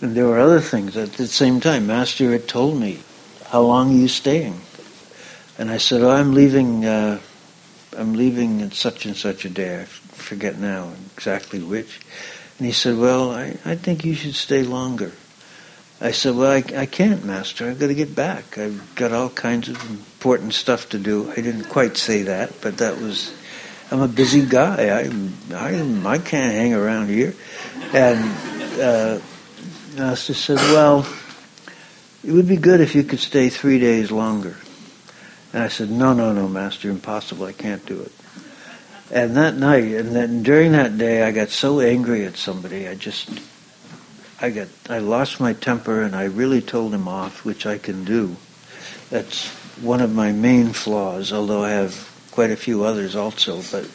And 0.00 0.16
there 0.16 0.26
were 0.26 0.38
other 0.38 0.60
things 0.60 0.96
at 0.96 1.12
the 1.12 1.26
same 1.26 1.60
time. 1.60 1.86
Master 1.86 2.32
had 2.32 2.48
told 2.48 2.80
me, 2.80 3.00
"How 3.44 3.60
long 3.60 3.90
are 3.90 3.98
you 3.98 4.08
staying?" 4.08 4.58
And 5.58 5.70
I 5.70 5.76
said, 5.76 6.00
"Oh, 6.00 6.08
I'm 6.08 6.32
leaving. 6.32 6.86
Uh, 6.86 7.20
I'm 7.96 8.14
leaving 8.14 8.62
at 8.62 8.72
such 8.72 9.04
and 9.04 9.14
such 9.14 9.44
a 9.44 9.50
day. 9.50 9.84
Forget 10.20 10.58
now 10.58 10.92
exactly 11.16 11.60
which." 11.60 12.00
And 12.58 12.66
he 12.66 12.72
said, 12.72 12.96
"Well, 12.96 13.30
I, 13.30 13.56
I 13.64 13.74
think 13.74 14.04
you 14.04 14.14
should 14.14 14.34
stay 14.34 14.62
longer." 14.62 15.12
I 16.00 16.12
said, 16.12 16.36
"Well, 16.36 16.52
I, 16.52 16.64
I 16.76 16.86
can't, 16.86 17.24
Master. 17.24 17.68
I've 17.68 17.78
got 17.78 17.88
to 17.88 17.94
get 17.94 18.14
back. 18.14 18.56
I've 18.58 18.94
got 18.94 19.12
all 19.12 19.30
kinds 19.30 19.68
of 19.68 19.76
important 19.90 20.54
stuff 20.54 20.88
to 20.90 20.98
do." 20.98 21.30
I 21.32 21.36
didn't 21.36 21.64
quite 21.64 21.96
say 21.96 22.22
that, 22.22 22.60
but 22.60 22.78
that 22.78 22.98
was. 22.98 23.32
I'm 23.90 24.00
a 24.00 24.08
busy 24.08 24.46
guy. 24.46 24.88
I 24.88 25.10
I 25.54 26.14
I 26.14 26.18
can't 26.18 26.54
hang 26.54 26.74
around 26.74 27.08
here, 27.08 27.34
and. 27.92 28.80
Uh, 28.80 29.20
Master 29.96 30.34
said, 30.34 30.56
Well, 30.56 31.06
it 32.22 32.30
would 32.30 32.46
be 32.46 32.56
good 32.56 32.80
if 32.80 32.94
you 32.94 33.02
could 33.02 33.18
stay 33.18 33.48
three 33.48 33.80
days 33.80 34.12
longer. 34.12 34.56
And 35.52 35.64
I 35.64 35.68
said, 35.68 35.90
No, 35.90 36.12
no, 36.12 36.32
no, 36.32 36.48
Master, 36.48 36.90
impossible. 36.90 37.46
I 37.46 37.52
can't 37.52 37.84
do 37.86 38.00
it. 38.00 38.12
And 39.12 39.36
that 39.36 39.56
night, 39.56 39.92
and 39.92 40.14
then 40.14 40.42
during 40.42 40.72
that 40.72 40.96
day, 40.96 41.24
I 41.24 41.32
got 41.32 41.48
so 41.48 41.80
angry 41.80 42.24
at 42.26 42.36
somebody. 42.36 42.86
I 42.86 42.94
just, 42.94 43.28
I 44.40 44.50
got, 44.50 44.68
I 44.88 44.98
lost 44.98 45.40
my 45.40 45.52
temper, 45.52 46.02
and 46.02 46.14
I 46.14 46.24
really 46.24 46.60
told 46.60 46.94
him 46.94 47.08
off, 47.08 47.44
which 47.44 47.66
I 47.66 47.78
can 47.78 48.04
do. 48.04 48.36
That's 49.10 49.48
one 49.82 50.00
of 50.00 50.14
my 50.14 50.30
main 50.30 50.72
flaws, 50.72 51.32
although 51.32 51.64
I 51.64 51.70
have 51.70 52.08
quite 52.30 52.52
a 52.52 52.56
few 52.56 52.84
others 52.84 53.16
also, 53.16 53.62
but 53.72 53.90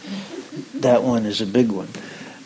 that 0.82 1.04
one 1.04 1.26
is 1.26 1.40
a 1.40 1.46
big 1.46 1.72
one. 1.72 1.88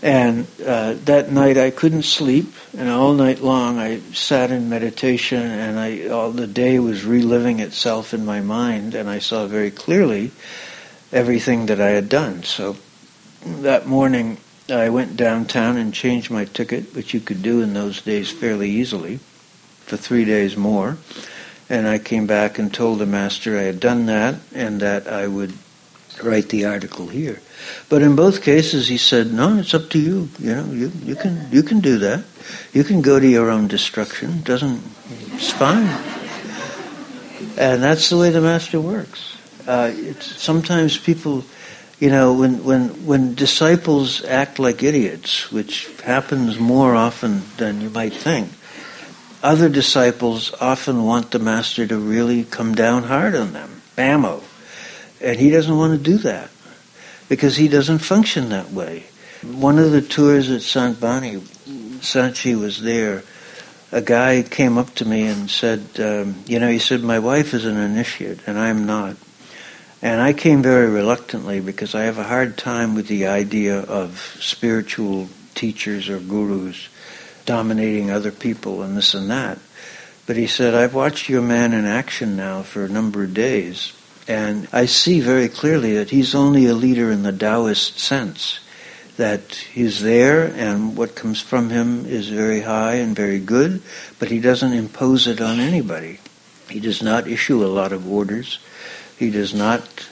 And 0.02 0.48
uh, 0.66 0.94
that 1.06 1.32
night 1.32 1.58
I 1.58 1.72
couldn't 1.72 2.04
sleep, 2.04 2.54
and 2.78 2.88
all 2.88 3.14
night 3.14 3.42
long 3.42 3.80
I 3.80 4.00
sat 4.14 4.52
in 4.52 4.70
meditation, 4.70 5.42
and 5.42 5.80
I 5.80 6.08
all 6.08 6.32
the 6.32 6.48
day 6.48 6.80
was 6.80 7.04
reliving 7.04 7.60
itself 7.60 8.14
in 8.14 8.26
my 8.26 8.40
mind, 8.40 8.94
and 8.94 9.10
I 9.10 9.20
saw 9.20 9.48
very 9.48 9.72
clearly 9.72 10.32
everything 11.12 11.66
that 11.68 11.82
I 11.82 11.90
had 11.90 12.10
done. 12.10 12.44
So 12.44 12.78
that 13.44 13.88
morning 13.88 14.38
I 14.70 14.90
went 14.90 15.18
downtown 15.18 15.78
and 15.78 15.94
changed 15.94 16.30
my 16.30 16.46
ticket, 16.46 16.96
which 16.96 17.14
you 17.14 17.20
could 17.20 17.42
do 17.42 17.62
in 17.62 17.74
those 17.74 18.02
days 18.02 18.30
fairly 18.30 18.70
easily, 18.70 19.18
for 19.86 19.98
three 19.98 20.26
days 20.26 20.56
more. 20.56 20.98
And 21.70 21.88
I 21.88 22.00
came 22.00 22.28
back 22.28 22.60
and 22.60 22.74
told 22.74 23.00
the 23.00 23.06
master 23.06 23.58
I 23.58 23.64
had 23.64 23.80
done 23.80 24.08
that, 24.08 24.36
and 24.54 24.80
that 24.82 25.08
I 25.08 25.28
would 25.28 25.54
write 26.24 26.50
the 26.50 26.66
article 26.66 27.08
here. 27.08 27.42
But 27.90 28.02
in 28.02 28.16
both 28.16 28.42
cases, 28.42 28.88
he 28.88 28.98
said, 28.98 29.32
"No, 29.34 29.58
it's 29.58 29.74
up 29.74 29.90
to 29.92 30.00
you. 30.00 30.30
You 30.40 30.56
know, 30.56 30.66
you, 30.72 30.92
you 31.04 31.16
can 31.16 31.48
you 31.52 31.64
can 31.64 31.80
do 31.80 31.98
that. 32.00 32.24
You 32.74 32.84
can 32.84 33.02
go 33.02 33.20
to 33.20 33.28
your 33.28 33.50
own 33.50 33.68
destruction. 33.68 34.42
Doesn't 34.42 34.82
it's 35.34 35.52
fine." 35.52 35.88
And 37.58 37.84
that's 37.84 38.10
the 38.10 38.18
way 38.18 38.30
the 38.30 38.42
master 38.42 38.80
works. 38.80 39.36
Uh, 39.70 39.92
sometimes 40.20 40.98
people, 40.98 41.44
you 42.00 42.10
know, 42.10 42.34
when 42.34 42.64
when 42.64 43.06
when 43.06 43.36
disciples 43.36 44.26
act 44.26 44.58
like 44.58 44.82
idiots, 44.82 45.52
which 45.52 45.88
happens 46.02 46.58
more 46.58 46.96
often 46.96 47.44
than 47.58 47.82
you 47.82 47.90
might 47.90 48.14
think. 48.14 48.50
Other 49.42 49.70
disciples 49.70 50.54
often 50.60 51.06
want 51.06 51.32
the 51.32 51.40
master 51.40 51.88
to 51.88 51.98
really 51.98 52.44
come 52.44 52.76
down 52.76 53.04
hard 53.04 53.36
on 53.36 53.54
them. 53.54 53.82
Bammo 53.96 54.42
and 55.22 55.40
he 55.40 55.50
doesn't 55.50 55.76
want 55.76 55.98
to 55.98 56.04
do 56.04 56.18
that 56.20 56.50
because 57.28 57.58
he 57.58 57.68
doesn't 57.68 58.00
function 58.00 58.50
that 58.50 58.72
way. 58.72 59.04
One 59.42 59.80
of 59.80 59.92
the 59.92 60.02
tours 60.02 60.50
at 60.50 60.62
Sant 60.62 61.00
Bani, 61.00 61.42
Sant 62.02 62.36
Ji 62.36 62.56
was 62.56 62.82
there. 62.82 63.24
A 63.92 64.02
guy 64.02 64.44
came 64.44 64.78
up 64.78 64.94
to 64.96 65.06
me 65.06 65.26
and 65.28 65.50
said, 65.50 65.84
um, 66.00 66.44
you 66.46 66.60
know, 66.60 66.70
he 66.70 66.80
said, 66.80 67.02
my 67.02 67.20
wife 67.20 67.54
is 67.54 67.66
an 67.66 67.78
initiate 67.78 68.40
and 68.48 68.58
I'm 68.58 68.86
not. 68.86 69.16
And 70.02 70.22
I 70.22 70.32
came 70.32 70.62
very 70.62 70.90
reluctantly 70.90 71.60
because 71.60 71.94
I 71.94 72.04
have 72.04 72.18
a 72.18 72.24
hard 72.24 72.58
time 72.58 72.96
with 72.96 73.08
the 73.08 73.28
idea 73.28 73.82
of 73.82 74.38
spiritual 74.40 75.28
teachers 75.56 76.08
or 76.08 76.20
gurus 76.20 76.88
dominating 77.46 78.10
other 78.10 78.32
people 78.32 78.82
and 78.82 78.96
this 78.96 79.14
and 79.14 79.30
that. 79.30 79.60
But 80.26 80.38
he 80.38 80.48
said, 80.48 80.74
I've 80.74 80.94
watched 80.94 81.28
your 81.28 81.42
man 81.42 81.74
in 81.74 81.86
action 81.86 82.38
now 82.38 82.62
for 82.62 82.86
a 82.86 82.90
number 82.90 83.24
of 83.24 83.34
days, 83.34 83.94
and 84.28 84.68
I 84.72 84.86
see 84.86 85.20
very 85.20 85.50
clearly 85.50 85.96
that 85.96 86.12
he's 86.12 86.36
only 86.36 86.68
a 86.68 86.76
leader 86.76 87.12
in 87.12 87.24
the 87.24 87.32
Taoist 87.32 88.00
sense, 88.00 88.60
that 89.18 89.56
he's 89.74 90.02
there 90.02 90.46
and 90.46 90.96
what 90.96 91.16
comes 91.16 91.42
from 91.42 91.72
him 91.72 92.06
is 92.06 92.30
very 92.30 92.62
high 92.62 92.96
and 92.96 93.16
very 93.16 93.40
good, 93.40 93.82
but 94.20 94.30
he 94.30 94.40
doesn't 94.40 94.72
impose 94.72 95.28
it 95.28 95.42
on 95.42 95.60
anybody. 95.60 96.20
He 96.70 96.80
does 96.80 97.02
not 97.02 97.28
issue 97.28 97.66
a 97.66 97.68
lot 97.68 97.92
of 97.92 98.10
orders. 98.10 98.60
He 99.20 99.30
does 99.30 99.54
not 99.54 100.08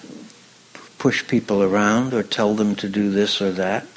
push 0.98 1.26
people 1.26 1.64
around 1.64 2.14
or 2.14 2.24
tell 2.24 2.56
them 2.56 2.76
to 2.76 2.90
do 2.90 3.10
this 3.10 3.42
or 3.42 3.52
that. 3.54 3.88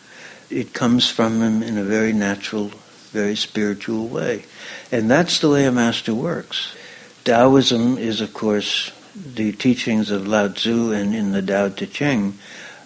It 0.49 0.73
comes 0.73 1.11
from 1.11 1.43
him 1.43 1.65
in 1.65 1.77
a 1.77 1.83
very 1.83 2.13
natural, 2.13 2.71
very 3.11 3.35
spiritual 3.35 4.07
way. 4.07 4.45
And 4.93 5.11
that's 5.11 5.41
the 5.41 5.51
way 5.51 5.65
a 5.65 5.73
master 5.73 6.15
works. 6.15 6.77
Taoism 7.25 7.99
is, 7.99 8.21
of 8.21 8.33
course, 8.33 8.93
the 9.17 9.51
teachings 9.51 10.13
of 10.13 10.29
Lao 10.29 10.47
Tzu 10.47 10.93
and 10.93 11.13
in 11.13 11.33
the 11.33 11.43
Tao 11.43 11.71
Te 11.71 11.87
Ching 11.87 12.39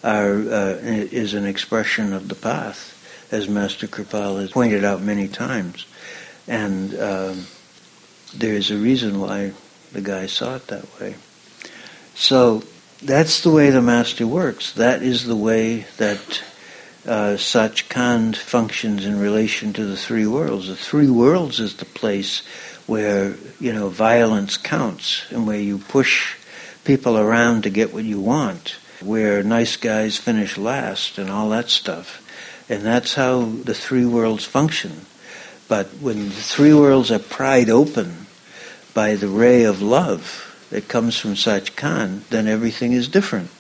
are, 0.03 0.33
uh, 0.33 0.79
is 0.81 1.35
an 1.35 1.45
expression 1.45 2.15
of 2.15 2.29
the 2.29 2.35
path, 2.35 3.29
as 3.31 3.51
Master 3.51 3.87
Kirpal 3.87 4.41
has 4.41 4.51
pointed 4.51 4.83
out 4.83 5.03
many 5.03 5.29
times. 5.29 5.85
And 6.49 6.99
um, 6.99 7.47
there's 8.35 8.71
a 8.71 8.79
reason 8.79 9.21
why 9.21 9.53
the 9.93 10.01
guy 10.01 10.25
saw 10.25 10.57
it 10.57 10.69
that 10.69 10.87
way. 10.99 11.17
So 12.15 12.63
that's 13.03 13.43
the 13.43 13.51
way 13.51 13.71
the 13.71 13.83
Master 13.83 14.27
works. 14.27 14.73
That 14.73 15.03
is 15.03 15.25
the 15.25 15.37
way 15.37 15.87
that 15.99 16.43
uh, 17.07 17.37
Sachkhand 17.37 18.37
functions 18.37 19.05
in 19.05 19.19
relation 19.19 19.73
to 19.75 19.85
the 19.85 19.97
three 19.97 20.27
worlds. 20.27 20.69
The 20.69 20.77
three 20.77 21.11
worlds 21.11 21.61
is 21.61 21.77
the 21.77 21.85
place 21.85 22.43
where 22.87 23.35
you 23.61 23.73
know 23.73 23.89
violence 23.89 24.57
counts 24.57 25.31
and 25.31 25.47
where 25.47 25.61
you 25.61 25.79
push 25.79 26.37
people 26.85 27.19
around 27.19 27.63
to 27.65 27.71
get 27.71 27.93
what 27.93 28.05
you 28.05 28.21
want, 28.21 28.77
where 29.03 29.43
nice 29.43 29.77
guys 29.77 30.17
finish 30.17 30.57
last 30.57 31.19
and 31.19 31.31
all 31.31 31.51
that 31.51 31.69
stuff. 31.69 32.21
And 32.71 32.83
that's 32.83 33.15
how 33.15 33.43
the 33.45 33.75
three 33.75 34.07
worlds 34.07 34.45
function. 34.45 35.07
But 35.69 35.89
when 36.01 36.29
the 36.29 36.35
three 36.35 36.73
worlds 36.73 37.11
are 37.11 37.19
pried 37.19 37.69
open 37.69 38.27
by 38.95 39.17
the 39.17 39.29
ray 39.29 39.65
of 39.65 39.83
love 39.83 40.44
that 40.71 40.89
comes 40.89 41.17
from 41.17 41.35
Sachkhand, 41.35 42.29
then 42.29 42.47
everything 42.47 42.93
is 42.93 43.09
different. 43.09 43.51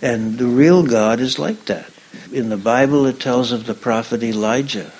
And 0.00 0.38
the 0.38 0.46
real 0.46 0.82
God 0.84 1.20
is 1.20 1.38
like 1.38 1.64
that. 1.66 1.90
In 2.32 2.48
the 2.48 2.56
Bible, 2.56 3.06
it 3.06 3.20
tells 3.20 3.52
of 3.52 3.66
the 3.66 3.74
prophet 3.74 4.22
Elijah. 4.22 4.92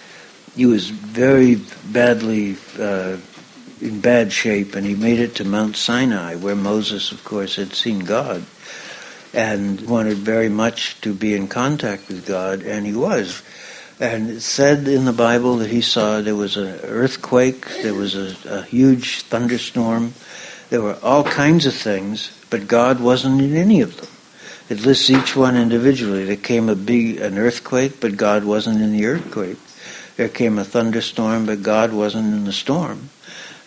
He 0.55 0.67
was 0.67 0.91
very 0.91 1.57
badly 1.91 2.57
uh, 2.79 3.17
in 3.81 4.01
bad 4.01 4.33
shape, 4.33 4.75
and 4.75 4.87
he 4.87 4.95
made 4.95 5.21
it 5.21 5.37
to 5.37 5.45
Mount 5.45 5.77
Sinai, 5.77 6.35
where 6.35 6.57
Moses, 6.57 7.13
of 7.13 7.23
course, 7.25 7.57
had 7.57 7.75
seen 7.75 8.01
God 8.01 8.45
and 9.33 9.81
wanted 9.83 10.17
very 10.17 10.49
much 10.49 11.01
to 11.03 11.13
be 11.13 11.35
in 11.35 11.49
contact 11.49 12.09
with 12.09 12.27
God, 12.27 12.63
and 12.63 12.87
he 12.87 12.95
was. 12.95 13.43
And 14.01 14.31
it 14.31 14.41
said 14.41 14.87
in 14.87 15.05
the 15.05 15.13
Bible 15.13 15.57
that 15.57 15.71
he 15.71 15.81
saw 15.81 16.21
there 16.21 16.37
was 16.37 16.57
an 16.57 16.81
earthquake, 16.83 17.67
there 17.83 17.95
was 17.95 18.15
a, 18.15 18.37
a 18.49 18.63
huge 18.63 19.23
thunderstorm, 19.23 20.15
there 20.71 20.83
were 20.83 20.99
all 21.03 21.25
kinds 21.25 21.66
of 21.66 21.75
things, 21.75 22.31
but 22.51 22.69
God 22.69 23.01
wasn't 23.01 23.41
in 23.41 23.57
any 23.57 23.81
of 23.81 23.97
them. 23.97 24.09
It 24.69 24.85
lists 24.85 25.09
each 25.09 25.35
one 25.35 25.57
individually. 25.57 26.25
There 26.25 26.37
came 26.37 26.69
a 26.69 26.75
big 26.75 27.21
an 27.21 27.39
earthquake, 27.39 28.01
but 28.01 28.16
God 28.16 28.45
wasn't 28.45 28.83
in 28.83 28.93
the 28.93 29.07
earthquake. 29.07 29.57
There 30.16 30.29
came 30.29 30.59
a 30.59 30.64
thunderstorm, 30.64 31.47
but 31.47 31.62
God 31.62 31.93
wasn't 31.93 32.35
in 32.35 32.45
the 32.45 32.53
storm. 32.53 33.09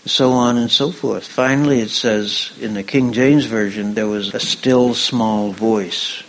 So 0.06 0.32
on 0.32 0.58
and 0.58 0.70
so 0.70 0.92
forth. 0.92 1.28
Finally, 1.28 1.80
it 1.80 1.90
says 1.90 2.52
in 2.60 2.74
the 2.74 2.84
King 2.84 3.14
James 3.14 3.46
Version, 3.46 3.94
there 3.94 4.08
was 4.08 4.34
a 4.34 4.40
still 4.40 4.94
small 4.94 5.52
voice. 5.52 6.24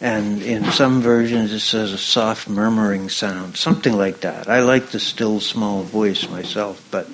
And 0.00 0.42
in 0.42 0.64
some 0.72 1.00
versions, 1.00 1.52
it 1.52 1.60
says 1.60 1.92
a 1.92 1.98
soft 1.98 2.48
murmuring 2.48 3.08
sound, 3.08 3.56
something 3.56 3.96
like 3.96 4.20
that. 4.20 4.48
I 4.48 4.60
like 4.60 4.88
the 4.88 5.00
still 5.00 5.40
small 5.40 5.82
voice 5.82 6.28
myself, 6.28 6.86
but 6.90 7.08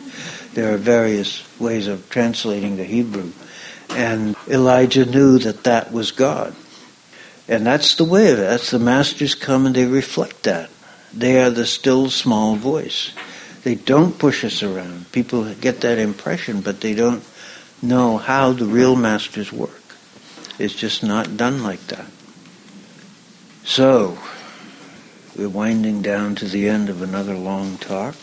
there 0.55 0.74
are 0.74 0.78
various 0.78 1.42
ways 1.61 1.86
of 1.86 2.09
translating 2.11 2.76
the 2.76 2.84
Hebrew. 2.84 3.32
And 3.90 4.36
Elijah 4.48 5.05
knew 5.05 5.38
that 5.38 5.64
that 5.64 5.92
was 5.92 6.11
God. 6.12 6.55
And 7.48 7.66
that's 7.66 7.96
the 7.96 8.05
way 8.05 8.30
of 8.32 8.38
it. 8.38 8.42
That's 8.42 8.70
the 8.70 8.78
masters 8.78 9.34
come 9.34 9.66
and 9.66 9.74
they 9.74 9.86
reflect 9.86 10.44
that. 10.44 10.70
They 11.12 11.42
are 11.42 11.51
the 11.51 11.66
still 11.66 12.09
small 12.11 12.55
voice. 12.55 13.12
They 13.64 13.74
don't 13.74 14.18
push 14.18 14.44
us 14.44 14.62
around. 14.62 15.11
People 15.12 15.53
get 15.55 15.80
that 15.80 15.98
impression, 15.98 16.61
but 16.61 16.80
they 16.80 16.94
don't 16.94 17.24
know 17.82 18.18
how 18.18 18.53
the 18.53 18.64
real 18.64 18.96
masters 18.96 19.53
work. 19.53 19.82
It's 20.59 20.74
just 20.74 21.03
not 21.03 21.36
done 21.36 21.62
like 21.62 21.84
that. 21.88 22.07
So, 23.64 24.18
we're 25.36 25.48
winding 25.48 26.03
down 26.03 26.34
to 26.36 26.44
the 26.44 26.68
end 26.68 26.88
of 26.88 27.03
another 27.03 27.34
long 27.34 27.78
talk. 27.78 28.14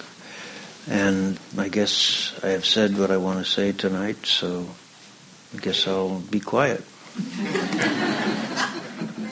And 0.89 1.37
I 1.57 1.69
guess 1.69 2.33
I 2.43 2.49
have 2.49 2.65
said 2.65 2.97
what 2.97 3.11
I 3.11 3.17
want 3.17 3.39
to 3.39 3.45
say 3.45 3.73
tonight, 3.73 4.25
so 4.25 4.67
I 5.53 5.57
guess 5.57 5.87
I'll 5.87 6.19
be 6.19 6.39
quiet. 6.39 6.83